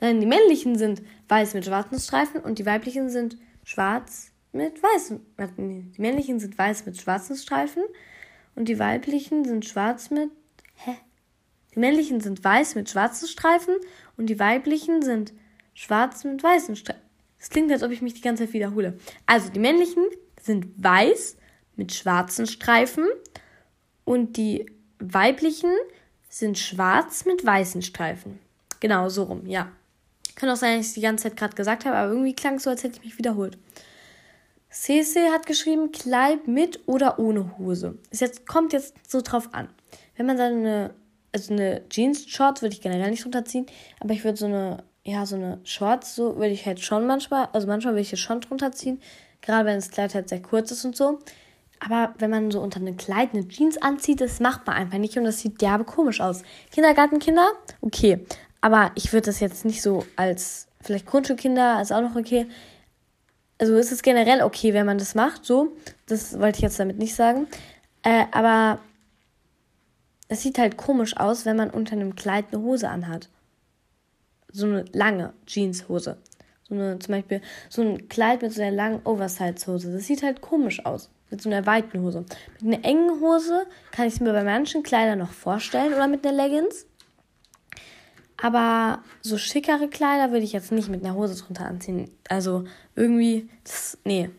nein, 0.00 0.20
die 0.20 0.26
männlichen 0.26 0.76
sind 0.76 1.02
weiß 1.28 1.54
mit 1.54 1.64
schwarzen 1.64 1.98
Streifen 1.98 2.40
und 2.40 2.58
die 2.58 2.66
weiblichen 2.66 3.10
sind 3.10 3.36
schwarz 3.64 4.32
mit 4.52 4.82
weißen. 4.82 5.20
Die 5.96 6.00
männlichen 6.00 6.40
sind 6.40 6.56
weiß 6.56 6.86
mit 6.86 7.00
schwarzen 7.00 7.36
Streifen 7.36 7.82
und 8.54 8.68
die 8.68 8.78
weiblichen 8.78 9.44
sind 9.44 9.64
schwarz 9.64 10.10
mit. 10.10 10.30
Hä? 10.74 10.96
Die 11.74 11.78
männlichen 11.78 12.20
sind 12.20 12.42
weiß 12.42 12.74
mit 12.74 12.88
schwarzen 12.88 13.28
Streifen 13.28 13.74
und 14.16 14.26
die 14.26 14.38
weiblichen 14.38 15.02
sind 15.02 15.34
schwarz 15.74 16.24
mit 16.24 16.42
weißen 16.42 16.74
Streifen. 16.76 17.02
Das 17.38 17.50
klingt, 17.50 17.70
als 17.70 17.82
ob 17.82 17.90
ich 17.90 18.02
mich 18.02 18.14
die 18.14 18.22
ganze 18.22 18.44
Zeit 18.44 18.54
wiederhole. 18.54 18.98
Also 19.26 19.50
die 19.50 19.60
männlichen 19.60 20.04
sind 20.40 20.66
weiß 20.82 21.36
mit 21.76 21.92
schwarzen 21.92 22.46
Streifen 22.46 23.06
und 24.04 24.36
die 24.36 24.66
weiblichen 24.98 25.70
sind 26.28 26.58
schwarz 26.58 27.26
mit 27.26 27.44
weißen 27.44 27.82
Streifen. 27.82 28.38
Genau, 28.80 29.08
so 29.08 29.24
rum, 29.24 29.46
ja. 29.46 29.70
Kann 30.36 30.50
auch 30.50 30.56
sein, 30.56 30.76
dass 30.76 30.86
ich 30.86 30.90
es 30.90 30.94
die 30.94 31.00
ganze 31.00 31.24
Zeit 31.24 31.36
gerade 31.36 31.56
gesagt 31.56 31.84
habe, 31.84 31.96
aber 31.96 32.12
irgendwie 32.12 32.34
klang 32.34 32.56
es 32.56 32.62
so, 32.62 32.70
als 32.70 32.84
hätte 32.84 32.98
ich 32.98 33.04
mich 33.04 33.18
wiederholt. 33.18 33.58
Cece 34.70 35.32
hat 35.32 35.46
geschrieben, 35.46 35.90
Kleid 35.90 36.46
mit 36.46 36.80
oder 36.86 37.18
ohne 37.18 37.56
Hose. 37.58 37.98
Es 38.10 38.20
jetzt, 38.20 38.46
kommt 38.46 38.74
jetzt 38.74 38.94
so 39.08 39.22
drauf 39.22 39.48
an. 39.52 39.68
Wenn 40.16 40.26
man 40.26 40.36
seine, 40.36 40.94
also 41.32 41.54
eine 41.54 41.88
Jeans-Shorts 41.88 42.60
würde 42.60 42.74
ich 42.74 42.82
generell 42.82 43.10
nicht 43.10 43.24
drunter 43.24 43.46
ziehen, 43.46 43.66
aber 44.00 44.12
ich 44.12 44.22
würde 44.22 44.36
so 44.36 44.46
eine, 44.46 44.84
ja, 45.02 45.24
so 45.24 45.36
eine 45.36 45.60
Shorts, 45.64 46.14
so 46.14 46.36
würde 46.36 46.50
ich 46.50 46.66
halt 46.66 46.80
schon 46.80 47.06
manchmal, 47.06 47.48
also 47.54 47.66
manchmal 47.66 47.94
würde 47.94 48.02
ich 48.02 48.12
es 48.12 48.20
schon 48.20 48.42
drunter 48.42 48.72
ziehen, 48.72 49.00
gerade 49.40 49.64
wenn 49.64 49.76
das 49.76 49.90
Kleid 49.90 50.14
halt 50.14 50.28
sehr 50.28 50.42
kurz 50.42 50.70
ist 50.70 50.84
und 50.84 50.94
so. 50.94 51.20
Aber 51.78 52.14
wenn 52.18 52.30
man 52.30 52.50
so 52.50 52.60
unter 52.60 52.80
einem 52.80 52.96
Kleid 52.96 53.30
eine 53.32 53.48
Jeans 53.48 53.76
anzieht, 53.78 54.20
das 54.20 54.40
macht 54.40 54.66
man 54.66 54.76
einfach 54.76 54.98
nicht 54.98 55.16
und 55.16 55.24
das 55.24 55.40
sieht 55.40 55.60
derbe 55.60 55.84
komisch 55.84 56.20
aus. 56.20 56.42
Kindergartenkinder, 56.70 57.52
okay. 57.80 58.26
Aber 58.66 58.90
ich 58.96 59.12
würde 59.12 59.26
das 59.26 59.38
jetzt 59.38 59.64
nicht 59.64 59.80
so 59.80 60.04
als, 60.16 60.66
vielleicht 60.80 61.06
Grundschulkinder, 61.06 61.76
als 61.76 61.92
auch 61.92 62.00
noch 62.00 62.16
okay. 62.16 62.48
Also 63.58 63.76
ist 63.76 63.92
es 63.92 64.02
generell 64.02 64.42
okay, 64.42 64.74
wenn 64.74 64.86
man 64.86 64.98
das 64.98 65.14
macht, 65.14 65.44
so. 65.44 65.76
Das 66.06 66.40
wollte 66.40 66.56
ich 66.58 66.62
jetzt 66.62 66.80
damit 66.80 66.98
nicht 66.98 67.14
sagen. 67.14 67.46
Äh, 68.02 68.24
aber 68.32 68.80
es 70.26 70.42
sieht 70.42 70.58
halt 70.58 70.76
komisch 70.76 71.16
aus, 71.16 71.46
wenn 71.46 71.54
man 71.54 71.70
unter 71.70 71.92
einem 71.92 72.16
Kleid 72.16 72.46
eine 72.50 72.60
Hose 72.60 72.88
anhat. 72.88 73.28
So 74.50 74.66
eine 74.66 74.84
lange 74.92 75.32
Jeanshose. 75.46 76.16
So 76.68 76.74
eine, 76.74 76.98
zum 76.98 77.14
Beispiel 77.14 77.42
so 77.68 77.82
ein 77.82 78.08
Kleid 78.08 78.42
mit 78.42 78.52
so 78.52 78.62
einer 78.62 78.72
langen 78.72 79.00
Oversize-Hose. 79.04 79.92
Das 79.92 80.06
sieht 80.08 80.24
halt 80.24 80.40
komisch 80.40 80.84
aus. 80.84 81.08
Mit 81.30 81.40
so 81.40 81.48
einer 81.48 81.66
weiten 81.66 82.02
Hose. 82.02 82.24
Mit 82.60 82.74
einer 82.74 82.84
engen 82.84 83.20
Hose 83.20 83.64
kann 83.92 84.08
ich 84.08 84.14
es 84.14 84.20
mir 84.20 84.32
bei 84.32 84.42
manchen 84.42 84.82
Kleidern 84.82 85.20
noch 85.20 85.30
vorstellen 85.30 85.94
oder 85.94 86.08
mit 86.08 86.26
einer 86.26 86.36
Leggings. 86.36 86.84
Aber 88.36 89.02
so 89.22 89.38
schickere 89.38 89.88
Kleider 89.88 90.30
würde 90.30 90.44
ich 90.44 90.52
jetzt 90.52 90.72
nicht 90.72 90.88
mit 90.88 91.04
einer 91.04 91.14
Hose 91.14 91.42
drunter 91.42 91.66
anziehen. 91.66 92.10
Also 92.28 92.64
irgendwie, 92.94 93.48
das, 93.64 93.98
nee. 94.04 94.30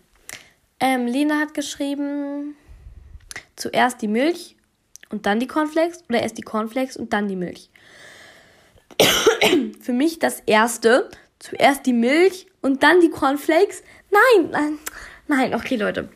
Ähm, 0.79 1.07
Lena 1.07 1.39
hat 1.39 1.55
geschrieben, 1.55 2.55
zuerst 3.55 4.01
die 4.01 4.07
Milch 4.07 4.55
und 5.09 5.25
dann 5.25 5.39
die 5.39 5.47
Cornflakes 5.47 6.03
oder 6.09 6.21
erst 6.21 6.37
die 6.37 6.43
Cornflakes 6.43 6.97
und 6.97 7.13
dann 7.13 7.27
die 7.27 7.35
Milch. 7.35 7.71
Für 9.81 9.93
mich 9.93 10.19
das 10.19 10.41
erste, 10.45 11.09
zuerst 11.39 11.85
die 11.87 11.93
Milch 11.93 12.45
und 12.61 12.83
dann 12.83 13.01
die 13.01 13.09
Cornflakes. 13.09 13.81
Nein, 14.11 14.51
nein, 14.51 14.79
nein, 15.27 15.55
okay 15.55 15.75
Leute. 15.75 16.09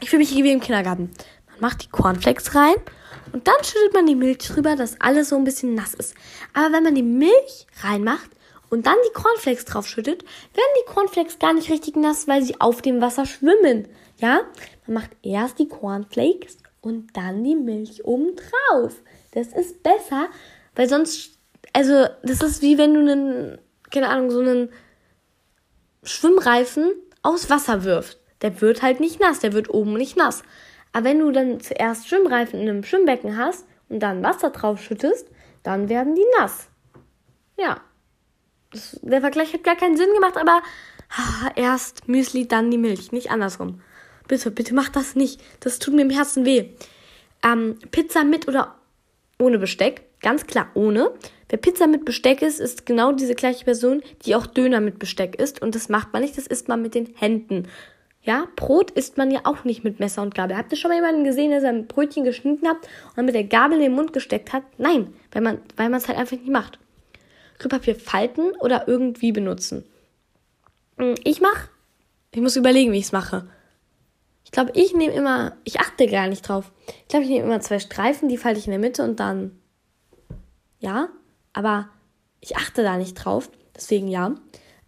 Ich 0.00 0.08
fühle 0.08 0.20
mich 0.20 0.34
wie 0.34 0.50
im 0.50 0.60
Kindergarten. 0.60 1.10
Man 1.50 1.60
macht 1.60 1.84
die 1.84 1.90
Cornflakes 1.90 2.54
rein 2.54 2.76
und 3.32 3.46
dann 3.46 3.62
schüttet 3.62 3.94
man 3.94 4.06
die 4.06 4.14
Milch 4.14 4.38
drüber, 4.38 4.76
dass 4.76 5.00
alles 5.00 5.28
so 5.30 5.36
ein 5.36 5.44
bisschen 5.44 5.74
nass 5.74 5.94
ist. 5.94 6.14
Aber 6.54 6.72
wenn 6.74 6.82
man 6.82 6.94
die 6.94 7.02
Milch 7.02 7.66
reinmacht 7.82 8.30
und 8.68 8.86
dann 8.86 8.96
die 9.08 9.12
Cornflakes 9.12 9.64
drauf 9.64 9.86
schüttet, 9.86 10.22
werden 10.22 10.74
die 10.80 10.92
Cornflakes 10.92 11.38
gar 11.38 11.52
nicht 11.52 11.70
richtig 11.70 11.96
nass, 11.96 12.28
weil 12.28 12.42
sie 12.42 12.60
auf 12.60 12.82
dem 12.82 13.00
Wasser 13.00 13.26
schwimmen. 13.26 13.88
Ja? 14.18 14.40
Man 14.86 14.94
macht 14.94 15.10
erst 15.22 15.58
die 15.58 15.68
Cornflakes 15.68 16.58
und 16.80 17.16
dann 17.16 17.44
die 17.44 17.56
Milch 17.56 18.04
oben 18.04 18.36
drauf. 18.36 18.94
Das 19.32 19.48
ist 19.48 19.82
besser, 19.82 20.28
weil 20.74 20.88
sonst, 20.88 21.32
also, 21.72 22.06
das 22.22 22.42
ist 22.42 22.62
wie 22.62 22.78
wenn 22.78 22.94
du 22.94 23.00
einen, 23.00 23.58
keine 23.90 24.08
Ahnung, 24.08 24.30
so 24.30 24.40
einen 24.40 24.70
Schwimmreifen 26.02 26.92
aus 27.22 27.50
Wasser 27.50 27.84
wirfst 27.84 28.20
der 28.42 28.60
wird 28.60 28.82
halt 28.82 29.00
nicht 29.00 29.20
nass, 29.20 29.40
der 29.40 29.52
wird 29.52 29.70
oben 29.70 29.94
nicht 29.94 30.16
nass. 30.16 30.42
Aber 30.92 31.04
wenn 31.04 31.20
du 31.20 31.30
dann 31.30 31.60
zuerst 31.60 32.08
Schwimmreifen 32.08 32.60
in 32.60 32.68
einem 32.68 32.84
Schwimmbecken 32.84 33.36
hast 33.36 33.66
und 33.88 34.00
dann 34.00 34.22
Wasser 34.22 34.50
drauf 34.50 34.82
schüttest, 34.82 35.28
dann 35.62 35.88
werden 35.88 36.14
die 36.14 36.26
nass. 36.38 36.68
Ja. 37.58 37.80
Das, 38.72 38.98
der 39.02 39.20
Vergleich 39.20 39.52
hat 39.52 39.64
gar 39.64 39.76
keinen 39.76 39.96
Sinn 39.96 40.12
gemacht, 40.14 40.36
aber 40.36 40.62
erst 41.56 42.08
Müsli, 42.08 42.46
dann 42.46 42.70
die 42.70 42.78
Milch, 42.78 43.12
nicht 43.12 43.30
andersrum. 43.30 43.80
Bitte, 44.28 44.50
bitte 44.50 44.74
mach 44.74 44.88
das 44.88 45.16
nicht. 45.16 45.42
Das 45.58 45.80
tut 45.80 45.94
mir 45.94 46.02
im 46.02 46.10
Herzen 46.10 46.44
weh. 46.44 46.70
Ähm, 47.42 47.78
Pizza 47.90 48.22
mit 48.22 48.46
oder 48.46 48.76
ohne 49.38 49.58
Besteck? 49.58 50.02
Ganz 50.20 50.46
klar, 50.46 50.70
ohne. 50.74 51.12
Wer 51.48 51.58
Pizza 51.58 51.86
mit 51.88 52.04
Besteck 52.04 52.42
isst, 52.42 52.60
ist 52.60 52.86
genau 52.86 53.12
diese 53.12 53.34
gleiche 53.34 53.64
Person, 53.64 54.02
die 54.24 54.36
auch 54.36 54.46
Döner 54.46 54.80
mit 54.80 54.98
Besteck 54.98 55.34
isst. 55.36 55.60
Und 55.60 55.74
das 55.74 55.88
macht 55.88 56.12
man 56.12 56.22
nicht, 56.22 56.36
das 56.36 56.46
isst 56.46 56.68
man 56.68 56.82
mit 56.82 56.94
den 56.94 57.12
Händen. 57.16 57.66
Ja, 58.22 58.48
Brot 58.54 58.90
isst 58.90 59.16
man 59.16 59.30
ja 59.30 59.40
auch 59.44 59.64
nicht 59.64 59.82
mit 59.82 59.98
Messer 59.98 60.20
und 60.20 60.34
Gabel. 60.34 60.56
Habt 60.56 60.72
ihr 60.72 60.78
schon 60.78 60.90
mal 60.90 60.96
jemanden 60.96 61.24
gesehen, 61.24 61.50
der 61.50 61.62
sein 61.62 61.86
Brötchen 61.86 62.24
geschnitten 62.24 62.68
hat 62.68 62.76
und 63.16 63.24
mit 63.24 63.34
der 63.34 63.44
Gabel 63.44 63.76
in 63.76 63.84
den 63.84 63.94
Mund 63.94 64.12
gesteckt 64.12 64.52
hat? 64.52 64.62
Nein, 64.76 65.14
weil 65.32 65.40
man 65.40 65.60
weil 65.76 65.88
man 65.88 66.00
es 66.00 66.08
halt 66.08 66.18
einfach 66.18 66.36
nicht 66.36 66.50
macht. 66.50 66.78
Klopapier 67.58 67.94
falten 67.94 68.52
oder 68.60 68.88
irgendwie 68.88 69.32
benutzen. 69.32 69.84
Hm, 70.98 71.14
ich 71.24 71.40
mach, 71.40 71.68
ich 72.34 72.40
muss 72.40 72.56
überlegen, 72.56 72.92
wie 72.92 72.98
ich 72.98 73.04
es 73.04 73.12
mache. 73.12 73.48
Ich 74.44 74.50
glaube, 74.50 74.72
ich 74.74 74.94
nehme 74.94 75.14
immer, 75.14 75.56
ich 75.64 75.80
achte 75.80 76.06
gar 76.06 76.28
nicht 76.28 76.42
drauf. 76.42 76.72
Ich 76.86 77.08
glaube, 77.08 77.24
ich 77.24 77.30
nehme 77.30 77.44
immer 77.44 77.60
zwei 77.60 77.78
Streifen, 77.78 78.28
die 78.28 78.36
falte 78.36 78.58
ich 78.58 78.66
in 78.66 78.72
der 78.72 78.80
Mitte 78.80 79.02
und 79.02 79.20
dann, 79.20 79.58
ja, 80.78 81.08
aber 81.52 81.88
ich 82.40 82.56
achte 82.56 82.82
da 82.82 82.96
nicht 82.96 83.14
drauf. 83.14 83.50
Deswegen 83.74 84.08
ja. 84.08 84.34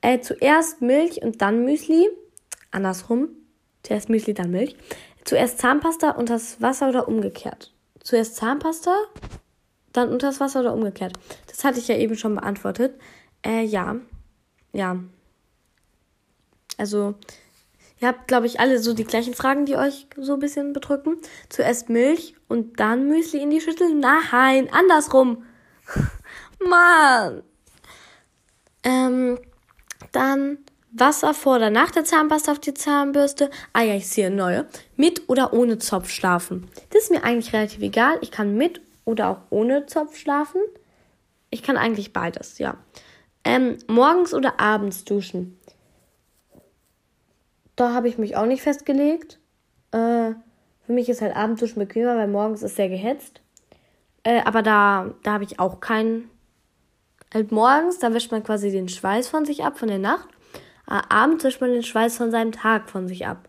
Äh, 0.01 0.20
zuerst 0.20 0.83
Milch 0.83 1.22
und 1.22 1.41
dann 1.41 1.64
Müsli 1.64 2.09
andersrum. 2.73 3.29
Zuerst 3.83 4.09
Müsli, 4.09 4.35
dann 4.35 4.51
Milch. 4.51 4.77
Zuerst 5.25 5.59
Zahnpasta 5.59 6.11
und 6.11 6.31
das 6.31 6.61
Wasser 6.61 6.89
oder 6.89 7.09
umgekehrt. 7.09 7.73
Zuerst 8.03 8.37
Zahnpasta, 8.37 8.95
dann 9.93 10.09
unter 10.09 10.29
das 10.29 10.41
Wasser 10.41 10.61
oder 10.61 10.75
umgekehrt. 10.75 11.12
Das 11.47 11.64
hatte 11.64 11.79
ich 11.79 11.89
ja 11.89 11.97
eben 11.97 12.16
schon 12.16 12.35
beantwortet. 12.35 12.99
Äh, 13.45 13.64
ja. 13.64 13.97
Ja. 14.73 14.99
Also, 16.79 17.14
ihr 18.01 18.09
habt, 18.09 18.27
glaube 18.27 18.47
ich, 18.47 18.59
alle 18.59 18.79
so 18.81 18.95
die 18.95 19.05
gleichen 19.05 19.35
Fragen, 19.35 19.66
die 19.66 19.77
euch 19.77 20.07
so 20.16 20.35
ein 20.35 20.41
bisschen 20.41 20.73
bedrücken. 20.73 21.18
Zuerst 21.49 21.89
Milch 21.89 22.35
und 22.49 22.81
dann 22.81 23.09
Müsli 23.09 23.41
in 23.41 23.51
die 23.51 23.61
Schüssel. 23.61 23.95
Nein, 23.95 24.68
andersrum. 24.73 25.45
Mann. 26.68 27.43
Ähm, 28.85 29.39
dann 30.11 30.59
Wasser 30.95 31.32
vor 31.32 31.57
oder 31.57 31.70
nach 31.70 31.90
der 31.90 32.05
Zahnpasta 32.05 32.53
auf 32.53 32.59
die 32.59 32.74
Zahnbürste. 32.74 33.51
Ah 33.72 33.82
ja, 33.82 33.95
ich 33.95 34.09
sehe 34.09 34.26
eine 34.26 34.36
neue. 34.36 34.66
Mit 34.97 35.28
oder 35.28 35.53
ohne 35.55 35.78
Zopf 35.78 36.11
schlafen. 36.11 36.68
Das 36.90 37.05
ist 37.05 37.11
mir 37.11 37.24
eigentlich 37.24 37.53
relativ 37.53 37.80
egal. 37.80 38.18
Ich 38.20 38.30
kann 38.30 38.57
mit 38.57 38.80
oder 39.05 39.30
auch 39.30 39.38
ohne 39.51 39.86
Zopf 39.86 40.16
schlafen. 40.16 40.61
Ich 41.51 41.62
kann 41.62 41.76
eigentlich 41.76 42.12
beides, 42.12 42.59
ja. 42.59 42.76
Ähm, 43.45 43.78
morgens 43.88 44.34
oder 44.34 44.61
abends 44.61 45.05
duschen. 45.05 45.59
Da 47.74 47.95
habe 47.95 48.09
ich 48.09 48.18
mich 48.18 48.36
auch 48.36 48.47
nicht 48.47 48.62
festgelegt. 48.62 49.38
Äh, 49.93 50.32
für 50.84 50.93
mich 50.93 51.09
ist 51.09 51.22
halt 51.22 51.34
Abendduschen 51.34 51.78
bequemer, 51.78 52.16
weil 52.16 52.28
morgens 52.28 52.62
ist 52.62 52.76
sehr 52.76 52.88
gehetzt. 52.88 53.40
Äh, 54.24 54.43
aber 54.45 54.62
da, 54.62 55.14
da 55.22 55.32
habe 55.32 55.45
ich 55.45 55.59
auch 55.59 55.80
keinen. 55.80 56.30
Halt 57.32 57.51
morgens, 57.51 57.99
da 57.99 58.12
wäscht 58.12 58.30
man 58.30 58.43
quasi 58.45 58.70
den 58.70 58.90
Schweiß 58.90 59.28
von 59.28 59.47
sich 59.47 59.64
ab, 59.64 59.78
von 59.78 59.88
der 59.88 59.99
Nacht. 59.99 60.28
Abends 61.09 61.45
wischt 61.45 61.61
man 61.61 61.72
den 61.72 61.82
Schweiß 61.82 62.16
von 62.16 62.30
seinem 62.30 62.53
Tag 62.53 62.90
von 62.90 63.09
sich 63.09 63.26
ab. 63.26 63.49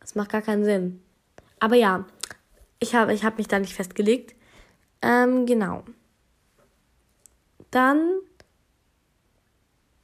Das 0.00 0.14
macht 0.14 0.30
gar 0.30 0.42
keinen 0.42 0.64
Sinn. 0.64 1.02
Aber 1.60 1.76
ja, 1.76 2.06
ich 2.78 2.94
habe 2.94 3.12
ich 3.12 3.24
hab 3.24 3.38
mich 3.38 3.48
da 3.48 3.58
nicht 3.58 3.74
festgelegt. 3.74 4.34
Ähm, 5.02 5.46
genau. 5.46 5.84
Dann 7.70 8.20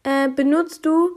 äh, 0.03 0.28
benutzt 0.28 0.84
du 0.84 1.16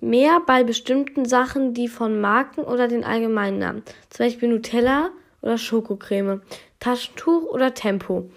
mehr 0.00 0.40
bei 0.46 0.64
bestimmten 0.64 1.24
Sachen, 1.24 1.74
die 1.74 1.88
von 1.88 2.20
Marken 2.20 2.62
oder 2.62 2.88
den 2.88 3.04
allgemeinen 3.04 3.58
Namen. 3.58 3.82
Zum 4.10 4.26
Beispiel 4.26 4.48
Nutella 4.48 5.10
oder 5.40 5.58
Schokocreme. 5.58 6.42
Taschentuch 6.80 7.44
oder 7.44 7.74
Tempo. 7.74 8.30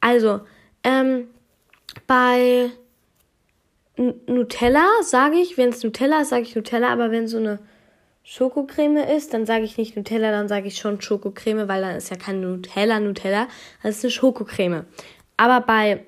Also, 0.00 0.40
ähm, 0.84 1.28
bei 2.06 2.70
Nutella 3.98 4.86
sage 5.02 5.36
ich, 5.36 5.58
wenn 5.58 5.70
es 5.70 5.82
Nutella 5.82 6.20
ist, 6.22 6.30
sage 6.30 6.42
ich 6.42 6.54
Nutella, 6.54 6.88
aber 6.88 7.10
wenn 7.10 7.26
so 7.26 7.38
eine 7.38 7.58
Schokocreme 8.22 8.98
ist, 8.98 9.34
dann 9.34 9.46
sage 9.46 9.64
ich 9.64 9.76
nicht 9.76 9.96
Nutella, 9.96 10.30
dann 10.30 10.48
sage 10.48 10.68
ich 10.68 10.76
schon 10.76 11.00
Schokocreme, 11.00 11.66
weil 11.66 11.82
dann 11.82 11.96
ist 11.96 12.10
ja 12.10 12.16
kein 12.16 12.40
Nutella 12.40 13.00
Nutella, 13.00 13.48
das 13.82 13.96
ist 13.96 14.04
eine 14.04 14.10
Schokocreme. 14.10 14.84
Aber 15.36 15.60
bei, 15.66 16.04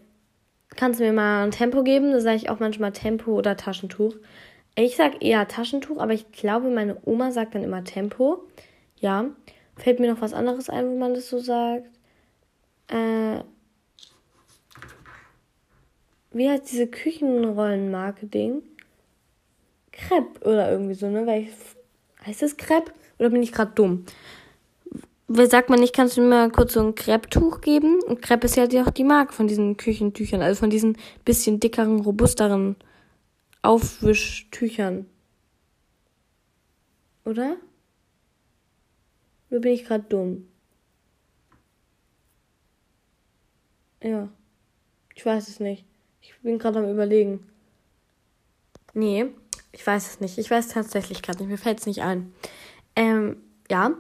kannst 0.76 1.00
du 1.00 1.04
mir 1.04 1.12
mal 1.12 1.44
ein 1.44 1.50
Tempo 1.50 1.82
geben, 1.82 2.12
da 2.12 2.20
sage 2.20 2.36
ich 2.36 2.50
auch 2.50 2.60
manchmal 2.60 2.92
Tempo 2.92 3.32
oder 3.32 3.56
Taschentuch. 3.56 4.14
Ich 4.76 4.96
sage 4.96 5.16
eher 5.20 5.48
Taschentuch, 5.48 5.98
aber 5.98 6.12
ich 6.12 6.30
glaube, 6.30 6.70
meine 6.70 6.96
Oma 7.04 7.32
sagt 7.32 7.54
dann 7.54 7.64
immer 7.64 7.84
Tempo. 7.84 8.44
Ja. 8.96 9.26
Fällt 9.76 9.98
mir 9.98 10.12
noch 10.12 10.20
was 10.20 10.34
anderes 10.34 10.68
ein, 10.68 10.88
wo 10.88 10.96
man 10.96 11.14
das 11.14 11.28
so 11.28 11.38
sagt? 11.38 11.86
Äh, 12.88 13.40
wie 16.32 16.48
heißt 16.48 16.70
diese 16.70 16.86
Küchenrollenmarke-Ding? 16.86 18.62
Crepe 19.92 20.40
oder 20.48 20.70
irgendwie 20.70 20.94
so, 20.94 21.08
ne? 21.08 21.26
Weil 21.26 21.42
ich, 21.42 21.50
heißt 22.26 22.42
das 22.42 22.56
Crepe? 22.56 22.92
Oder 23.18 23.30
bin 23.30 23.42
ich 23.42 23.52
gerade 23.52 23.72
dumm? 23.74 24.06
sagt 25.32 25.70
man 25.70 25.78
nicht, 25.78 25.94
kannst 25.94 26.16
du 26.16 26.22
mir 26.22 26.28
mal 26.28 26.50
kurz 26.50 26.72
so 26.72 26.80
ein 26.80 26.94
Krepptuch 26.94 27.60
geben? 27.60 28.02
Und 28.02 28.20
Krepp 28.20 28.42
ist 28.42 28.56
ja 28.56 28.64
auch 28.64 28.90
die 28.90 29.04
Marke 29.04 29.32
von 29.32 29.46
diesen 29.46 29.76
Küchentüchern, 29.76 30.42
also 30.42 30.58
von 30.58 30.70
diesen 30.70 30.96
bisschen 31.24 31.60
dickeren, 31.60 32.00
robusteren 32.00 32.76
Aufwischtüchern. 33.62 35.06
Oder? 37.24 37.56
Oder 39.50 39.60
bin 39.60 39.72
ich 39.72 39.84
gerade 39.84 40.04
dumm? 40.08 40.48
Ja. 44.02 44.28
Ich 45.14 45.26
weiß 45.26 45.48
es 45.48 45.60
nicht. 45.60 45.84
Ich 46.20 46.34
bin 46.42 46.58
gerade 46.58 46.78
am 46.78 46.90
überlegen. 46.90 47.46
Nee, 48.94 49.26
ich 49.72 49.86
weiß 49.86 50.06
es 50.06 50.20
nicht. 50.20 50.38
Ich 50.38 50.50
weiß 50.50 50.68
tatsächlich 50.68 51.22
gerade 51.22 51.38
nicht. 51.38 51.48
Mir 51.50 51.58
fällt 51.58 51.80
es 51.80 51.86
nicht 51.86 52.02
ein. 52.02 52.32
Ähm, 52.96 53.36
ja. 53.70 53.92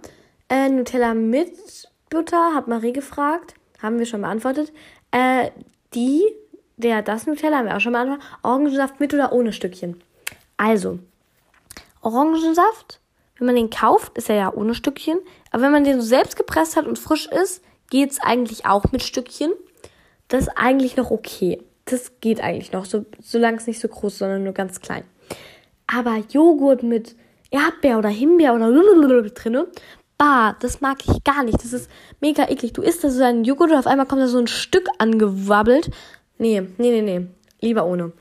Äh, 0.48 0.68
Nutella 0.68 1.14
mit 1.14 1.88
Butter, 2.10 2.54
hat 2.54 2.68
Marie 2.68 2.92
gefragt. 2.92 3.54
Haben 3.80 3.98
wir 3.98 4.06
schon 4.06 4.22
beantwortet. 4.22 4.72
Äh, 5.10 5.50
die, 5.94 6.22
der, 6.76 7.02
das 7.02 7.26
Nutella 7.26 7.58
haben 7.58 7.66
wir 7.66 7.76
auch 7.76 7.80
schon 7.80 7.92
beantwortet. 7.92 8.24
Orangensaft 8.42 9.00
mit 9.00 9.14
oder 9.14 9.32
ohne 9.32 9.52
Stückchen. 9.52 10.02
Also, 10.56 10.98
Orangensaft, 12.02 13.00
wenn 13.38 13.46
man 13.46 13.56
den 13.56 13.70
kauft, 13.70 14.16
ist 14.18 14.28
er 14.28 14.36
ja 14.36 14.52
ohne 14.52 14.74
Stückchen. 14.74 15.18
Aber 15.50 15.62
wenn 15.62 15.72
man 15.72 15.84
den 15.84 16.00
so 16.00 16.06
selbst 16.06 16.36
gepresst 16.36 16.76
hat 16.76 16.86
und 16.86 16.98
frisch 16.98 17.26
ist, 17.26 17.62
geht 17.90 18.10
es 18.10 18.20
eigentlich 18.20 18.66
auch 18.66 18.92
mit 18.92 19.02
Stückchen. 19.02 19.52
Das 20.28 20.42
ist 20.42 20.52
eigentlich 20.56 20.96
noch 20.96 21.10
okay. 21.10 21.62
Das 21.90 22.20
geht 22.20 22.40
eigentlich 22.40 22.72
noch, 22.72 22.84
so, 22.84 23.04
solange 23.20 23.56
es 23.56 23.66
nicht 23.66 23.80
so 23.80 23.88
groß 23.88 24.18
sondern 24.18 24.44
nur 24.44 24.52
ganz 24.52 24.80
klein. 24.80 25.04
Aber 25.86 26.22
Joghurt 26.30 26.82
mit 26.82 27.16
Erdbeer 27.50 27.98
oder 27.98 28.08
Himbeer 28.08 28.54
oder 28.54 28.70
drin, 29.22 29.64
bah, 30.16 30.54
das 30.60 30.80
mag 30.80 30.98
ich 31.06 31.24
gar 31.24 31.42
nicht. 31.42 31.62
Das 31.62 31.72
ist 31.72 31.90
mega 32.20 32.48
eklig. 32.48 32.74
Du 32.74 32.82
isst 32.82 33.02
da 33.02 33.10
so 33.10 33.24
einen 33.24 33.44
Joghurt 33.44 33.70
und 33.70 33.78
auf 33.78 33.86
einmal 33.86 34.06
kommt 34.06 34.20
da 34.20 34.28
so 34.28 34.38
ein 34.38 34.46
Stück 34.46 34.88
angewabbelt. 34.98 35.90
Nee, 36.38 36.60
nee, 36.78 37.00
nee, 37.00 37.02
nee. 37.02 37.26
Lieber 37.60 37.86
ohne. 37.86 38.12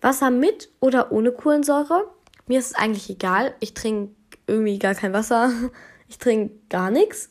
Wasser 0.00 0.30
mit 0.30 0.68
oder 0.80 1.12
ohne 1.12 1.32
Kohlensäure? 1.32 2.10
Mir 2.46 2.58
ist 2.58 2.72
es 2.72 2.74
eigentlich 2.74 3.08
egal. 3.08 3.54
Ich 3.60 3.72
trinke 3.72 4.14
irgendwie 4.46 4.78
gar 4.78 4.94
kein 4.94 5.12
Wasser. 5.12 5.50
Ich 6.06 6.18
trinke 6.18 6.54
gar 6.68 6.90
nichts. 6.90 7.30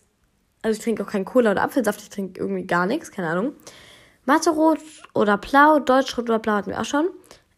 Also 0.63 0.77
ich 0.77 0.83
trinke 0.83 1.03
auch 1.03 1.07
kein 1.07 1.25
Cola 1.25 1.51
oder 1.51 1.61
Apfelsaft. 1.61 2.01
Ich 2.01 2.09
trinke 2.09 2.41
irgendwie 2.41 2.65
gar 2.65 2.87
nichts. 2.87 3.11
Keine 3.11 3.29
Ahnung. 3.29 3.53
Mathe-Rot 4.25 4.79
oder 5.13 5.37
Blau. 5.37 5.79
Deutschrot 5.79 6.25
oder 6.25 6.39
Blau 6.39 6.53
hatten 6.53 6.71
wir 6.71 6.79
auch 6.79 6.85
schon. 6.85 7.09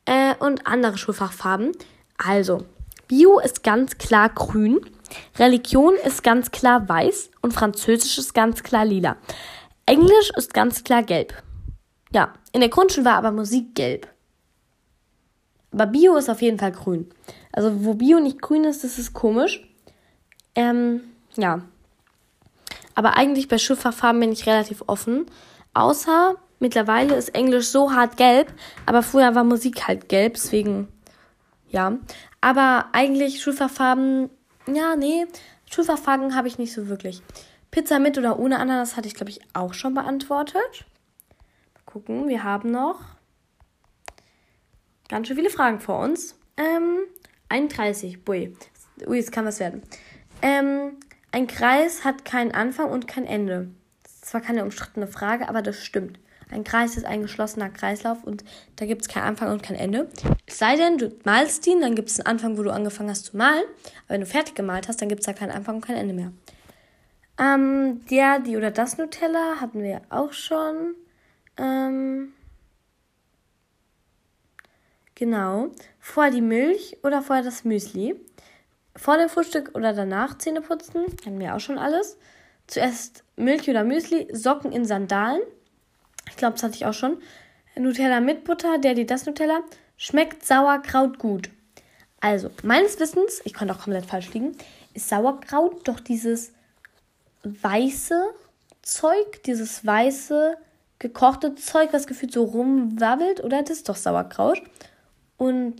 Äh, 0.06 0.36
und 0.40 0.68
andere 0.68 0.98
Schulfachfarben. 0.98 1.72
Also, 2.18 2.66
Bio 3.08 3.40
ist 3.40 3.64
ganz 3.64 3.98
klar 3.98 4.30
grün. 4.30 4.80
Religion 5.38 5.96
ist 6.06 6.24
ganz 6.24 6.52
klar 6.52 6.88
weiß. 6.88 7.32
Und 7.42 7.54
Französisch 7.54 8.18
ist 8.18 8.34
ganz 8.34 8.64
klar 8.64 8.86
lila. 8.86 9.18
Englisch 9.86 10.32
ist 10.36 10.54
ganz 10.54 10.84
klar 10.84 11.04
gelb. 11.04 11.34
Ja, 12.12 12.34
in 12.52 12.62
der 12.62 12.70
Grundschule 12.70 13.06
war 13.06 13.16
aber 13.16 13.32
Musik 13.32 13.76
gelb. 13.76 14.08
Aber 15.72 15.88
Bio 15.88 16.16
ist 16.16 16.30
auf 16.30 16.42
jeden 16.42 16.58
Fall 16.58 16.72
grün. 16.72 17.10
Also 17.52 17.84
wo 17.84 17.96
Bio 17.96 18.20
nicht 18.20 18.42
grün 18.42 18.64
ist, 18.64 18.84
das 18.84 18.98
ist 18.98 19.14
komisch. 19.14 19.68
Ähm, 20.56 21.02
ja. 21.36 21.62
Aber 22.96 23.18
eigentlich 23.18 23.50
bei 23.50 23.58
Schifferfarben 23.58 24.22
bin 24.22 24.32
ich 24.32 24.48
relativ 24.48 24.84
offen. 24.88 25.26
Außer 25.74 26.36
mittlerweile 26.60 27.16
ist 27.16 27.36
Englisch 27.36 27.68
so 27.68 27.92
hart 27.92 28.18
gelb, 28.18 28.52
aber 28.86 29.04
früher 29.04 29.36
war 29.36 29.44
Musik 29.44 29.88
halt 29.88 30.10
gelb, 30.10 30.36
deswegen 30.36 30.88
ja. 31.70 31.98
Aber 32.42 32.90
eigentlich 32.94 33.42
Schulfachfarben, 33.42 34.30
ja, 34.68 34.96
nee, 34.96 35.26
Schulfachfarben 35.70 36.36
habe 36.36 36.48
ich 36.48 36.58
nicht 36.58 36.74
so 36.74 36.88
wirklich. 36.88 37.22
Pizza 37.72 38.00
mit 38.00 38.18
oder 38.18 38.40
ohne 38.40 38.60
Ananas 38.60 38.96
hatte 38.96 39.08
ich, 39.08 39.16
glaube 39.16 39.32
ich, 39.32 39.42
auch 39.54 39.74
schon 39.74 39.94
beantwortet. 39.94 40.86
Mal 41.74 41.82
gucken, 41.86 42.28
wir 42.30 42.44
haben 42.44 42.72
noch 42.72 43.02
ganz 45.10 45.28
schön 45.28 45.36
viele 45.36 45.50
Fragen 45.50 45.80
vor 45.80 46.00
uns. 46.00 46.38
Ähm, 46.58 47.00
31, 47.50 48.24
bui. 48.24 48.56
Ui, 49.06 49.18
jetzt 49.18 49.32
kann 49.32 49.46
was 49.46 49.60
werden. 49.60 49.84
Ähm, 50.42 50.98
ein 51.32 51.48
Kreis 51.48 52.06
hat 52.06 52.24
keinen 52.24 52.54
Anfang 52.54 52.90
und 52.90 53.08
kein 53.08 53.26
Ende. 53.26 53.70
Das 54.04 54.14
ist 54.14 54.26
zwar 54.28 54.42
keine 54.42 54.64
umstrittene 54.64 55.08
Frage, 55.08 55.50
aber 55.50 55.62
das 55.62 55.84
stimmt. 55.84 56.20
Ein 56.52 56.64
Kreis 56.64 56.96
ist 56.98 57.06
ein 57.06 57.22
geschlossener 57.22 57.70
Kreislauf 57.70 58.24
und 58.24 58.44
da 58.76 58.86
gibt 58.86 59.02
es 59.02 59.08
keinen 59.08 59.24
Anfang 59.24 59.52
und 59.52 59.64
kein 59.64 59.76
Ende. 59.76 60.10
Es 60.46 60.60
sei 60.60 60.76
denn, 60.76 60.98
du 60.98 61.12
malst 61.24 61.66
ihn, 61.68 61.82
dann 61.82 61.96
gibt 61.96 62.10
es 62.10 62.20
einen 62.20 62.28
Anfang, 62.28 62.58
wo 62.58 62.64
du 62.64 62.72
angefangen 62.72 63.10
hast 63.10 63.26
zu 63.26 63.38
malen. 63.38 63.64
Aber 64.06 64.16
wenn 64.16 64.22
du 64.22 64.28
fertig 64.28 64.56
gemalt 64.56 64.88
hast, 64.88 65.02
dann 65.02 65.10
gibt 65.10 65.22
es 65.22 65.26
da 65.26 65.34
keinen 65.34 65.52
Anfang 65.52 65.76
und 65.76 65.86
kein 65.86 65.98
Ende 65.98 66.14
mehr. 66.14 66.32
Ähm, 67.40 68.06
der, 68.10 68.40
die 68.40 68.58
oder 68.58 68.72
das 68.72 68.98
Nutella 68.98 69.60
hatten 69.60 69.82
wir 69.82 70.02
auch 70.10 70.34
schon. 70.34 70.96
Ähm, 71.58 72.34
Genau. 75.16 75.70
Vorher 76.00 76.32
die 76.32 76.42
Milch 76.42 76.98
oder 77.04 77.22
vorher 77.22 77.44
das 77.44 77.64
Müsli. 77.64 78.16
Vor 78.98 79.18
dem 79.18 79.30
Frühstück 79.30 79.72
oder 79.74 79.94
danach 79.94 80.38
Zähne 80.38 80.62
putzen. 80.62 81.06
Hatten 81.26 81.40
wir 81.40 81.56
auch 81.56 81.60
schon 81.60 81.78
alles. 81.78 82.18
Zuerst 82.68 83.24
Milch 83.38 83.70
oder 83.70 83.86
Müsli. 83.86 84.28
Socken 84.34 84.74
in 84.74 84.86
Sandalen. 84.86 85.42
Ich 86.30 86.38
glaube, 86.38 86.54
das 86.54 86.64
hatte 86.64 86.76
ich 86.76 86.86
auch 86.86 86.94
schon. 86.94 87.18
Nutella 87.78 88.20
mit 88.20 88.44
Butter. 88.44 88.78
Der, 88.78 88.94
die, 88.94 89.06
das 89.06 89.26
Nutella. 89.26 89.62
Schmeckt 89.98 90.46
Sauerkraut 90.46 91.20
gut. 91.20 91.50
Also, 92.20 92.50
meines 92.64 93.00
Wissens, 93.00 93.42
ich 93.44 93.54
konnte 93.54 93.74
auch 93.74 93.82
komplett 93.82 94.06
falsch 94.06 94.34
liegen, 94.34 94.58
ist 94.94 95.10
Sauerkraut 95.10 95.88
doch 95.88 96.00
dieses 96.00 96.54
weiße 97.44 98.34
Zeug, 98.82 99.44
dieses 99.44 99.86
weiße 99.86 100.58
gekochte 101.00 101.56
Zeug, 101.56 101.90
was 101.92 102.08
gefühlt 102.08 102.34
so 102.34 102.44
rumwabbelt, 102.44 103.44
oder? 103.44 103.62
Das 103.62 103.78
ist 103.78 103.90
doch 103.90 103.96
Sauerkraut. 103.96 104.62
Und 105.38 105.76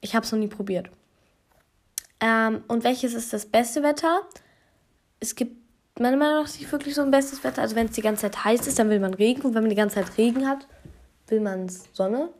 ich 0.00 0.14
habe 0.14 0.24
es 0.26 0.32
noch 0.32 0.38
nie 0.38 0.48
probiert. 0.48 0.90
Ähm, 2.20 2.64
und 2.68 2.84
welches 2.84 3.14
ist 3.14 3.32
das 3.32 3.46
beste 3.46 3.82
Wetter? 3.82 4.22
Es 5.20 5.34
gibt 5.34 5.65
meiner 5.98 6.16
Meinung 6.16 6.42
nach 6.42 6.58
nicht 6.58 6.70
wirklich 6.70 6.94
so 6.94 7.02
ein 7.02 7.10
bestes 7.10 7.42
Wetter. 7.44 7.62
Also 7.62 7.76
wenn 7.76 7.86
es 7.86 7.92
die 7.92 8.02
ganze 8.02 8.22
Zeit 8.22 8.44
heiß 8.44 8.66
ist, 8.66 8.78
dann 8.78 8.90
will 8.90 9.00
man 9.00 9.14
Regen. 9.14 9.42
Und 9.42 9.54
wenn 9.54 9.62
man 9.62 9.70
die 9.70 9.76
ganze 9.76 9.96
Zeit 9.96 10.18
Regen 10.18 10.46
hat, 10.48 10.66
will 11.28 11.40
man 11.40 11.68
Sonne. 11.92 12.30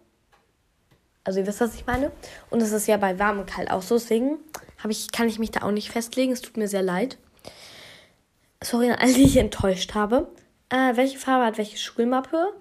Also 1.24 1.40
ihr 1.40 1.46
wisst, 1.46 1.60
was 1.60 1.74
ich 1.74 1.86
meine. 1.86 2.12
Und 2.50 2.62
es 2.62 2.72
ist 2.72 2.86
ja 2.86 2.96
bei 2.96 3.18
warm 3.18 3.40
und 3.40 3.46
kalt 3.46 3.70
auch 3.70 3.82
so. 3.82 3.96
Deswegen 3.96 4.38
ich, 4.88 5.10
kann 5.10 5.28
ich 5.28 5.38
mich 5.38 5.50
da 5.50 5.62
auch 5.62 5.72
nicht 5.72 5.90
festlegen. 5.90 6.32
Es 6.32 6.42
tut 6.42 6.56
mir 6.56 6.68
sehr 6.68 6.82
leid. 6.82 7.18
Sorry 8.62 8.90
an 8.90 8.98
alle, 8.98 9.12
die 9.12 9.24
ich 9.24 9.36
enttäuscht 9.36 9.94
habe. 9.94 10.28
Äh, 10.68 10.96
welche 10.96 11.18
Farbe 11.18 11.44
hat 11.44 11.58
welche 11.58 11.78
Schulmappe? 11.78 12.52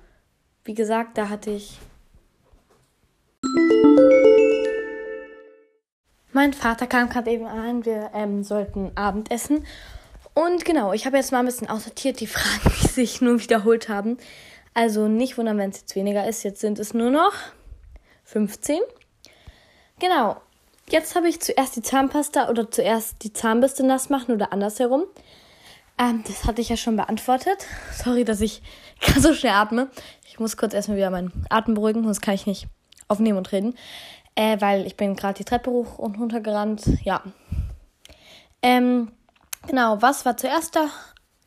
Wie 0.64 0.74
gesagt, 0.74 1.18
da 1.18 1.30
hatte 1.30 1.52
ich 1.52 1.80
mein 6.36 6.52
Vater 6.52 6.86
kam 6.86 7.08
gerade 7.08 7.32
eben 7.32 7.46
an, 7.46 7.86
wir 7.86 8.12
ähm, 8.14 8.44
sollten 8.44 8.92
Abendessen. 8.96 9.66
Und 10.36 10.66
genau, 10.66 10.92
ich 10.92 11.06
habe 11.06 11.16
jetzt 11.16 11.32
mal 11.32 11.40
ein 11.40 11.46
bisschen 11.46 11.70
aussortiert 11.70 12.20
die 12.20 12.28
Fragen, 12.28 12.76
die 12.84 12.88
sich 12.88 13.22
nur 13.22 13.42
wiederholt 13.42 13.90
haben. 13.90 14.18
Also 14.74 15.08
nicht 15.08 15.38
wundern, 15.38 15.58
wenn 15.58 15.70
es 15.70 15.80
jetzt 15.80 15.96
weniger 15.96 16.28
ist. 16.28 16.44
Jetzt 16.44 16.60
sind 16.60 16.78
es 16.78 16.94
nur 16.94 17.10
noch 17.10 17.34
15. 18.26 18.80
Genau. 20.00 20.42
Jetzt 20.90 21.16
habe 21.16 21.30
ich 21.30 21.40
zuerst 21.40 21.78
die 21.78 21.82
Zahnpasta 21.82 22.50
oder 22.50 22.70
zuerst 22.70 23.24
die 23.24 23.34
Zahnbürste 23.34 23.84
nass 23.84 24.10
machen 24.10 24.36
oder 24.36 24.52
andersherum. 24.52 25.06
Ähm, 25.98 26.24
das 26.28 26.44
hatte 26.44 26.62
ich 26.62 26.68
ja 26.68 26.76
schon 26.76 26.98
beantwortet. 26.98 27.66
Sorry, 27.94 28.26
dass 28.26 28.42
ich 28.42 28.62
gerade 29.00 29.22
so 29.22 29.34
schnell 29.34 29.54
atme. 29.54 29.90
Ich 30.28 30.38
muss 30.38 30.58
kurz 30.58 30.74
erstmal 30.74 30.98
wieder 30.98 31.10
meinen 31.10 31.46
Atem 31.50 31.76
beruhigen, 31.76 32.04
sonst 32.04 32.22
kann 32.22 32.36
ich 32.36 32.46
nicht 32.46 32.68
aufnehmen 33.08 33.38
und 33.38 33.54
reden. 33.54 33.76
Äh, 34.36 34.60
weil 34.60 34.86
ich 34.86 34.98
bin 34.98 35.16
gerade 35.16 35.38
die 35.38 35.46
Treppe 35.46 35.72
hoch 35.72 35.98
und 35.98 36.20
runter 36.20 36.42
gerannt. 36.42 36.84
Ja. 37.04 37.24
Ähm, 38.62 39.12
genau, 39.68 40.02
was 40.02 40.26
war 40.26 40.38
zuerst 40.38 40.76
da? 40.76 40.90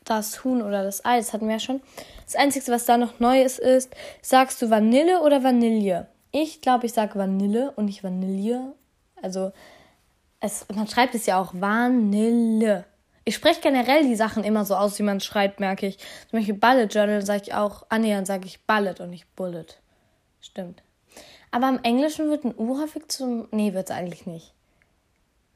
Das 0.05 0.43
Huhn 0.43 0.61
oder 0.61 0.83
das 0.83 1.05
Ei, 1.05 1.17
das 1.17 1.33
hatten 1.33 1.47
wir 1.47 1.55
ja 1.55 1.59
schon. 1.59 1.81
Das 2.25 2.35
Einzige, 2.35 2.71
was 2.71 2.85
da 2.85 2.97
noch 2.97 3.19
neu 3.19 3.41
ist, 3.41 3.59
ist, 3.59 3.93
sagst 4.21 4.61
du 4.61 4.69
Vanille 4.69 5.21
oder 5.21 5.43
Vanille? 5.43 6.07
Ich 6.31 6.61
glaube, 6.61 6.85
ich 6.85 6.93
sage 6.93 7.17
Vanille 7.17 7.71
und 7.75 7.85
nicht 7.85 8.03
Vanille. 8.03 8.73
Also, 9.21 9.51
es, 10.39 10.65
man 10.73 10.87
schreibt 10.87 11.15
es 11.15 11.25
ja 11.25 11.39
auch 11.39 11.53
Vanille. 11.53 12.85
Ich 13.25 13.35
spreche 13.35 13.61
generell 13.61 14.03
die 14.03 14.15
Sachen 14.15 14.43
immer 14.43 14.65
so 14.65 14.75
aus, 14.75 14.97
wie 14.97 15.03
man 15.03 15.19
schreibt, 15.19 15.59
merke 15.59 15.85
ich. 15.85 15.97
Zum 16.29 16.39
Beispiel 16.39 16.55
Bullet 16.55 16.85
Journal 16.85 17.25
sage 17.25 17.43
ich 17.43 17.53
auch, 17.53 17.85
annähernd 17.89 18.25
sage 18.25 18.47
ich 18.47 18.65
Bullet 18.65 18.95
und 18.99 19.11
nicht 19.11 19.35
Bullet. 19.35 19.65
Stimmt. 20.39 20.81
Aber 21.51 21.69
im 21.69 21.79
Englischen 21.83 22.29
wird 22.29 22.45
ein 22.45 22.55
U 22.57 22.79
häufig 22.79 23.07
zum. 23.07 23.47
Nee, 23.51 23.73
wird 23.73 23.89
es 23.89 23.95
eigentlich 23.95 24.25
nicht. 24.25 24.53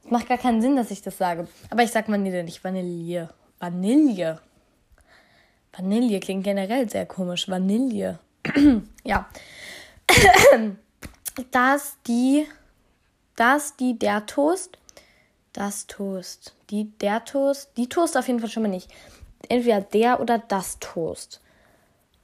Macht 0.09 0.27
gar 0.27 0.37
keinen 0.37 0.61
Sinn, 0.61 0.75
dass 0.75 0.91
ich 0.91 1.01
das 1.01 1.17
sage. 1.17 1.47
Aber 1.69 1.83
ich 1.83 1.91
sag 1.91 2.09
Vanille, 2.09 2.43
nicht 2.43 2.63
Vanille. 2.63 3.29
Vanille. 3.59 4.39
Vanille 5.71 6.19
klingt 6.19 6.43
generell 6.43 6.89
sehr 6.89 7.05
komisch. 7.05 7.47
Vanille. 7.49 8.19
ja. 9.03 9.29
das, 11.51 11.97
die. 12.07 12.45
Das, 13.35 13.75
die, 13.77 13.97
der 13.97 14.25
Toast. 14.25 14.77
Das 15.53 15.85
Toast. 15.85 16.55
die, 16.73 16.85
der 16.97 17.23
Toast, 17.23 17.69
die 17.77 17.87
Toast 17.87 18.17
auf 18.17 18.27
jeden 18.27 18.39
Fall 18.39 18.49
schon 18.49 18.63
mal 18.63 18.69
nicht. 18.69 18.89
Entweder 19.47 19.81
der 19.81 20.19
oder 20.19 20.39
das 20.39 20.79
Toast. 20.79 21.39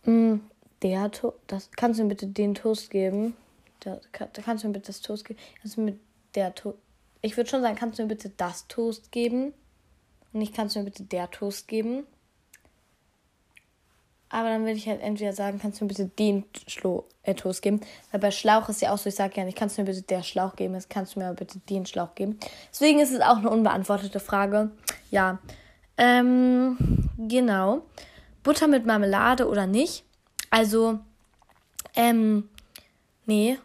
Hm, 0.03 0.41
der 0.81 1.11
Toast, 1.11 1.37
kannst 1.77 1.99
du 1.99 2.03
mir 2.03 2.09
bitte 2.09 2.25
den 2.25 2.55
Toast 2.55 2.89
geben? 2.89 3.35
Da, 3.81 3.99
kannst 4.11 4.63
du 4.63 4.67
mir 4.67 4.73
bitte 4.73 4.87
das 4.87 5.01
Toast 5.01 5.25
geben? 5.25 5.39
Kannst 5.61 5.77
du 5.77 5.81
mir 5.81 5.99
der 6.33 6.55
Toast, 6.55 6.79
ich 7.21 7.37
würde 7.37 7.49
schon 7.49 7.61
sagen, 7.61 7.75
kannst 7.75 7.99
du 7.99 8.03
mir 8.03 8.09
bitte 8.09 8.29
das 8.29 8.67
Toast 8.67 9.11
geben? 9.11 9.53
Und 10.31 10.39
nicht 10.39 10.53
kannst 10.53 10.75
du 10.75 10.79
mir 10.79 10.85
bitte 10.85 11.03
der 11.03 11.29
Toast 11.31 11.67
geben? 11.67 12.05
Aber 14.29 14.49
dann 14.49 14.61
würde 14.61 14.73
ich 14.73 14.87
halt 14.87 15.01
entweder 15.01 15.33
sagen, 15.33 15.59
kannst 15.59 15.81
du 15.81 15.85
mir 15.85 15.89
bitte 15.89 16.05
den 16.05 16.43
Schlo 16.67 17.05
äh, 17.23 17.33
Toast 17.33 17.63
geben. 17.63 17.81
Weil 18.11 18.19
bei 18.19 18.31
Schlauch 18.31 18.69
ist 18.69 18.81
ja 18.81 18.93
auch 18.93 18.97
so, 18.99 19.09
ich 19.09 19.15
sage 19.15 19.33
ja 19.37 19.43
nicht, 19.43 19.57
kannst 19.57 19.77
du 19.77 19.81
mir 19.81 19.87
bitte 19.87 20.03
der 20.03 20.21
Schlauch 20.21 20.55
geben, 20.55 20.75
jetzt 20.75 20.89
kannst 20.89 21.15
du 21.15 21.19
mir 21.19 21.25
aber 21.25 21.35
bitte 21.35 21.59
den 21.67 21.87
Schlauch 21.87 22.13
geben. 22.13 22.39
Deswegen 22.71 22.99
ist 22.99 23.11
es 23.11 23.21
auch 23.21 23.37
eine 23.37 23.49
unbeantwortete 23.49 24.19
Frage. 24.19 24.69
Ja. 25.09 25.39
Ähm, 25.97 26.77
genau. 27.17 27.81
Butter 28.43 28.67
mit 28.67 28.85
Marmelade 28.85 29.47
oder 29.47 29.65
nicht? 29.65 30.05
Also, 30.51 30.99
ähm, 31.95 32.49
nee. 33.25 33.57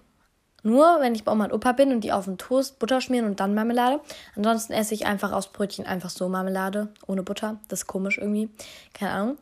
Nur 0.65 1.01
wenn 1.01 1.15
ich 1.15 1.25
bei 1.25 1.31
Oma 1.31 1.45
und 1.45 1.53
Opa 1.53 1.73
bin 1.73 1.93
und 1.93 2.01
die 2.01 2.11
auf 2.11 2.25
den 2.25 2.39
Toast 2.39 2.79
Butter 2.79 3.03
schmieren 3.03 3.27
und 3.27 3.39
dann 3.39 3.55
Marmelade. 3.55 4.01
Ansonsten 4.35 4.73
esse 4.73 4.95
ich 4.95 5.05
einfach 5.05 5.31
aus 5.33 5.53
Brötchen 5.53 5.87
einfach 5.87 6.09
so 6.09 6.29
Marmelade 6.29 6.89
ohne 7.07 7.23
Butter. 7.23 7.61
Das 7.69 7.81
ist 7.81 7.87
komisch 7.87 8.17
irgendwie. 8.17 8.49
Keine 8.95 9.13
Ahnung. 9.13 9.39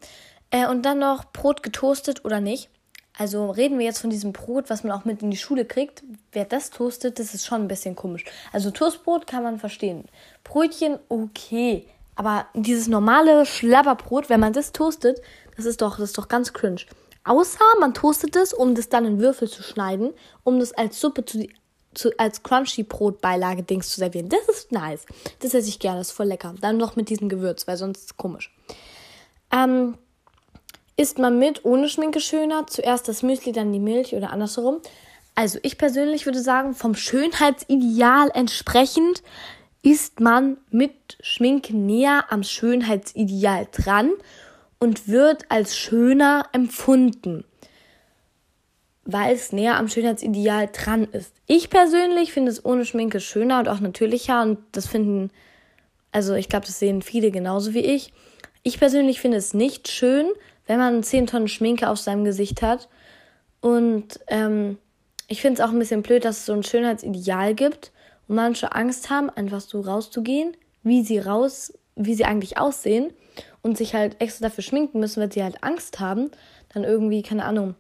Äh, 0.51 0.67
und 0.67 0.83
dann 0.83 0.99
noch 0.99 1.25
Brot 1.33 1.63
getoastet 1.63 2.25
oder 2.25 2.41
nicht. 2.41 2.69
Also 3.17 3.51
reden 3.51 3.79
wir 3.79 3.87
jetzt 3.87 4.01
von 4.01 4.11
diesem 4.11 4.33
Brot, 4.33 4.69
was 4.69 4.83
man 4.83 4.93
auch 4.93 5.05
mit 5.05 5.23
in 5.23 5.31
die 5.31 5.37
Schule 5.37 5.65
kriegt. 5.65 6.03
Wer 6.33 6.45
das 6.45 6.71
toastet, 6.71 7.21
das 7.21 7.35
ist 7.35 7.47
schon 7.47 7.63
ein 7.63 7.69
bisschen 7.69 7.95
komisch. 7.95 8.25
Also 8.53 8.73
Toastbrot 8.73 9.29
kann 9.29 9.45
man 9.45 9.61
verstehen. 9.61 10.07
Brötchen 10.43 10.99
okay. 11.09 11.87
Aber 12.17 12.47
dieses 12.55 12.89
normale 12.89 13.47
Schlabberbrot, 13.47 14.29
wenn 14.29 14.41
man 14.41 14.53
das 14.53 14.73
toastet, 14.73 15.21
das 15.57 15.67
ist 15.67 15.83
doch, 15.83 15.99
das 15.99 16.11
ist 16.11 16.19
doch 16.19 16.29
ganz 16.29 16.53
cringe. 16.53 16.83
Außer 17.25 17.65
man 17.81 17.95
toastet 17.95 18.37
es, 18.37 18.53
um 18.53 18.75
das 18.75 18.89
dann 18.89 19.05
in 19.05 19.21
Würfel 19.21 19.49
zu 19.49 19.63
schneiden, 19.63 20.13
um 20.45 20.59
das 20.59 20.73
als 20.73 21.01
Suppe 21.01 21.25
zu, 21.25 21.47
zu 21.95 22.11
als 22.19 22.43
Crunchy 22.43 22.83
Brotbeilage 22.83 23.63
Dings 23.63 23.91
zu 23.91 24.01
servieren. 24.01 24.29
Das 24.29 24.49
ist 24.49 24.73
nice. 24.73 25.07
Das 25.41 25.55
esse 25.55 25.69
ich 25.69 25.79
gerne, 25.79 25.99
das 25.99 26.09
ist 26.09 26.17
voll 26.17 26.27
lecker. 26.27 26.55
Dann 26.61 26.77
noch 26.77 26.97
mit 26.97 27.09
diesem 27.09 27.29
Gewürz, 27.29 27.67
weil 27.67 27.77
sonst 27.77 27.99
ist 27.99 28.07
es 28.07 28.17
komisch. 28.17 28.53
Ähm, 29.53 29.97
Isst 30.97 31.19
man 31.19 31.39
mit 31.39 31.65
ohne 31.65 31.89
Schminke 31.89 32.21
schöner? 32.21 32.67
Zuerst 32.67 33.09
das 33.09 33.23
Müsli, 33.23 33.53
dann 33.53 33.73
die 33.73 33.81
Milch 33.81 34.15
oder 34.15 34.31
andersherum? 34.31 34.81
Also 35.35 35.59
ich 35.63 35.79
persönlich 35.79 36.27
würde 36.27 36.41
sagen, 36.41 36.75
vom 36.75 36.95
Schönheitsideal 36.95 38.31
entsprechend 38.35 39.23
ist 39.83 40.21
man 40.21 40.59
mit 40.71 40.93
Schminke 41.21 41.75
näher 41.75 42.27
am 42.29 42.43
Schönheitsideal 42.43 43.69
dran 43.73 44.13
und 44.83 45.07
wird 45.07 45.45
als 45.49 45.77
schöner 45.77 46.47
empfunden, 46.51 47.45
weil 49.05 49.33
es 49.33 49.53
näher 49.53 49.77
am 49.77 49.87
Schönheitsideal 49.87 50.71
dran 50.73 51.05
ist. 51.05 51.33
Ich 51.47 51.71
persönlich 51.71 52.33
finde 52.33 52.51
es 52.51 52.65
ohne 52.65 52.85
Schminke 52.85 53.21
schöner 53.21 53.61
und 53.61 53.69
auch 53.69 53.79
natürlicher 53.79 54.43
und 54.43 54.59
das 54.73 54.89
finden, 54.89 55.31
also 56.11 56.35
ich 56.35 56.49
glaube, 56.49 56.67
das 56.67 56.81
sehen 56.81 57.01
viele 57.01 57.31
genauso 57.31 57.75
wie 57.75 57.85
ich. 57.85 58.13
Ich 58.65 58.81
persönlich 58.81 59.21
finde 59.21 59.37
es 59.37 59.55
nicht 59.55 59.87
schön, 59.87 60.27
wenn 60.67 60.81
man 60.81 61.05
10 61.05 61.29
Tonnen 61.29 61.47
Schminke 61.47 61.89
auf 61.89 62.01
seinem 62.01 62.25
Gesicht 62.25 62.61
hat. 62.61 62.89
Und 63.61 64.19
ähm, 64.27 64.79
ich 65.29 65.43
finde 65.43 65.63
es 65.63 65.69
auch 65.69 65.73
ein 65.73 65.79
bisschen 65.79 66.03
blöd, 66.03 66.25
dass 66.25 66.39
es 66.39 66.47
so 66.47 66.55
ein 66.55 66.65
Schönheitsideal 66.65 67.55
gibt 67.55 67.93
und 68.27 68.35
manche 68.35 68.75
Angst 68.75 69.11
haben, 69.11 69.31
einfach 69.31 69.61
so 69.61 69.81
rauszugehen, 69.81 70.57
wie 70.83 71.05
sie 71.05 71.21
raus, 71.21 71.73
wie 71.95 72.15
sie 72.15 72.25
eigentlich 72.25 72.59
aussehen 72.59 73.13
und 73.63 73.77
sich 73.77 73.95
halt 73.95 74.21
extra 74.21 74.49
dafür 74.49 74.65
schminken 74.65 75.01
müssen, 75.01 75.21
weil 75.21 75.33
sie 75.33 75.43
halt 75.43 75.63
Angst 75.63 76.01
haben, 76.01 76.31
dann 76.73 76.85
irgendwie, 76.85 77.23
keine 77.23 77.45
Ahnung, 77.45 77.75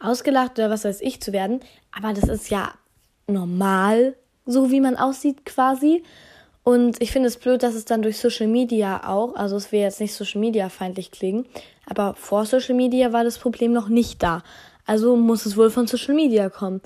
ausgelacht 0.00 0.58
oder 0.58 0.70
was 0.70 0.84
weiß 0.84 1.00
ich 1.02 1.20
zu 1.20 1.32
werden. 1.32 1.60
Aber 1.92 2.12
das 2.12 2.28
ist 2.28 2.50
ja 2.50 2.72
normal, 3.26 4.16
so 4.46 4.70
wie 4.70 4.80
man 4.80 4.96
aussieht 4.96 5.44
quasi. 5.44 6.02
Und 6.62 7.00
ich 7.00 7.10
finde 7.10 7.28
es 7.28 7.38
blöd, 7.38 7.62
dass 7.62 7.74
es 7.74 7.84
dann 7.84 8.02
durch 8.02 8.18
Social 8.18 8.46
Media 8.46 9.08
auch, 9.08 9.34
also 9.34 9.56
es 9.56 9.72
will 9.72 9.80
jetzt 9.80 10.00
nicht 10.00 10.14
Social 10.14 10.40
Media 10.40 10.68
feindlich 10.68 11.10
klingen, 11.10 11.46
aber 11.86 12.14
vor 12.14 12.44
Social 12.44 12.74
Media 12.74 13.12
war 13.12 13.24
das 13.24 13.38
Problem 13.38 13.72
noch 13.72 13.88
nicht 13.88 14.22
da. 14.22 14.42
Also 14.86 15.16
muss 15.16 15.46
es 15.46 15.56
wohl 15.56 15.70
von 15.70 15.86
Social 15.86 16.14
Media 16.14 16.50
kommen. 16.50 16.80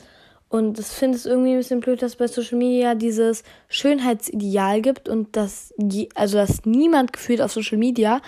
Und 0.55 0.79
ich 0.79 0.87
finde 0.87 1.17
es 1.19 1.27
irgendwie 1.27 1.51
ein 1.51 1.57
bisschen 1.57 1.81
blöd, 1.81 2.01
dass 2.01 2.15
bei 2.15 2.29
Social 2.29 2.57
Media 2.57 2.95
dieses 2.95 3.43
Schönheitsideal 3.67 4.83
gibt 4.83 5.09
und 5.09 5.35
dass, 5.35 5.75
also 6.15 6.37
dass 6.37 6.65
niemand 6.65 7.13
gefühlt 7.13 7.41
auf 7.41 7.51
Social 7.51 7.77
Media 7.77 8.21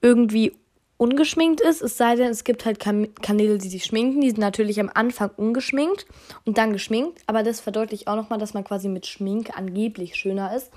irgendwie 0.00 0.54
ungeschminkt 0.96 1.60
ist, 1.60 1.82
es 1.82 1.98
sei 1.98 2.16
denn, 2.16 2.30
es 2.30 2.44
gibt 2.44 2.64
halt 2.64 2.80
Kanäle, 2.80 3.58
die 3.58 3.68
sich 3.68 3.84
schminken. 3.84 4.22
Die 4.22 4.30
sind 4.30 4.38
natürlich 4.38 4.80
am 4.80 4.90
Anfang 4.94 5.28
ungeschminkt 5.36 6.06
und 6.46 6.56
dann 6.56 6.72
geschminkt, 6.72 7.20
aber 7.26 7.42
das 7.42 7.60
verdeutlicht 7.60 8.08
auch 8.08 8.16
nochmal, 8.16 8.38
dass 8.38 8.54
man 8.54 8.64
quasi 8.64 8.88
mit 8.88 9.06
Schminke 9.06 9.54
angeblich 9.54 10.14
schöner 10.14 10.56
ist. 10.56 10.70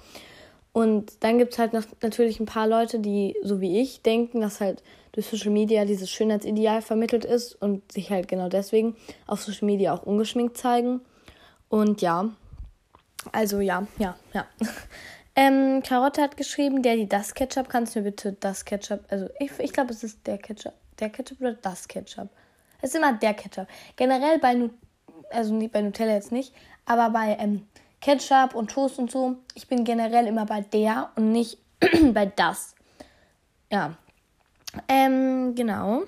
Und 0.74 1.14
dann 1.22 1.38
gibt 1.38 1.54
es 1.54 1.60
halt 1.60 1.72
noch 1.72 1.84
natürlich 2.02 2.42
ein 2.42 2.46
paar 2.46 2.68
Leute, 2.68 3.00
die, 3.00 3.38
so 3.44 3.62
wie 3.62 3.80
ich, 3.80 4.02
denken, 4.02 4.42
dass 4.42 4.60
halt 4.60 4.84
durch 5.12 5.28
Social 5.28 5.52
Media 5.52 5.86
dieses 5.86 6.10
Schönheitsideal 6.10 6.82
vermittelt 6.82 7.26
ist 7.26 7.56
und 7.62 7.92
sich 7.92 8.10
halt 8.10 8.28
genau 8.28 8.50
deswegen 8.50 8.96
auf 9.28 9.42
Social 9.42 9.66
Media 9.66 9.94
auch 9.94 10.04
ungeschminkt 10.04 10.58
zeigen. 10.58 11.02
Und 11.70 12.02
ja, 12.02 12.30
also 13.32 13.60
ja, 13.60 13.88
ja, 13.98 14.16
ja. 14.34 14.46
Ähm, 15.34 15.82
Karotte 15.82 16.22
hat 16.22 16.36
geschrieben, 16.36 16.84
der 16.84 16.98
die 16.98 17.08
das 17.08 17.34
Ketchup, 17.34 17.70
kannst 17.70 17.96
du 17.96 18.00
mir 18.00 18.12
bitte 18.12 18.34
das 18.34 18.66
Ketchup, 18.66 19.00
also 19.10 19.30
ich, 19.40 19.52
ich 19.60 19.72
glaube, 19.72 19.94
es 19.94 20.04
ist 20.04 20.28
der 20.28 20.38
Ketchup, 20.38 20.74
der 21.00 21.10
Ketchup 21.10 21.40
oder 21.40 21.54
das 21.54 21.88
Ketchup. 21.88 22.28
Es 22.82 22.90
ist 22.90 22.98
immer 22.98 23.14
der 23.14 23.34
Ketchup. 23.34 23.68
Generell 23.96 24.40
bei, 24.40 24.56
nu 24.56 24.72
also 25.30 25.54
nicht 25.54 25.72
bei 25.72 25.82
Nutella 25.82 26.16
jetzt 26.16 26.34
nicht, 26.34 26.54
aber 26.86 27.12
bei 27.12 27.38
ähm, 27.40 27.66
Ketchup 28.02 28.56
und 28.56 28.72
Toast 28.72 29.00
und 29.00 29.10
so, 29.10 29.38
ich 29.56 29.70
bin 29.70 29.86
generell 29.86 30.28
immer 30.28 30.46
bei 30.46 30.60
der 30.60 31.12
und 31.16 31.32
nicht 31.32 31.60
bei 32.14 32.26
das. 32.26 32.76
Ja. 33.72 33.96
Ähm, 34.88 35.56
genau. 35.56 36.04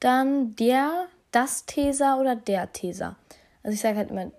Dann 0.00 0.54
der, 0.56 1.06
das 1.32 1.66
Teser 1.66 2.18
oder 2.20 2.36
der 2.36 2.72
Teser. 2.72 3.16
Also 3.62 3.74
ich 3.74 3.80
sage 3.80 3.96
halt 3.96 4.10
immer 4.10 4.30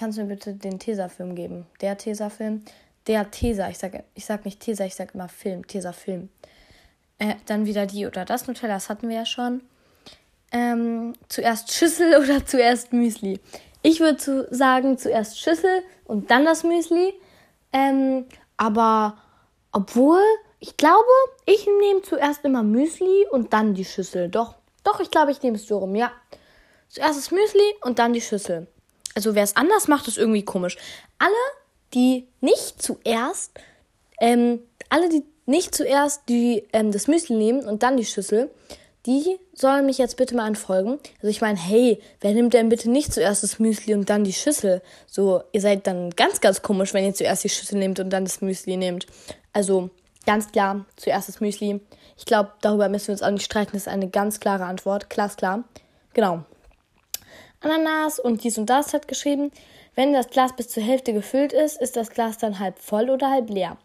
kannst 0.00 0.16
du 0.16 0.22
mir 0.22 0.28
bitte 0.28 0.54
den 0.54 0.78
Tesafilm 0.78 1.34
geben? 1.34 1.66
Der 1.82 1.98
Tesafilm? 1.98 2.62
Der 3.06 3.30
Tesa. 3.30 3.68
Ich 3.68 3.78
sage 3.78 4.04
ich 4.14 4.24
sag 4.24 4.46
nicht 4.46 4.60
Tesa, 4.60 4.84
ich 4.84 4.94
sage 4.94 5.10
immer 5.14 5.28
Film. 5.28 5.66
Tesafilm. 5.66 6.30
Äh, 7.18 7.34
dann 7.46 7.66
wieder 7.66 7.84
die 7.86 8.06
oder 8.06 8.24
das 8.24 8.46
Nutella, 8.46 8.74
das 8.74 8.88
hatten 8.88 9.08
wir 9.08 9.16
ja 9.16 9.26
schon. 9.26 9.60
Ähm, 10.52 11.12
zuerst 11.28 11.72
Schüssel 11.72 12.16
oder 12.16 12.46
zuerst 12.46 12.92
Müsli? 12.94 13.40
Ich 13.82 14.00
würde 14.00 14.16
zu 14.16 14.46
sagen, 14.50 14.96
zuerst 14.96 15.38
Schüssel 15.38 15.82
und 16.04 16.30
dann 16.30 16.46
das 16.46 16.64
Müsli. 16.64 17.12
Ähm, 17.72 18.24
aber 18.56 19.18
obwohl, 19.72 20.22
ich 20.60 20.76
glaube, 20.76 21.08
ich 21.46 21.66
nehme 21.80 22.02
zuerst 22.02 22.44
immer 22.44 22.62
Müsli 22.62 23.26
und 23.30 23.52
dann 23.52 23.74
die 23.74 23.84
Schüssel. 23.84 24.28
Doch, 24.28 24.54
doch, 24.84 25.00
ich 25.00 25.10
glaube, 25.10 25.32
ich 25.32 25.42
nehme 25.42 25.56
es 25.56 25.66
so 25.66 25.78
rum, 25.78 25.94
ja. 25.94 26.12
Zuerst 26.88 27.18
das 27.18 27.30
Müsli 27.30 27.74
und 27.82 27.98
dann 27.98 28.12
die 28.12 28.20
Schüssel. 28.20 28.66
Also 29.14 29.34
wer 29.34 29.42
es 29.42 29.56
anders 29.56 29.88
macht, 29.88 30.06
ist 30.06 30.18
irgendwie 30.18 30.44
komisch. 30.44 30.76
Alle, 31.18 31.32
die 31.94 32.28
nicht 32.40 32.82
zuerst, 32.82 33.52
ähm, 34.20 34.60
alle, 34.90 35.08
die 35.08 35.24
nicht 35.46 35.74
zuerst 35.74 36.22
die, 36.28 36.66
ähm, 36.72 36.92
das 36.92 37.08
Müsli 37.08 37.36
nehmen 37.36 37.66
und 37.66 37.82
dann 37.82 37.96
die 37.96 38.04
Schüssel, 38.04 38.50
die 39.06 39.38
sollen 39.54 39.86
mich 39.86 39.96
jetzt 39.96 40.18
bitte 40.18 40.36
mal 40.36 40.46
anfolgen. 40.46 40.98
Also 41.16 41.28
ich 41.28 41.40
meine, 41.40 41.58
hey, 41.58 42.00
wer 42.20 42.34
nimmt 42.34 42.52
denn 42.52 42.68
bitte 42.68 42.90
nicht 42.90 43.14
zuerst 43.14 43.42
das 43.42 43.58
Müsli 43.58 43.94
und 43.94 44.10
dann 44.10 44.24
die 44.24 44.32
Schüssel? 44.32 44.82
So, 45.06 45.42
ihr 45.52 45.60
seid 45.62 45.86
dann 45.86 46.10
ganz, 46.10 46.40
ganz 46.40 46.60
komisch, 46.60 46.92
wenn 46.92 47.04
ihr 47.04 47.14
zuerst 47.14 47.44
die 47.44 47.48
Schüssel 47.48 47.78
nehmt 47.78 47.98
und 47.98 48.10
dann 48.10 48.24
das 48.24 48.42
Müsli 48.42 48.76
nehmt. 48.76 49.06
Also 49.52 49.90
ganz 50.26 50.50
klar, 50.52 50.84
zuerst 50.96 51.28
das 51.28 51.40
Müsli. 51.40 51.80
Ich 52.16 52.26
glaube, 52.26 52.52
darüber 52.60 52.88
müssen 52.88 53.08
wir 53.08 53.12
uns 53.12 53.22
auch 53.22 53.30
nicht 53.30 53.44
streiten. 53.44 53.72
Das 53.72 53.82
ist 53.82 53.88
eine 53.88 54.08
ganz 54.08 54.40
klare 54.40 54.64
Antwort. 54.64 55.10
Klar, 55.10 55.30
klar. 55.30 55.64
Genau. 56.12 56.44
Ananas 57.60 58.18
und 58.18 58.42
dies 58.42 58.58
und 58.58 58.66
das 58.66 58.94
hat 58.94 59.08
geschrieben, 59.08 59.52
wenn 59.94 60.12
das 60.12 60.28
Glas 60.30 60.54
bis 60.56 60.68
zur 60.68 60.82
Hälfte 60.82 61.12
gefüllt 61.12 61.52
ist, 61.52 61.80
ist 61.80 61.96
das 61.96 62.10
Glas 62.10 62.38
dann 62.38 62.58
halb 62.58 62.78
voll 62.78 63.10
oder 63.10 63.30
halb 63.30 63.50
leer. 63.50 63.76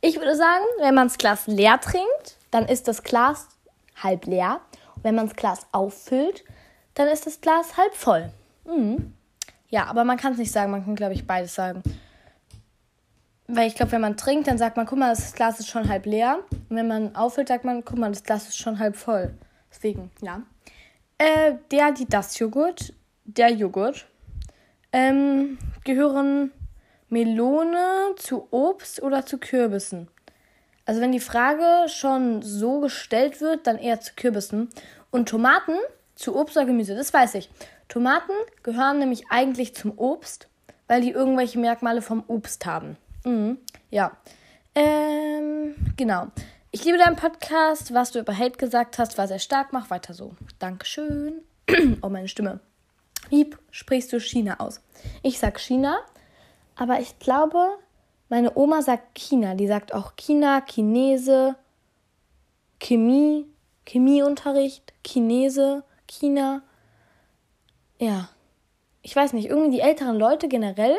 Ich 0.00 0.16
würde 0.16 0.36
sagen, 0.36 0.64
wenn 0.80 0.94
man 0.94 1.08
das 1.08 1.18
Glas 1.18 1.46
leer 1.46 1.80
trinkt, 1.80 2.36
dann 2.50 2.66
ist 2.66 2.88
das 2.88 3.02
Glas 3.02 3.48
halb 4.02 4.26
leer. 4.26 4.60
Und 4.96 5.04
wenn 5.04 5.14
man 5.14 5.26
das 5.26 5.36
Glas 5.36 5.66
auffüllt, 5.72 6.44
dann 6.94 7.08
ist 7.08 7.26
das 7.26 7.40
Glas 7.40 7.76
halb 7.76 7.94
voll. 7.94 8.30
Mhm. 8.64 9.14
Ja, 9.68 9.86
aber 9.86 10.04
man 10.04 10.16
kann 10.16 10.32
es 10.32 10.38
nicht 10.38 10.52
sagen, 10.52 10.70
man 10.70 10.84
kann, 10.84 10.96
glaube 10.96 11.14
ich, 11.14 11.26
beides 11.26 11.54
sagen. 11.54 11.82
Weil 13.52 13.66
ich 13.66 13.74
glaube, 13.74 13.92
wenn 13.92 14.00
man 14.00 14.16
trinkt, 14.16 14.46
dann 14.46 14.58
sagt 14.58 14.76
man, 14.76 14.86
guck 14.86 14.98
mal, 14.98 15.10
das 15.10 15.34
Glas 15.34 15.58
ist 15.58 15.68
schon 15.68 15.88
halb 15.88 16.06
leer. 16.06 16.38
Und 16.68 16.76
wenn 16.76 16.86
man 16.86 17.16
auffüllt, 17.16 17.48
sagt 17.48 17.64
man, 17.64 17.84
guck 17.84 17.98
mal, 17.98 18.10
das 18.10 18.22
Glas 18.22 18.48
ist 18.48 18.58
schon 18.58 18.78
halb 18.78 18.96
voll. 18.96 19.34
Deswegen, 19.70 20.10
ja. 20.20 20.42
Äh, 21.18 21.54
der, 21.70 21.92
die, 21.92 22.06
das 22.06 22.38
Joghurt 22.38 22.92
der 23.24 23.50
Joghurt 23.50 24.06
ähm, 24.92 25.58
gehören 25.84 26.52
Melone 27.08 28.14
zu 28.16 28.46
Obst 28.50 29.02
oder 29.02 29.26
zu 29.26 29.38
Kürbissen? 29.38 30.08
Also 30.86 31.00
wenn 31.00 31.12
die 31.12 31.20
Frage 31.20 31.88
schon 31.88 32.42
so 32.42 32.80
gestellt 32.80 33.40
wird, 33.40 33.66
dann 33.66 33.78
eher 33.78 34.00
zu 34.00 34.12
Kürbissen. 34.14 34.70
Und 35.10 35.28
Tomaten 35.28 35.76
zu 36.14 36.36
Obst 36.36 36.56
oder 36.56 36.66
Gemüse, 36.66 36.94
das 36.94 37.12
weiß 37.12 37.34
ich. 37.34 37.50
Tomaten 37.88 38.32
gehören 38.62 38.98
nämlich 38.98 39.24
eigentlich 39.30 39.74
zum 39.74 39.98
Obst, 39.98 40.48
weil 40.86 41.00
die 41.00 41.10
irgendwelche 41.10 41.58
Merkmale 41.58 42.02
vom 42.02 42.22
Obst 42.28 42.64
haben. 42.64 42.96
Mhm. 43.24 43.58
Ja. 43.90 44.16
Ähm, 44.74 45.74
genau. 45.96 46.28
Ich 46.70 46.84
liebe 46.84 46.98
deinen 46.98 47.16
Podcast. 47.16 47.92
Was 47.92 48.12
du 48.12 48.20
über 48.20 48.36
Hate 48.36 48.58
gesagt 48.58 48.98
hast, 48.98 49.18
war 49.18 49.26
sehr 49.28 49.38
stark. 49.38 49.72
Mach 49.72 49.90
weiter 49.90 50.14
so. 50.14 50.34
Dankeschön. 50.58 51.42
oh, 52.02 52.08
meine 52.08 52.28
Stimme. 52.28 52.60
Wie 53.28 53.50
sprichst 53.70 54.12
du 54.12 54.20
China 54.20 54.60
aus? 54.60 54.80
Ich 55.22 55.38
sag 55.38 55.60
China, 55.60 55.98
aber 56.76 57.00
ich 57.00 57.18
glaube, 57.18 57.78
meine 58.28 58.56
Oma 58.56 58.82
sagt 58.82 59.14
China. 59.14 59.54
Die 59.54 59.66
sagt 59.66 59.92
auch 59.94 60.16
China, 60.16 60.62
Chinese, 60.62 61.56
Chemie, 62.80 63.46
Chemieunterricht, 63.86 64.92
Chinese, 65.04 65.84
China. 66.06 66.62
Ja. 67.98 68.28
Ich 69.02 69.16
weiß 69.16 69.32
nicht, 69.32 69.48
irgendwie 69.48 69.76
die 69.76 69.80
älteren 69.80 70.16
Leute 70.16 70.48
generell 70.48 70.96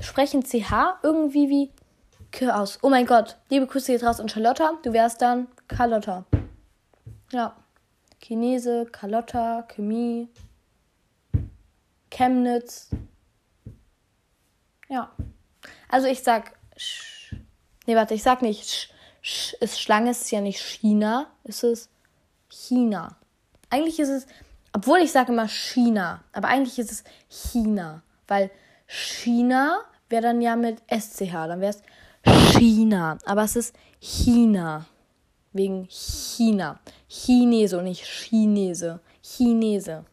sprechen 0.00 0.42
CH 0.42 0.98
irgendwie 1.02 1.48
wie 1.48 1.70
K 2.30 2.50
aus. 2.50 2.78
Oh 2.82 2.88
mein 2.88 3.06
Gott. 3.06 3.36
Liebe 3.50 3.66
Grüße 3.66 3.92
geht 3.92 4.02
raus 4.02 4.18
und 4.18 4.30
Charlotta. 4.30 4.78
Du 4.82 4.92
wärst 4.92 5.22
dann 5.22 5.48
Carlotta. 5.68 6.24
Ja. 7.30 7.56
Chinese, 8.20 8.86
Carlotta, 8.90 9.62
Chemie, 9.68 10.28
Chemnitz. 12.10 12.90
Ja. 14.88 15.12
Also 15.88 16.06
ich 16.06 16.22
sag. 16.22 16.52
Sch 16.76 17.34
nee, 17.86 17.96
warte, 17.96 18.14
ich 18.14 18.22
sag 18.22 18.42
nicht. 18.42 18.68
Sch 18.68 18.88
Sch 19.22 19.54
ist 19.60 19.80
Schlange, 19.80 20.10
ist 20.10 20.30
ja 20.30 20.40
nicht 20.40 20.60
China. 20.60 21.26
Ist 21.44 21.64
es 21.64 21.88
China. 22.48 23.16
Eigentlich 23.70 24.00
ist 24.00 24.08
es. 24.08 24.26
Obwohl 24.72 24.98
ich 25.00 25.12
sage 25.12 25.32
immer 25.32 25.48
China. 25.48 26.24
Aber 26.32 26.48
eigentlich 26.48 26.78
ist 26.78 26.90
es 26.90 27.04
China. 27.28 28.02
Weil 28.26 28.50
China 28.92 29.80
wäre 30.10 30.22
dann 30.22 30.42
ja 30.42 30.54
mit 30.54 30.82
SCH. 30.90 31.32
Dann 31.32 31.60
wäre 31.60 31.74
es 31.74 31.82
China. 32.54 33.16
Aber 33.24 33.44
es 33.44 33.56
ist 33.56 33.74
China. 34.00 34.86
Wegen 35.52 35.86
China. 35.88 36.78
Chinese 37.08 37.78
und 37.78 37.84
nicht 37.84 38.04
Chinese. 38.04 39.00
Chinese. 39.22 40.04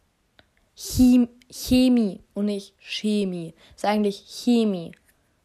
Chem 0.74 1.28
Chemie 1.50 2.20
und 2.32 2.46
nicht 2.46 2.74
Chemie. 2.78 3.54
Ist 3.76 3.84
eigentlich 3.84 4.24
Chemie. 4.26 4.92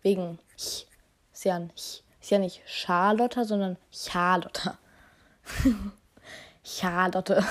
Wegen 0.02 0.40
Ch. 0.56 0.88
Ist 1.34 1.44
ja, 1.44 1.56
ein 1.56 1.72
Ch. 1.76 2.04
ist 2.22 2.32
ja 2.32 2.40
nicht 2.40 2.62
Charlotte, 2.66 3.44
sondern 3.44 3.78
Charlotte. 3.92 4.78
Charlotte. 6.64 7.44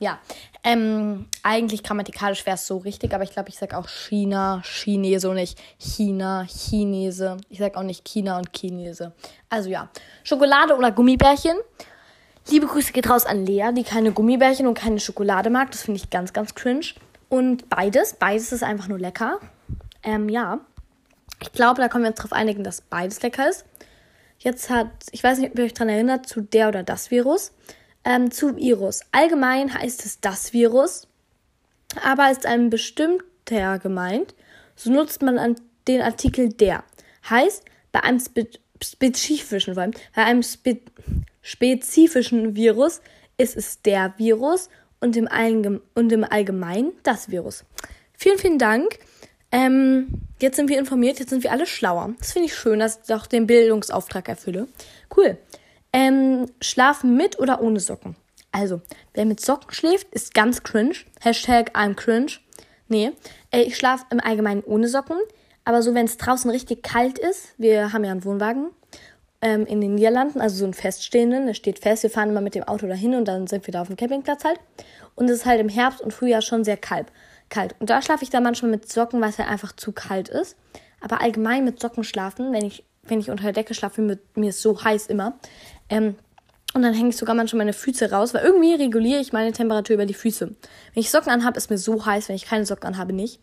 Ja, 0.00 0.18
ähm, 0.64 1.26
eigentlich 1.42 1.84
grammatikalisch 1.84 2.44
wäre 2.46 2.56
es 2.56 2.66
so 2.66 2.78
richtig, 2.78 3.14
aber 3.14 3.22
ich 3.22 3.30
glaube, 3.30 3.48
ich 3.48 3.56
sage 3.56 3.76
auch 3.78 3.88
China, 3.88 4.60
Chinese 4.64 5.28
und 5.28 5.36
nicht 5.36 5.58
China, 5.78 6.46
Chinese. 6.48 7.36
Ich 7.48 7.58
sage 7.58 7.78
auch 7.78 7.84
nicht 7.84 8.04
China 8.04 8.38
und 8.38 8.52
Chinese. 8.52 9.12
Also 9.48 9.70
ja, 9.70 9.88
Schokolade 10.24 10.76
oder 10.76 10.90
Gummibärchen. 10.90 11.56
Liebe 12.50 12.66
Grüße 12.66 12.92
geht 12.92 13.08
raus 13.08 13.24
an 13.24 13.46
Lea, 13.46 13.70
die 13.74 13.84
keine 13.84 14.12
Gummibärchen 14.12 14.66
und 14.66 14.74
keine 14.74 15.00
Schokolade 15.00 15.48
mag. 15.48 15.70
Das 15.70 15.82
finde 15.82 16.00
ich 16.00 16.10
ganz, 16.10 16.32
ganz 16.32 16.54
cringe. 16.54 16.86
Und 17.28 17.70
beides, 17.70 18.14
beides 18.14 18.52
ist 18.52 18.62
einfach 18.62 18.88
nur 18.88 18.98
lecker. 18.98 19.38
Ähm, 20.02 20.28
ja. 20.28 20.60
Ich 21.40 21.52
glaube, 21.52 21.80
da 21.80 21.88
können 21.88 22.04
wir 22.04 22.10
uns 22.10 22.18
darauf 22.18 22.32
einigen, 22.32 22.64
dass 22.64 22.80
beides 22.80 23.22
lecker 23.22 23.48
ist. 23.48 23.64
Jetzt 24.38 24.68
hat, 24.68 24.88
ich 25.12 25.24
weiß 25.24 25.38
nicht, 25.38 25.52
ob 25.52 25.58
ihr 25.58 25.64
euch 25.64 25.72
daran 25.74 25.88
erinnert, 25.88 26.26
zu 26.26 26.42
der 26.42 26.68
oder 26.68 26.82
das 26.82 27.10
Virus 27.10 27.52
ähm, 28.04 28.30
zu 28.30 28.56
Virus. 28.56 29.00
Allgemein 29.12 29.72
heißt 29.72 30.04
es 30.04 30.20
das 30.20 30.52
Virus, 30.52 31.08
aber 32.02 32.30
ist 32.30 32.46
ein 32.46 32.70
bestimmter 32.70 33.78
gemeint. 33.78 34.34
So 34.76 34.90
nutzt 34.90 35.22
man 35.22 35.56
den 35.86 36.02
Artikel 36.02 36.52
der. 36.52 36.84
Heißt, 37.28 37.64
bei 37.92 38.02
einem 38.02 38.20
spe 38.20 38.48
spezifischen, 38.82 39.74
bei 39.74 39.92
einem 40.14 40.42
spe 40.42 40.80
spezifischen 41.42 42.56
Virus 42.56 43.00
ist 43.36 43.56
es 43.56 43.82
der 43.82 44.14
Virus 44.16 44.68
und 45.00 45.16
im, 45.16 45.28
und 45.94 46.12
im 46.12 46.24
Allgemeinen 46.24 46.92
das 47.02 47.30
Virus. 47.30 47.64
Vielen, 48.16 48.38
vielen 48.38 48.58
Dank. 48.58 48.98
Ähm, 49.52 50.08
jetzt 50.40 50.56
sind 50.56 50.68
wir 50.68 50.78
informiert, 50.78 51.18
jetzt 51.18 51.30
sind 51.30 51.44
wir 51.44 51.52
alle 51.52 51.66
schlauer. 51.66 52.14
Das 52.18 52.32
finde 52.32 52.46
ich 52.46 52.54
schön, 52.54 52.78
dass 52.78 53.00
ich 53.04 53.14
auch 53.14 53.26
den 53.26 53.46
Bildungsauftrag 53.46 54.28
erfülle. 54.28 54.66
Cool. 55.14 55.38
Ähm, 55.94 56.46
schlafen 56.60 57.16
mit 57.16 57.38
oder 57.38 57.62
ohne 57.62 57.78
Socken? 57.78 58.16
Also, 58.50 58.82
wer 59.14 59.24
mit 59.24 59.40
Socken 59.40 59.72
schläft, 59.72 60.12
ist 60.12 60.34
ganz 60.34 60.62
cringe. 60.62 60.96
Hashtag 61.20 61.76
I'm 61.76 61.94
cringe. 61.94 62.32
Nee, 62.88 63.12
äh, 63.50 63.62
ich 63.62 63.76
schlafe 63.76 64.04
im 64.10 64.20
Allgemeinen 64.20 64.62
ohne 64.64 64.88
Socken. 64.88 65.16
Aber 65.64 65.82
so, 65.82 65.94
wenn 65.94 66.04
es 66.04 66.18
draußen 66.18 66.50
richtig 66.50 66.82
kalt 66.82 67.18
ist, 67.18 67.54
wir 67.58 67.92
haben 67.92 68.04
ja 68.04 68.10
einen 68.10 68.24
Wohnwagen 68.24 68.70
ähm, 69.40 69.66
in 69.66 69.80
den 69.80 69.94
Niederlanden, 69.94 70.40
also 70.40 70.56
so 70.56 70.64
einen 70.64 70.74
feststehenden, 70.74 71.46
der 71.46 71.54
steht 71.54 71.78
fest, 71.78 72.02
wir 72.02 72.10
fahren 72.10 72.30
immer 72.30 72.40
mit 72.40 72.54
dem 72.54 72.64
Auto 72.64 72.86
dahin 72.86 73.14
und 73.14 73.26
dann 73.26 73.46
sind 73.46 73.66
wir 73.66 73.72
da 73.72 73.82
auf 73.82 73.88
dem 73.88 73.96
Campingplatz 73.96 74.44
halt. 74.44 74.58
Und 75.14 75.30
es 75.30 75.38
ist 75.38 75.46
halt 75.46 75.60
im 75.60 75.68
Herbst 75.68 76.00
und 76.00 76.12
Frühjahr 76.12 76.42
schon 76.42 76.64
sehr 76.64 76.76
kalt. 76.76 77.06
kalt. 77.50 77.76
Und 77.78 77.88
da 77.88 78.02
schlafe 78.02 78.24
ich 78.24 78.30
dann 78.30 78.42
manchmal 78.42 78.70
mit 78.70 78.90
Socken, 78.90 79.20
weil 79.20 79.30
es 79.30 79.38
halt 79.38 79.48
einfach 79.48 79.76
zu 79.76 79.92
kalt 79.92 80.28
ist. 80.28 80.56
Aber 81.00 81.20
allgemein 81.20 81.64
mit 81.64 81.80
Socken 81.80 82.04
schlafen, 82.04 82.52
wenn 82.52 82.64
ich, 82.64 82.84
wenn 83.02 83.20
ich 83.20 83.30
unter 83.30 83.44
der 83.44 83.52
Decke 83.52 83.74
schlafe, 83.74 84.00
mir, 84.00 84.18
mir 84.34 84.50
ist 84.50 84.62
so 84.62 84.82
heiß 84.82 85.06
immer, 85.06 85.38
ähm, 85.94 86.16
und 86.74 86.82
dann 86.82 86.92
hänge 86.92 87.10
ich 87.10 87.16
sogar 87.16 87.36
manchmal 87.36 87.58
meine 87.58 87.72
Füße 87.72 88.10
raus, 88.10 88.34
weil 88.34 88.44
irgendwie 88.44 88.74
reguliere 88.74 89.20
ich 89.20 89.32
meine 89.32 89.52
Temperatur 89.52 89.94
über 89.94 90.06
die 90.06 90.14
Füße. 90.14 90.46
Wenn 90.48 91.00
ich 91.00 91.10
Socken 91.10 91.30
anhabe, 91.30 91.56
ist 91.56 91.70
mir 91.70 91.78
so 91.78 92.04
heiß, 92.04 92.28
wenn 92.28 92.34
ich 92.34 92.46
keine 92.46 92.66
Socken 92.66 92.88
anhabe, 92.88 93.12
nicht. 93.12 93.38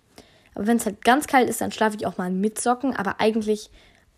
Aber 0.54 0.68
wenn 0.68 0.76
es 0.76 0.86
halt 0.86 1.06
ganz 1.06 1.28
kalt 1.28 1.50
ist, 1.50 1.62
dann 1.62 1.72
schlafe 1.72 1.96
ich 1.96 2.06
auch 2.06 2.18
mal 2.18 2.30
mit 2.30 2.60
Socken, 2.60 2.94
aber 2.94 3.22
eigentlich 3.22 3.70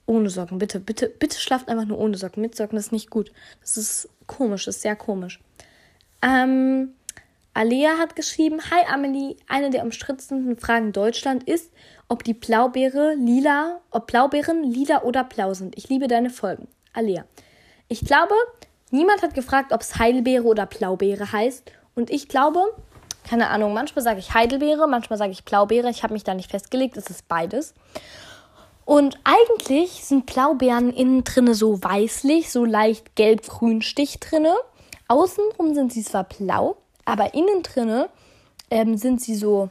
ohne 0.08 0.32
Socken. 0.32 0.58
Bitte, 0.58 0.80
bitte, 0.80 1.10
bitte 1.10 1.40
schlaft 1.40 1.70
einfach 1.70 1.86
nur 1.86 2.00
ohne 2.00 2.18
Socken. 2.18 2.42
Mit 2.42 2.56
Socken 2.56 2.78
ist 2.78 2.92
nicht 2.92 3.12
gut. 3.12 3.32
Das 3.62 3.78
ist 3.78 4.10
komisch, 4.26 4.66
das 4.66 4.78
ist 4.78 4.82
sehr 4.82 4.96
komisch. 4.96 5.40
Ähm, 6.24 6.96
Alea 7.54 8.00
hat 8.00 8.16
geschrieben, 8.16 8.62
Hi 8.72 8.84
Amelie, 8.92 9.36
eine 9.48 9.70
der 9.70 9.84
umstrittensten 9.84 10.58
Fragen 10.58 10.92
Deutschland 10.92 11.44
ist, 11.44 11.72
ob 12.08 12.24
die 12.24 12.34
Blaubeere 12.34 13.14
lila, 13.14 13.80
ob 13.92 14.08
Blaubeeren 14.08 14.64
lila 14.64 15.04
oder 15.04 15.24
blau 15.24 15.54
sind. 15.54 15.78
Ich 15.78 15.88
liebe 15.88 16.08
deine 16.08 16.32
Folgen. 16.32 16.68
Alea. 16.94 17.26
Ich 17.94 18.04
glaube, 18.04 18.34
niemand 18.90 19.22
hat 19.22 19.36
gefragt, 19.36 19.72
ob 19.72 19.82
es 19.82 20.00
Heidelbeere 20.00 20.46
oder 20.46 20.66
Blaubeere 20.66 21.32
heißt. 21.32 21.72
Und 21.94 22.10
ich 22.10 22.28
glaube, 22.28 22.60
keine 23.24 23.52
Ahnung, 23.52 23.72
manchmal 23.76 24.02
sage 24.02 24.18
ich 24.18 24.34
Heidelbeere, 24.34 24.88
manchmal 24.88 25.20
sage 25.20 25.32
ich 25.32 25.46
Blaubeere. 25.46 25.92
Ich 25.92 26.02
habe 26.02 26.14
mich 26.14 26.24
da 26.24 26.34
nicht 26.34 26.50
festgelegt, 26.50 26.98
es 26.98 27.12
ist 27.12 27.28
beides. 27.28 27.76
Und 28.84 29.20
eigentlich 29.24 30.06
sind 30.06 30.26
Blaubeeren 30.26 30.92
innen 30.92 31.24
drinne 31.24 31.54
so 31.54 31.84
weißlich, 31.84 32.50
so 32.50 32.66
leicht 32.66 33.16
gelb-grün 33.16 33.84
Stich 33.84 34.20
drinne. 34.20 34.56
Außenrum 35.08 35.76
sind 35.76 35.94
sie 35.94 36.04
zwar 36.04 36.24
blau, 36.24 36.78
aber 37.06 37.36
innen 37.36 37.62
drinne 37.62 38.10
ähm, 38.72 38.98
sind 38.98 39.22
sie 39.22 39.36
so 39.36 39.70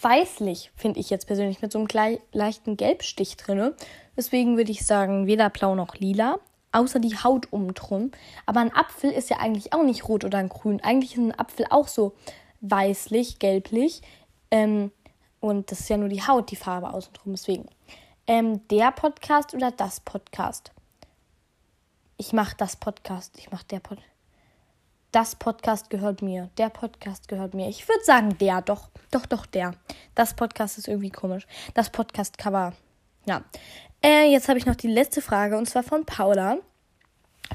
weißlich, 0.00 0.72
finde 0.74 0.98
ich 0.98 1.10
jetzt 1.10 1.28
persönlich, 1.28 1.62
mit 1.62 1.70
so 1.70 1.78
einem 1.78 2.18
leichten 2.32 2.76
Gelbstich 2.76 3.36
drinne. 3.36 3.76
Deswegen 4.16 4.56
würde 4.56 4.72
ich 4.72 4.84
sagen, 4.84 5.28
weder 5.28 5.48
blau 5.48 5.76
noch 5.76 5.94
lila 5.94 6.40
außer 6.72 7.00
die 7.00 7.16
Haut 7.16 7.52
um 7.52 7.74
drum. 7.74 8.10
Aber 8.46 8.60
ein 8.60 8.74
Apfel 8.74 9.10
ist 9.10 9.30
ja 9.30 9.38
eigentlich 9.38 9.72
auch 9.72 9.82
nicht 9.82 10.08
rot 10.08 10.24
oder 10.24 10.42
grün. 10.44 10.80
Eigentlich 10.82 11.12
ist 11.12 11.18
ein 11.18 11.38
Apfel 11.38 11.66
auch 11.70 11.88
so 11.88 12.14
weißlich, 12.60 13.38
gelblich. 13.38 14.02
Ähm, 14.50 14.92
und 15.40 15.70
das 15.70 15.80
ist 15.80 15.88
ja 15.88 15.96
nur 15.96 16.08
die 16.08 16.26
Haut, 16.26 16.50
die 16.50 16.56
Farbe 16.56 16.92
außen 16.92 17.12
drum. 17.14 17.32
Deswegen. 17.32 17.66
Ähm, 18.26 18.66
der 18.68 18.92
Podcast 18.92 19.54
oder 19.54 19.70
das 19.70 20.00
Podcast? 20.00 20.72
Ich 22.16 22.32
mache 22.32 22.54
das 22.56 22.76
Podcast. 22.76 23.38
Ich 23.38 23.50
mache 23.50 23.64
der 23.64 23.80
Podcast. 23.80 24.10
Das 25.12 25.34
Podcast 25.34 25.90
gehört 25.90 26.22
mir. 26.22 26.50
Der 26.56 26.68
Podcast 26.68 27.26
gehört 27.26 27.54
mir. 27.54 27.68
Ich 27.68 27.88
würde 27.88 28.04
sagen, 28.04 28.38
der, 28.38 28.62
doch. 28.62 28.90
Doch, 29.10 29.26
doch, 29.26 29.44
der. 29.46 29.72
Das 30.14 30.34
Podcast 30.34 30.78
ist 30.78 30.86
irgendwie 30.86 31.10
komisch. 31.10 31.48
Das 31.74 31.90
Podcast-Cover. 31.90 32.74
Ja. 33.26 33.42
Äh, 34.02 34.30
jetzt 34.32 34.48
habe 34.48 34.58
ich 34.58 34.66
noch 34.66 34.76
die 34.76 34.88
letzte 34.88 35.20
Frage 35.20 35.56
und 35.58 35.68
zwar 35.68 35.82
von 35.82 36.04
Paula. 36.04 36.58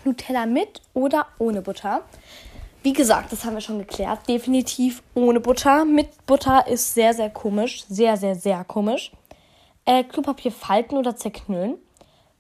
Nutella 0.04 0.46
mit 0.46 0.82
oder 0.94 1.28
ohne 1.40 1.62
Butter? 1.62 2.04
Wie 2.84 2.94
gesagt, 2.94 3.32
das 3.32 3.44
haben 3.44 3.56
wir 3.56 3.62
schon 3.62 3.80
geklärt. 3.80 4.28
Definitiv 4.28 5.02
ohne 5.16 5.40
Butter. 5.40 5.86
Mit 5.86 6.26
Butter 6.28 6.68
ist 6.68 6.94
sehr, 6.94 7.14
sehr 7.14 7.32
komisch. 7.32 7.84
Sehr, 7.90 8.16
sehr, 8.16 8.36
sehr 8.36 8.64
komisch. 8.64 9.12
Äh, 9.86 10.04
Klopapier 10.04 10.52
falten 10.52 10.98
oder 10.98 11.16
zerknüllen. 11.16 11.78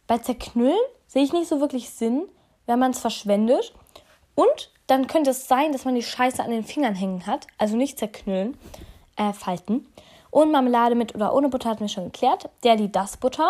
Bei 0.06 0.20
zerknüllen 0.20 0.78
sehe 1.08 1.24
ich 1.24 1.34
nicht 1.34 1.48
so 1.48 1.60
wirklich 1.62 1.90
Sinn, 1.90 2.28
wenn 2.68 2.78
man 2.78 2.92
es 2.92 3.00
verschwendet. 3.00 3.74
Und 4.36 4.72
dann 4.86 5.08
könnte 5.08 5.32
es 5.32 5.48
sein, 5.48 5.72
dass 5.72 5.86
man 5.86 5.96
die 5.96 6.04
Scheiße 6.04 6.44
an 6.44 6.52
den 6.52 6.64
Fingern 6.64 6.94
hängen 6.94 7.26
hat. 7.26 7.48
Also 7.58 7.76
nicht 7.76 7.98
zerknüllen, 7.98 8.56
äh, 9.16 9.34
falten. 9.34 9.88
Und 10.36 10.52
Marmelade 10.52 10.96
mit 10.96 11.16
oder 11.16 11.34
ohne 11.34 11.48
Butter 11.48 11.70
hatten 11.70 11.80
wir 11.80 11.88
schon 11.88 12.12
geklärt. 12.12 12.50
Der, 12.66 12.76
die, 12.76 12.92
das 12.92 13.16
Butter. 13.16 13.50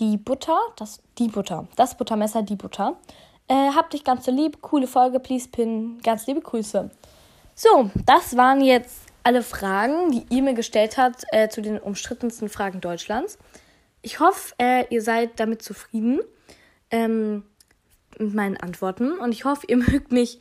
Die 0.00 0.16
Butter, 0.16 0.58
das, 0.74 1.00
die 1.16 1.28
Butter. 1.28 1.68
Das 1.76 1.96
Buttermesser, 1.96 2.42
die 2.42 2.56
Butter. 2.56 2.96
Äh, 3.46 3.70
habt 3.72 3.92
dich 3.92 4.02
ganz 4.02 4.24
so 4.24 4.32
lieb. 4.32 4.60
Coole 4.62 4.88
Folge, 4.88 5.20
please 5.20 5.48
pin. 5.48 6.00
Ganz 6.02 6.26
liebe 6.26 6.40
Grüße. 6.40 6.90
So, 7.54 7.88
das 8.04 8.36
waren 8.36 8.60
jetzt 8.62 9.02
alle 9.22 9.44
Fragen, 9.44 10.10
die 10.10 10.26
ihr 10.28 10.42
mir 10.42 10.54
gestellt 10.54 10.98
habt 10.98 11.22
äh, 11.30 11.48
zu 11.48 11.62
den 11.62 11.78
umstrittensten 11.78 12.48
Fragen 12.48 12.80
Deutschlands. 12.80 13.38
Ich 14.02 14.18
hoffe, 14.18 14.56
äh, 14.58 14.92
ihr 14.92 15.02
seid 15.02 15.38
damit 15.38 15.62
zufrieden 15.62 16.18
ähm, 16.90 17.44
mit 18.18 18.34
meinen 18.34 18.56
Antworten 18.56 19.12
und 19.12 19.30
ich 19.30 19.44
hoffe, 19.44 19.66
ihr 19.68 19.76
mögt 19.88 20.10
mich 20.10 20.40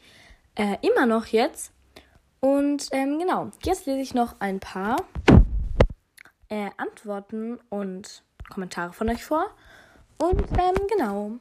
äh, 0.56 0.78
immer 0.82 1.06
noch 1.06 1.28
jetzt. 1.28 1.72
Und 2.48 2.88
ähm, 2.94 3.20
genau, 3.20 3.52
jetzt 3.66 3.88
lese 3.88 4.00
ich 4.00 4.14
noch 4.14 4.40
ein 4.40 4.62
paar 4.62 4.96
äh, 6.48 6.70
Antworten 6.78 7.60
und 7.68 8.24
Kommentare 8.50 8.94
von 8.94 9.10
euch 9.10 9.26
vor. 9.26 9.48
Und 10.18 10.46
ähm, 10.58 10.78
genau. 10.88 11.32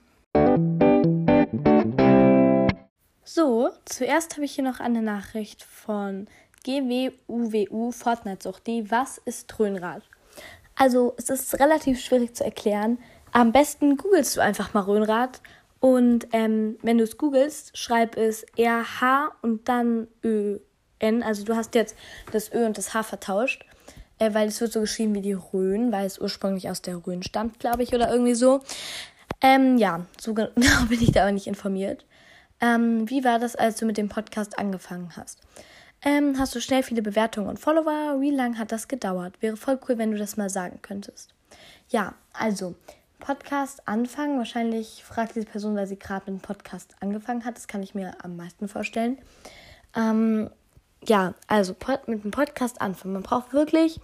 So, 3.22 3.70
zuerst 3.84 4.34
habe 4.34 4.46
ich 4.46 4.57
hier 4.57 4.64
noch 4.64 4.80
eine 4.80 5.00
Nachricht 5.00 5.62
von 5.62 6.26
GWUWU 6.64 7.92
Fortnite-Sucht. 7.92 8.66
Was 8.90 9.18
ist 9.18 9.46
Trönrad? 9.46 10.02
Also, 10.74 11.14
es 11.18 11.30
ist 11.30 11.61
relativ 11.61 12.00
schwierig 12.00 12.34
zu 12.34 12.42
erklären. 12.42 12.98
Am 13.30 13.52
besten 13.52 13.96
googelst 13.96 14.36
du 14.36 14.40
einfach 14.40 14.74
mal 14.74 14.80
Röhnrad. 14.80 15.40
Und 15.78 16.26
ähm, 16.32 16.78
wenn 16.82 16.98
du 16.98 17.04
es 17.04 17.16
googelst, 17.16 17.78
schreib 17.78 18.16
es 18.16 18.44
RH 18.59 19.30
und 19.42 19.68
dann 19.68 20.09
ÖN. 21.03 21.22
Also 21.22 21.44
du 21.44 21.57
hast 21.57 21.74
jetzt 21.74 21.97
das 22.32 22.53
Ö 22.53 22.66
und 22.66 22.78
das 22.78 22.94
H 22.94 23.03
vertauscht. 23.03 23.64
Äh, 24.18 24.32
weil 24.32 24.49
es 24.49 24.61
wird 24.61 24.72
so 24.72 24.80
geschrieben 24.80 25.14
wie 25.14 25.20
die 25.20 25.34
Rhön, 25.34 25.92
weil 25.92 26.07
es 26.07 26.18
ursprünglich 26.18 26.70
aus 26.70 26.82
der 26.82 26.97
Rhön 27.07 27.22
stammt, 27.22 27.59
glaube 27.59 27.82
ich, 27.82 27.94
oder 27.94 28.11
irgendwie 28.11 28.34
so. 28.34 28.61
Ähm, 29.42 29.76
ja, 29.76 30.07
so 30.18 30.32
genau 30.34 30.51
bin 30.88 31.03
ich 31.03 31.12
da 31.12 31.22
aber 31.22 31.32
nicht 31.32 31.47
informiert. 31.47 32.07
Ähm, 32.61 33.09
wie 33.11 33.24
war 33.24 33.38
das, 33.38 33.55
als 33.57 33.76
du 33.76 33.84
mit 33.84 33.99
dem 33.99 34.09
Podcast 34.09 34.59
angefangen 34.59 35.12
hast? 35.16 35.40
Ähm, 36.03 36.38
hast 36.38 36.55
du 36.55 36.61
schnell 36.61 36.82
viele 36.82 37.03
Bewertungen 37.03 37.49
und 37.49 37.59
Follower? 37.59 38.20
Wie 38.20 38.30
lange 38.30 38.59
hat 38.59 38.72
das 38.72 38.88
gedauert? 38.88 39.34
Wäre 39.40 39.57
voll 39.57 39.78
cool, 39.88 39.99
wenn 39.99 40.12
du 40.12 40.18
das 40.18 40.36
mal 40.36 40.49
sagen 40.49 40.78
könntest. 40.80 41.34
Ja, 41.88 42.14
also 42.32 42.74
Podcast 43.18 43.86
anfangen. 43.86 44.38
Wahrscheinlich 44.38 45.05
fragt 45.05 45.36
diese 45.36 45.47
Person, 45.47 45.76
weil 45.76 45.86
sie 45.86 45.99
gerade 45.99 46.30
mit 46.30 46.40
dem 46.40 46.44
Podcast 46.44 46.94
angefangen 47.01 47.44
hat. 47.44 47.57
Das 47.57 47.66
kann 47.66 47.82
ich 47.82 47.94
mir 47.94 48.14
am 48.22 48.36
meisten 48.36 48.68
vorstellen. 48.68 49.18
Ähm, 49.94 50.51
ja, 51.09 51.34
also 51.46 51.74
mit 52.07 52.24
dem 52.24 52.30
Podcast 52.30 52.80
anfangen. 52.80 53.14
Man 53.14 53.22
braucht 53.22 53.52
wirklich 53.52 54.00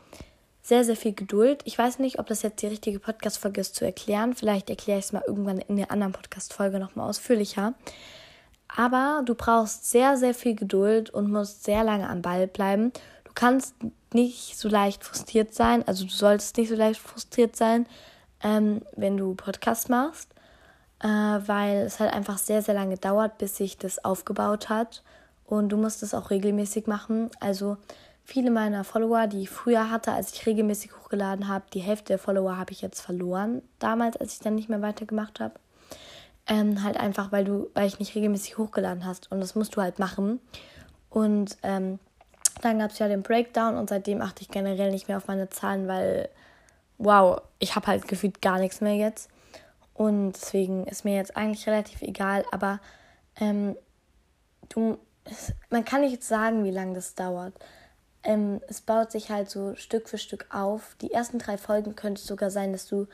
sehr, 0.63 0.85
sehr 0.85 0.97
viel 0.97 1.13
Geduld. 1.13 1.63
Ich 1.65 1.77
weiß 1.77 1.99
nicht, 1.99 2.19
ob 2.19 2.27
das 2.27 2.43
jetzt 2.43 2.63
die 2.63 2.69
richtige 2.69 3.01
Podcast-Folge 3.01 3.61
ist 3.61 3.75
zu 3.75 3.85
erklären. 3.85 4.35
Vielleicht 4.35 4.71
erkläre 4.71 5.01
ich 5.01 5.07
es 5.07 5.13
mal 5.13 5.25
irgendwann 5.27 5.59
in 5.59 5.77
der 5.77 5.91
anderen 5.91 6.13
Podcast-Folge 6.13 6.79
nochmal 6.79 7.09
ausführlicher. 7.09 7.75
Aber 8.69 9.23
du 9.25 9.35
brauchst 9.35 9.91
sehr, 9.91 10.17
sehr 10.17 10.35
viel 10.35 10.55
Geduld 10.55 11.11
und 11.11 11.31
musst 11.31 11.65
sehr 11.65 11.85
lange 11.85 12.09
am 12.09 12.23
Ball 12.23 12.47
bleiben. 12.47 12.93
Du 13.25 13.33
kannst 13.35 13.75
nicht 14.15 14.59
so 14.59 14.69
leicht 14.69 15.05
frustriert 15.05 15.55
sein, 15.55 15.87
also 15.87 16.05
du 16.05 16.11
solltest 16.11 16.57
nicht 16.57 16.69
so 16.69 16.75
leicht 16.75 17.01
frustriert 17.01 17.57
sein, 17.57 17.87
ähm, 18.43 18.83
wenn 18.95 19.17
du 19.17 19.35
Podcast 19.35 19.89
machst, 19.89 20.29
äh, 21.01 21.09
weil 21.09 21.83
es 21.83 21.99
halt 21.99 22.13
einfach 22.13 22.39
sehr, 22.39 22.63
sehr 22.63 22.75
lange 22.75 22.97
dauert, 22.97 23.39
bis 23.39 23.57
sich 23.57 23.79
das 23.79 24.05
aufgebaut 24.05 24.69
hat. 24.69 25.03
Und 25.53 25.69
du 25.69 25.77
musst 25.77 26.03
es 26.03 26.15
auch 26.15 26.31
regelmäßig 26.31 26.87
machen. 26.87 27.29
Also 27.39 27.77
viele 28.25 28.51
meiner 28.51 28.85
Follower, 28.85 29.27
die 29.27 29.43
ich 29.43 29.51
früher 29.51 29.91
hatte, 29.91 30.13
als 30.13 30.33
ich 30.33 30.47
regelmäßig 30.47 30.97
hochgeladen 30.97 31.47
habe, 31.47 31.67
die 31.75 31.81
Hälfte 31.81 32.07
der 32.07 32.19
Follower 32.19 32.57
habe 32.57 32.73
ich 32.73 32.81
jetzt 32.81 33.03
verloren, 33.03 33.61
damals, 33.79 34.17
als 34.17 34.33
ich 34.33 34.39
dann 34.39 34.55
nicht 34.55 34.71
mehr 34.71 34.81
weitergemacht 34.81 35.41
habe. 35.41 35.53
Ähm, 36.47 36.83
halt 36.83 36.97
einfach, 36.97 37.33
weil 37.33 37.45
du, 37.45 37.69
weil 37.75 37.87
ich 37.87 37.99
nicht 37.99 38.15
regelmäßig 38.15 38.57
hochgeladen 38.57 39.05
hast. 39.05 39.31
Und 39.31 39.41
das 39.41 39.55
musst 39.55 39.77
du 39.77 39.83
halt 39.83 39.99
machen. 39.99 40.41
Und 41.11 41.59
ähm, 41.63 41.99
dann 42.63 42.79
gab 42.79 42.93
es 42.93 42.99
ja 42.99 43.09
den 43.09 43.23
Breakdown 43.23 43.77
und 43.77 43.91
seitdem 43.91 44.23
achte 44.23 44.41
ich 44.41 44.49
generell 44.49 44.91
nicht 44.91 45.09
mehr 45.09 45.19
auf 45.19 45.29
meine 45.29 45.51
Zahlen, 45.51 45.87
weil, 45.87 46.31
wow, 46.97 47.43
ich 47.59 47.77
habe 47.77 47.89
halt 47.89 48.09
gefühlt 48.09 48.41
gar 48.41 48.59
nichts 48.59 48.81
mehr 48.81 48.97
jetzt. 48.97 49.29
Und 49.93 50.33
deswegen 50.33 50.87
ist 50.87 51.05
mir 51.05 51.15
jetzt 51.15 51.37
eigentlich 51.37 51.67
relativ 51.67 52.01
egal, 52.01 52.47
aber 52.53 52.81
ähm, 53.39 53.77
du, 54.71 54.97
es, 55.25 55.53
man 55.71 55.85
kann 55.85 56.03
nicht 56.03 56.23
sagen, 56.23 56.65
wie 56.65 56.71
lange 56.71 56.95
das 56.95 57.15
dauert. 57.15 57.55
Ähm, 58.23 58.61
es 58.69 58.81
baut 58.81 59.11
sich 59.11 59.31
halt 59.31 59.51
so 59.51 59.75
Stück 59.75 60.09
für 60.09 60.19
Stück 60.19 60.47
auf. 60.51 60.97
Die 61.01 61.13
ersten 61.13 61.39
drei 61.39 61.59
Folgen 61.59 61.97
könnte 61.97 62.21
es 62.21 62.27
sogar 62.27 62.51
sein, 62.51 62.73
dass 62.73 62.87
du 62.87 63.07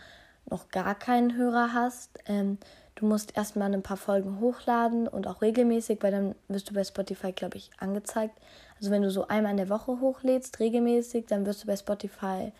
noch 0.51 0.69
gar 0.69 0.95
keinen 0.95 1.37
Hörer 1.37 1.73
hast. 1.73 2.19
Ähm, 2.27 2.59
Du 2.99 3.07
musst 3.07 3.37
erstmal 3.37 3.73
ein 3.73 3.83
paar 3.83 3.97
Folgen 3.97 4.41
hochladen 4.41 5.07
und 5.07 5.29
auch 5.29 5.41
regelmäßig, 5.41 6.03
weil 6.03 6.11
dann 6.11 6.35
wirst 6.49 6.69
du 6.69 6.75
bei 6.75 6.83
Spotify, 6.83 7.31
glaube 7.31 7.57
ich, 7.57 7.71
angezeigt. 7.79 8.37
Also 8.79 8.91
wenn 8.91 9.03
du 9.03 9.11
so 9.13 9.29
einmal 9.29 9.53
in 9.53 9.57
der 9.57 9.69
Woche 9.69 10.01
hochlädst, 10.01 10.59
regelmäßig, 10.59 11.27
dann 11.27 11.47
wirst 11.47 11.63
du 11.63 11.69
bei 11.69 11.77
Spotify 11.77 12.53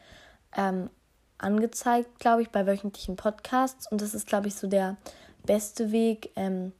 ähm, 0.57 0.91
angezeigt, 1.39 2.21
glaube 2.21 2.43
ich, 2.43 2.51
bei 2.51 2.69
wöchentlichen 2.69 3.17
Podcasts. 3.17 3.91
Und 3.91 4.01
das 4.01 4.15
ist, 4.15 4.29
glaube 4.29 4.47
ich, 4.47 4.55
so 4.55 4.69
der 4.69 4.97
beste 5.45 5.91
Weg, 5.91 6.31
ähm, 6.37 6.71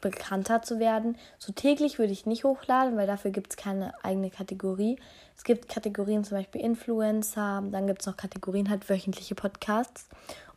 bekannter 0.00 0.62
zu 0.62 0.78
werden. 0.78 1.16
So 1.38 1.52
täglich 1.52 1.98
würde 1.98 2.12
ich 2.12 2.26
nicht 2.26 2.44
hochladen, 2.44 2.96
weil 2.96 3.06
dafür 3.06 3.30
gibt 3.30 3.52
es 3.52 3.56
keine 3.56 3.92
eigene 4.04 4.30
Kategorie. 4.30 4.98
Es 5.36 5.44
gibt 5.44 5.68
Kategorien 5.68 6.24
zum 6.24 6.38
Beispiel 6.38 6.60
Influencer, 6.60 7.62
dann 7.70 7.86
gibt 7.86 8.00
es 8.00 8.06
noch 8.06 8.16
Kategorien 8.16 8.70
halt 8.70 8.88
wöchentliche 8.88 9.34
Podcasts. 9.34 10.08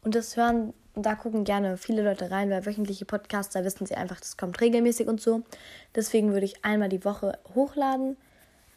Und 0.03 0.15
das 0.15 0.35
hören 0.35 0.73
da 0.95 1.15
gucken 1.15 1.43
gerne 1.43 1.77
viele 1.77 2.03
Leute 2.03 2.29
rein, 2.29 2.49
weil 2.49 2.65
wöchentliche 2.65 3.05
Podcasts, 3.05 3.53
da 3.53 3.63
wissen 3.63 3.85
sie 3.85 3.95
einfach, 3.95 4.19
das 4.19 4.37
kommt 4.37 4.61
regelmäßig 4.61 5.07
und 5.07 5.19
so. 5.19 5.43
Deswegen 5.95 6.33
würde 6.33 6.45
ich 6.45 6.63
einmal 6.63 6.89
die 6.89 7.03
Woche 7.03 7.39
hochladen. 7.55 8.17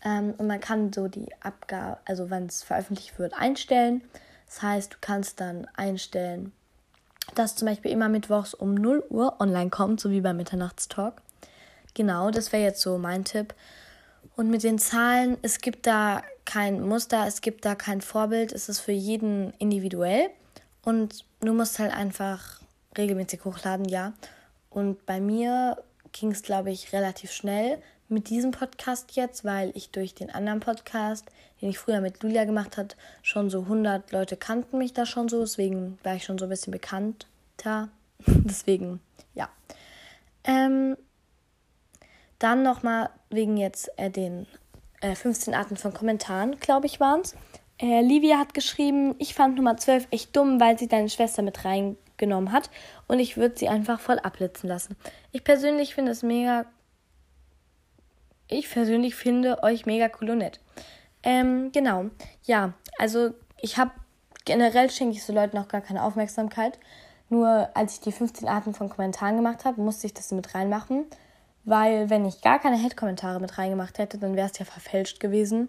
Ähm, 0.02 0.34
und 0.38 0.46
man 0.46 0.60
kann 0.60 0.92
so 0.92 1.08
die 1.08 1.28
Abgabe, 1.40 1.98
also 2.06 2.30
wenn 2.30 2.46
es 2.46 2.62
veröffentlicht 2.62 3.18
wird, 3.18 3.34
einstellen. 3.34 4.02
Das 4.46 4.62
heißt, 4.62 4.94
du 4.94 4.96
kannst 5.00 5.40
dann 5.40 5.66
einstellen, 5.76 6.52
dass 7.34 7.56
zum 7.56 7.66
Beispiel 7.66 7.90
immer 7.90 8.08
mittwochs 8.08 8.54
um 8.54 8.74
0 8.74 9.04
Uhr 9.10 9.40
online 9.40 9.70
kommt, 9.70 10.00
so 10.00 10.10
wie 10.10 10.20
beim 10.20 10.36
Mitternachtstalk. 10.36 11.20
Genau, 11.94 12.30
das 12.30 12.52
wäre 12.52 12.62
jetzt 12.62 12.82
so 12.82 12.98
mein 12.98 13.24
Tipp. 13.24 13.54
Und 14.36 14.50
mit 14.50 14.62
den 14.62 14.78
Zahlen, 14.78 15.38
es 15.42 15.60
gibt 15.60 15.86
da 15.86 16.22
kein 16.44 16.86
Muster, 16.86 17.26
es 17.26 17.40
gibt 17.40 17.64
da 17.64 17.74
kein 17.74 18.00
Vorbild, 18.00 18.52
es 18.52 18.68
ist 18.68 18.80
für 18.80 18.92
jeden 18.92 19.52
individuell. 19.58 20.28
Und 20.84 21.24
du 21.40 21.52
musst 21.52 21.78
halt 21.78 21.92
einfach 21.92 22.60
regelmäßig 22.96 23.44
hochladen, 23.44 23.88
ja. 23.88 24.12
Und 24.70 25.04
bei 25.06 25.20
mir 25.20 25.82
ging 26.12 26.30
es, 26.32 26.42
glaube 26.42 26.70
ich, 26.70 26.92
relativ 26.92 27.32
schnell 27.32 27.78
mit 28.08 28.30
diesem 28.30 28.50
Podcast 28.50 29.16
jetzt, 29.16 29.44
weil 29.44 29.72
ich 29.74 29.90
durch 29.90 30.14
den 30.14 30.30
anderen 30.30 30.60
Podcast, 30.60 31.26
den 31.60 31.70
ich 31.70 31.78
früher 31.78 32.00
mit 32.00 32.22
Julia 32.22 32.44
gemacht 32.44 32.76
habe, 32.76 32.88
schon 33.22 33.50
so 33.50 33.62
100 33.62 34.12
Leute 34.12 34.36
kannten 34.36 34.78
mich 34.78 34.92
da 34.92 35.06
schon 35.06 35.28
so. 35.28 35.40
Deswegen 35.40 35.98
war 36.02 36.14
ich 36.14 36.24
schon 36.24 36.38
so 36.38 36.46
ein 36.46 36.50
bisschen 36.50 36.72
bekannter. 36.72 37.88
deswegen, 38.26 39.00
ja. 39.34 39.48
Ähm, 40.44 40.96
dann 42.38 42.62
nochmal 42.62 43.10
wegen 43.30 43.56
jetzt 43.56 43.90
äh, 43.96 44.10
den 44.10 44.46
äh, 45.00 45.14
15 45.14 45.54
Arten 45.54 45.76
von 45.76 45.92
Kommentaren, 45.92 46.58
glaube 46.60 46.86
ich, 46.86 47.00
waren 47.00 47.20
es. 47.20 47.34
Äh, 47.78 48.00
Livia 48.00 48.38
hat 48.38 48.54
geschrieben, 48.54 49.14
ich 49.18 49.34
fand 49.34 49.56
Nummer 49.56 49.76
12 49.76 50.08
echt 50.10 50.34
dumm, 50.34 50.60
weil 50.60 50.78
sie 50.78 50.88
deine 50.88 51.08
Schwester 51.08 51.42
mit 51.42 51.64
reingenommen 51.64 52.52
hat 52.52 52.70
und 53.06 53.18
ich 53.18 53.36
würde 53.36 53.58
sie 53.58 53.68
einfach 53.68 54.00
voll 54.00 54.18
abblitzen 54.18 54.68
lassen. 54.68 54.96
Ich 55.32 55.44
persönlich 55.44 55.94
finde 55.94 56.12
es 56.12 56.22
mega. 56.22 56.66
Ich 58.48 58.70
persönlich 58.70 59.14
finde 59.14 59.62
euch 59.62 59.86
mega 59.86 60.08
cool 60.20 60.30
und 60.30 60.38
nett. 60.38 60.60
Ähm, 61.22 61.72
genau. 61.72 62.06
Ja, 62.44 62.74
also 62.98 63.34
ich 63.60 63.76
habe 63.78 63.90
generell 64.44 64.90
schenke 64.90 65.16
ich 65.16 65.24
so 65.24 65.32
Leuten 65.32 65.58
auch 65.58 65.68
gar 65.68 65.80
keine 65.80 66.02
Aufmerksamkeit. 66.02 66.78
Nur 67.28 67.68
als 67.74 67.94
ich 67.94 68.00
die 68.00 68.12
15 68.12 68.46
Arten 68.46 68.72
von 68.72 68.88
Kommentaren 68.88 69.36
gemacht 69.36 69.64
habe, 69.64 69.80
musste 69.80 70.06
ich 70.06 70.14
das 70.14 70.30
mit 70.30 70.54
reinmachen. 70.54 71.04
Weil 71.64 72.08
wenn 72.10 72.24
ich 72.24 72.42
gar 72.42 72.60
keine 72.60 72.80
Hate-Kommentare 72.80 73.40
mit 73.40 73.58
reingemacht 73.58 73.98
hätte, 73.98 74.18
dann 74.18 74.36
wäre 74.36 74.48
es 74.48 74.58
ja 74.58 74.64
verfälscht 74.64 75.18
gewesen. 75.18 75.68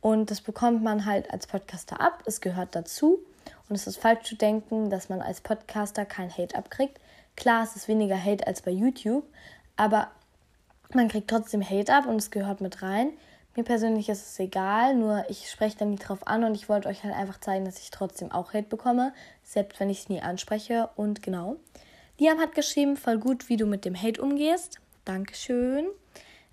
Und 0.00 0.32
das 0.32 0.40
bekommt 0.40 0.82
man 0.82 1.06
halt 1.06 1.30
als 1.32 1.46
Podcaster 1.46 2.00
ab. 2.00 2.24
Es 2.26 2.40
gehört 2.40 2.74
dazu. 2.74 3.20
Und 3.68 3.76
es 3.76 3.86
ist 3.86 3.98
falsch 3.98 4.28
zu 4.28 4.34
denken, 4.34 4.90
dass 4.90 5.08
man 5.08 5.22
als 5.22 5.40
Podcaster 5.40 6.04
kein 6.04 6.30
Hate 6.30 6.56
abkriegt. 6.56 6.98
Klar, 7.36 7.62
es 7.62 7.76
ist 7.76 7.86
weniger 7.86 8.22
Hate 8.22 8.46
als 8.46 8.62
bei 8.62 8.70
YouTube, 8.72 9.24
aber 9.76 10.10
man 10.94 11.08
kriegt 11.08 11.28
trotzdem 11.28 11.68
Hate 11.68 11.92
ab 11.92 12.06
und 12.06 12.16
es 12.16 12.30
gehört 12.30 12.60
mit 12.60 12.82
rein. 12.82 13.12
Mir 13.56 13.64
persönlich 13.64 14.10
ist 14.10 14.26
es 14.26 14.38
egal, 14.38 14.94
nur 14.94 15.24
ich 15.30 15.50
spreche 15.50 15.78
dann 15.78 15.90
nie 15.90 15.96
drauf 15.96 16.26
an 16.26 16.44
und 16.44 16.54
ich 16.54 16.68
wollte 16.68 16.88
euch 16.88 17.04
halt 17.04 17.14
einfach 17.14 17.40
zeigen, 17.40 17.64
dass 17.64 17.80
ich 17.80 17.90
trotzdem 17.90 18.30
auch 18.30 18.52
Hate 18.52 18.68
bekomme, 18.68 19.14
selbst 19.42 19.80
wenn 19.80 19.88
ich 19.88 20.00
es 20.00 20.08
nie 20.10 20.20
anspreche. 20.20 20.90
Und 20.94 21.22
genau. 21.22 21.56
Liam 22.18 22.38
hat 22.38 22.54
geschrieben, 22.54 22.96
voll 22.96 23.18
gut, 23.18 23.48
wie 23.48 23.56
du 23.56 23.64
mit 23.64 23.86
dem 23.86 24.00
Hate 24.00 24.20
umgehst. 24.20 24.78
Dankeschön. 25.06 25.86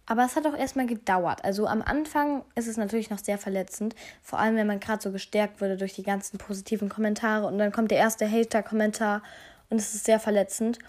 Aber 0.05 0.25
es 0.25 0.35
hat 0.35 0.45
auch 0.45 0.55
erstmal 0.55 0.85
gedauert. 0.85 1.43
Also 1.43 1.67
am 1.67 1.81
Anfang 1.81 2.43
ist 2.55 2.67
es 2.67 2.77
natürlich 2.77 3.09
noch 3.09 3.19
sehr 3.19 3.37
verletzend. 3.37 3.95
Vor 4.21 4.39
allem, 4.39 4.55
wenn 4.55 4.67
man 4.67 4.79
gerade 4.79 5.01
so 5.01 5.11
gestärkt 5.11 5.61
wurde 5.61 5.77
durch 5.77 5.93
die 5.93 6.03
ganzen 6.03 6.37
positiven 6.37 6.89
Kommentare. 6.89 7.47
Und 7.47 7.57
dann 7.57 7.71
kommt 7.71 7.91
der 7.91 7.99
erste 7.99 8.29
Hater-Kommentar 8.29 9.23
und 9.69 9.77
es 9.77 9.93
ist 9.93 10.05
sehr 10.05 10.19
verletzend. 10.19 10.79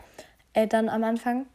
Äh, 0.52 0.66
dann 0.66 0.88
am 0.88 1.04
Anfang. 1.04 1.46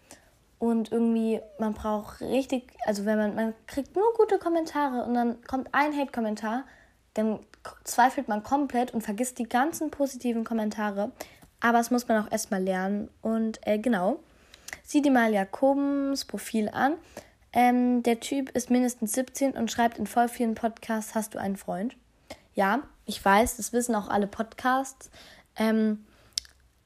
Und 0.59 0.91
irgendwie, 0.91 1.39
man 1.57 1.73
braucht 1.73 2.19
richtig, 2.19 2.73
also 2.85 3.05
wenn 3.05 3.17
man, 3.17 3.35
man 3.35 3.53
kriegt 3.65 3.95
nur 3.95 4.13
gute 4.13 4.37
Kommentare 4.37 5.05
und 5.05 5.13
dann 5.13 5.41
kommt 5.45 5.69
ein 5.73 5.97
Hate-Kommentar, 5.97 6.65
dann 7.13 7.39
zweifelt 7.85 8.27
man 8.27 8.43
komplett 8.43 8.93
und 8.93 9.01
vergisst 9.01 9.39
die 9.39 9.47
ganzen 9.47 9.89
positiven 9.89 10.43
Kommentare. 10.43 11.11
Aber 11.61 11.77
das 11.77 11.91
muss 11.91 12.07
man 12.07 12.23
auch 12.23 12.31
erstmal 12.31 12.61
lernen. 12.61 13.09
Und 13.21 13.65
äh, 13.65 13.79
genau, 13.79 14.19
sieh 14.83 15.01
dir 15.01 15.11
mal 15.11 15.33
Jakobens 15.33 16.25
Profil 16.25 16.69
an. 16.69 16.95
Ähm, 17.51 18.03
der 18.03 18.19
Typ 18.19 18.49
ist 18.49 18.69
mindestens 18.69 19.13
17 19.13 19.53
und 19.53 19.71
schreibt 19.71 19.97
in 19.97 20.07
voll 20.07 20.27
vielen 20.27 20.55
Podcasts, 20.55 21.15
hast 21.15 21.33
du 21.33 21.39
einen 21.39 21.57
Freund? 21.57 21.95
Ja, 22.53 22.83
ich 23.05 23.23
weiß, 23.23 23.57
das 23.57 23.73
wissen 23.73 23.95
auch 23.95 24.09
alle 24.09 24.27
Podcasts. 24.27 25.09
Ähm, 25.55 26.05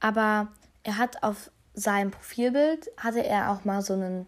aber 0.00 0.48
er 0.82 0.98
hat 0.98 1.22
auf 1.22 1.50
seinem 1.74 2.10
Profilbild, 2.10 2.90
hatte 2.96 3.24
er 3.24 3.50
auch 3.50 3.64
mal 3.64 3.82
so 3.82 3.94
einen 3.94 4.26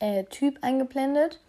äh, 0.00 0.24
Typ 0.24 0.58
eingeblendet. 0.62 1.40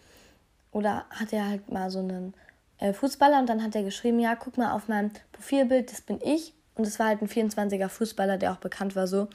Oder 0.72 1.06
hat 1.10 1.34
er 1.34 1.48
halt 1.48 1.72
mal 1.72 1.90
so 1.90 2.00
einen 2.00 2.34
äh, 2.78 2.94
Fußballer 2.94 3.40
und 3.40 3.50
dann 3.50 3.64
hat 3.64 3.76
er 3.76 3.84
geschrieben, 3.84 4.20
ja, 4.20 4.36
guck 4.36 4.58
mal 4.58 4.72
auf 4.72 4.88
meinem 4.88 5.12
Profilbild, 5.32 5.92
das 5.92 6.02
bin 6.02 6.20
ich. 6.22 6.54
Und 6.76 6.86
es 6.86 7.00
war 7.00 7.08
halt 7.08 7.22
ein 7.22 7.28
24er 7.28 7.90
Fußballer, 7.90 8.38
der 8.38 8.54
auch 8.54 8.58
bekannt 8.58 8.96
war 8.96 9.08
so. 9.08 9.28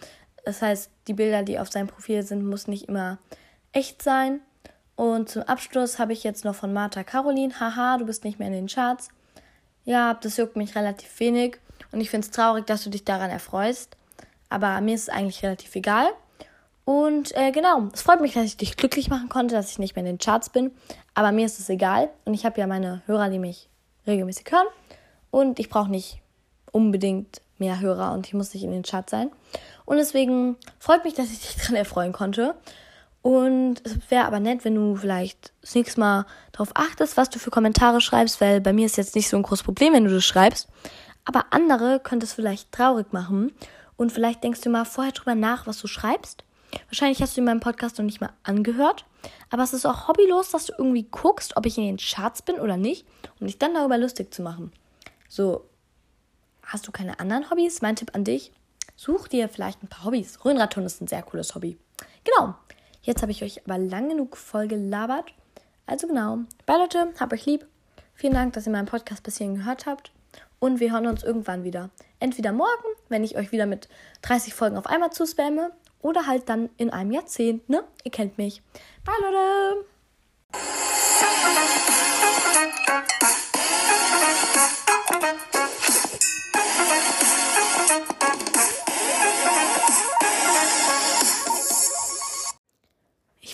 Das 0.44 0.62
heißt, 0.62 0.90
die 1.08 1.14
Bilder, 1.14 1.42
die 1.42 1.58
auf 1.58 1.70
seinem 1.70 1.88
Profil 1.88 2.22
sind, 2.22 2.46
muss 2.46 2.68
nicht 2.68 2.88
immer 2.88 3.18
echt 3.72 4.02
sein. 4.02 4.40
Und 4.96 5.28
zum 5.28 5.42
Abschluss 5.42 5.98
habe 5.98 6.12
ich 6.12 6.22
jetzt 6.22 6.44
noch 6.44 6.54
von 6.54 6.72
Martha 6.72 7.02
Caroline. 7.02 7.58
Haha, 7.58 7.98
du 7.98 8.06
bist 8.06 8.24
nicht 8.24 8.38
mehr 8.38 8.48
in 8.48 8.54
den 8.54 8.68
Charts. 8.68 9.08
Ja, 9.84 10.14
das 10.14 10.36
juckt 10.36 10.56
mich 10.56 10.76
relativ 10.76 11.18
wenig. 11.18 11.58
Und 11.92 12.00
ich 12.00 12.10
finde 12.10 12.26
es 12.26 12.30
traurig, 12.30 12.66
dass 12.66 12.84
du 12.84 12.90
dich 12.90 13.04
daran 13.04 13.30
erfreust. 13.30 13.96
Aber 14.54 14.80
mir 14.80 14.94
ist 14.94 15.02
es 15.02 15.08
eigentlich 15.08 15.42
relativ 15.42 15.74
egal. 15.74 16.06
Und 16.84 17.36
äh, 17.36 17.50
genau, 17.50 17.88
es 17.92 18.02
freut 18.02 18.20
mich, 18.20 18.34
dass 18.34 18.44
ich 18.44 18.56
dich 18.56 18.76
glücklich 18.76 19.10
machen 19.10 19.28
konnte, 19.28 19.56
dass 19.56 19.72
ich 19.72 19.80
nicht 19.80 19.96
mehr 19.96 20.04
in 20.04 20.12
den 20.12 20.18
Charts 20.18 20.48
bin. 20.48 20.70
Aber 21.12 21.32
mir 21.32 21.44
ist 21.44 21.58
es 21.58 21.68
egal. 21.68 22.08
Und 22.24 22.34
ich 22.34 22.46
habe 22.46 22.60
ja 22.60 22.68
meine 22.68 23.02
Hörer, 23.06 23.30
die 23.30 23.40
mich 23.40 23.68
regelmäßig 24.06 24.46
hören. 24.52 24.68
Und 25.32 25.58
ich 25.58 25.68
brauche 25.68 25.90
nicht 25.90 26.20
unbedingt 26.70 27.40
mehr 27.58 27.80
Hörer 27.80 28.12
und 28.12 28.28
ich 28.28 28.34
muss 28.34 28.54
nicht 28.54 28.62
in 28.62 28.70
den 28.70 28.84
Charts 28.84 29.10
sein. 29.10 29.32
Und 29.86 29.96
deswegen 29.96 30.54
freut 30.78 31.02
mich, 31.02 31.14
dass 31.14 31.32
ich 31.32 31.40
dich 31.40 31.56
daran 31.60 31.74
erfreuen 31.74 32.12
konnte. 32.12 32.54
Und 33.22 33.84
es 33.84 34.08
wäre 34.08 34.26
aber 34.26 34.38
nett, 34.38 34.64
wenn 34.64 34.76
du 34.76 34.94
vielleicht 34.94 35.52
das 35.62 35.74
nächste 35.74 35.98
Mal 35.98 36.26
darauf 36.52 36.70
achtest, 36.74 37.16
was 37.16 37.28
du 37.28 37.40
für 37.40 37.50
Kommentare 37.50 38.00
schreibst, 38.00 38.40
weil 38.40 38.60
bei 38.60 38.72
mir 38.72 38.86
ist 38.86 38.98
jetzt 38.98 39.16
nicht 39.16 39.28
so 39.28 39.36
ein 39.36 39.42
großes 39.42 39.64
Problem, 39.64 39.94
wenn 39.94 40.04
du 40.04 40.14
das 40.14 40.24
schreibst. 40.24 40.68
Aber 41.24 41.46
andere 41.50 41.98
könnte 41.98 42.24
es 42.24 42.34
vielleicht 42.34 42.70
traurig 42.70 43.12
machen. 43.12 43.50
Und 43.96 44.12
vielleicht 44.12 44.42
denkst 44.42 44.60
du 44.60 44.70
mal 44.70 44.84
vorher 44.84 45.12
drüber 45.12 45.34
nach, 45.34 45.66
was 45.66 45.78
du 45.78 45.86
schreibst. 45.86 46.44
Wahrscheinlich 46.88 47.22
hast 47.22 47.36
du 47.36 47.40
in 47.40 47.44
meinem 47.44 47.60
Podcast 47.60 47.98
noch 47.98 48.04
nicht 48.04 48.20
mal 48.20 48.32
angehört. 48.42 49.04
Aber 49.50 49.62
es 49.62 49.72
ist 49.72 49.86
auch 49.86 50.08
hobbylos, 50.08 50.50
dass 50.50 50.66
du 50.66 50.74
irgendwie 50.76 51.04
guckst, 51.04 51.56
ob 51.56 51.66
ich 51.66 51.78
in 51.78 51.84
den 51.84 51.96
Charts 51.98 52.42
bin 52.42 52.56
oder 52.56 52.76
nicht, 52.76 53.06
um 53.40 53.46
dich 53.46 53.58
dann 53.58 53.74
darüber 53.74 53.98
lustig 53.98 54.34
zu 54.34 54.42
machen. 54.42 54.72
So, 55.28 55.68
hast 56.62 56.86
du 56.86 56.92
keine 56.92 57.20
anderen 57.20 57.50
Hobbys? 57.50 57.82
Mein 57.82 57.96
Tipp 57.96 58.10
an 58.14 58.24
dich, 58.24 58.52
such 58.96 59.28
dir 59.28 59.48
vielleicht 59.48 59.82
ein 59.82 59.88
paar 59.88 60.04
Hobbys. 60.04 60.44
Röhnradturnen 60.44 60.86
ist 60.86 61.00
ein 61.00 61.08
sehr 61.08 61.22
cooles 61.22 61.54
Hobby. 61.54 61.78
Genau. 62.24 62.54
Jetzt 63.02 63.22
habe 63.22 63.32
ich 63.32 63.42
euch 63.42 63.62
aber 63.64 63.78
lang 63.78 64.08
genug 64.08 64.36
voll 64.36 64.66
gelabert. 64.66 65.32
Also 65.86 66.06
genau. 66.06 66.38
Bye 66.64 66.78
Leute, 66.78 67.12
hab 67.20 67.32
euch 67.32 67.46
lieb. 67.46 67.66
Vielen 68.14 68.34
Dank, 68.34 68.54
dass 68.54 68.66
ihr 68.66 68.72
meinen 68.72 68.86
Podcast 68.86 69.22
bis 69.22 69.38
hierhin 69.38 69.56
gehört 69.56 69.86
habt. 69.86 70.12
Und 70.58 70.80
wir 70.80 70.92
hören 70.92 71.06
uns 71.06 71.22
irgendwann 71.22 71.64
wieder. 71.64 71.90
Entweder 72.24 72.52
morgen, 72.52 72.88
wenn 73.10 73.22
ich 73.22 73.36
euch 73.36 73.52
wieder 73.52 73.66
mit 73.66 73.86
30 74.22 74.54
Folgen 74.54 74.78
auf 74.78 74.86
einmal 74.86 75.12
zuspamme, 75.12 75.72
oder 76.00 76.26
halt 76.26 76.48
dann 76.48 76.70
in 76.78 76.88
einem 76.88 77.10
Jahrzehnt, 77.10 77.68
ne? 77.68 77.84
Ihr 78.02 78.10
kennt 78.12 78.38
mich. 78.38 78.62
Bye 79.04 79.14
Leute! 79.20 79.84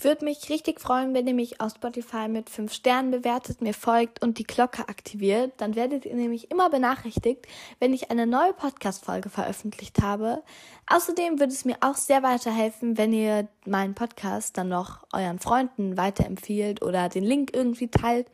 Ich 0.01 0.05
würde 0.05 0.25
mich 0.25 0.49
richtig 0.49 0.81
freuen, 0.81 1.13
wenn 1.13 1.27
ihr 1.27 1.35
mich 1.35 1.61
auf 1.61 1.73
Spotify 1.73 2.27
mit 2.27 2.49
5 2.49 2.73
Sternen 2.73 3.11
bewertet, 3.11 3.61
mir 3.61 3.75
folgt 3.75 4.23
und 4.23 4.39
die 4.39 4.45
Glocke 4.45 4.89
aktiviert. 4.89 5.53
Dann 5.59 5.75
werdet 5.75 6.07
ihr 6.07 6.15
nämlich 6.15 6.51
immer 6.51 6.71
benachrichtigt, 6.71 7.47
wenn 7.81 7.93
ich 7.93 8.11
eine 8.11 8.27
neue 8.27 8.55
Podcast-Folge 8.55 9.29
veröffentlicht 9.29 10.01
habe. 10.01 10.43
Außerdem 10.87 11.39
würde 11.39 11.53
es 11.53 11.67
mir 11.67 11.77
auch 11.83 11.97
sehr 11.97 12.23
weiterhelfen, 12.23 12.97
wenn 12.97 13.13
ihr 13.13 13.49
meinen 13.67 13.95
Podcast 13.95 14.57
dann 14.57 14.71
noch 14.71 15.07
euren 15.13 15.39
Freunden 15.39 15.99
weiterempfiehlt 15.99 16.81
oder 16.81 17.11
den 17.11 17.25
Link 17.25 17.51
irgendwie 17.53 17.89
teilt. 17.89 18.31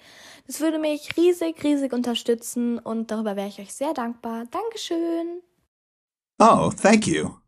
Das 0.47 0.61
würde 0.61 0.79
mich 0.79 1.17
riesig, 1.17 1.65
riesig 1.65 1.93
unterstützen 1.93 2.79
und 2.79 3.11
darüber 3.11 3.35
wäre 3.35 3.49
ich 3.49 3.59
euch 3.59 3.75
sehr 3.75 3.93
dankbar. 3.93 4.45
Dankeschön. 4.53 5.43
Oh, 6.39 6.71
thank 6.81 7.09
you. 7.09 7.46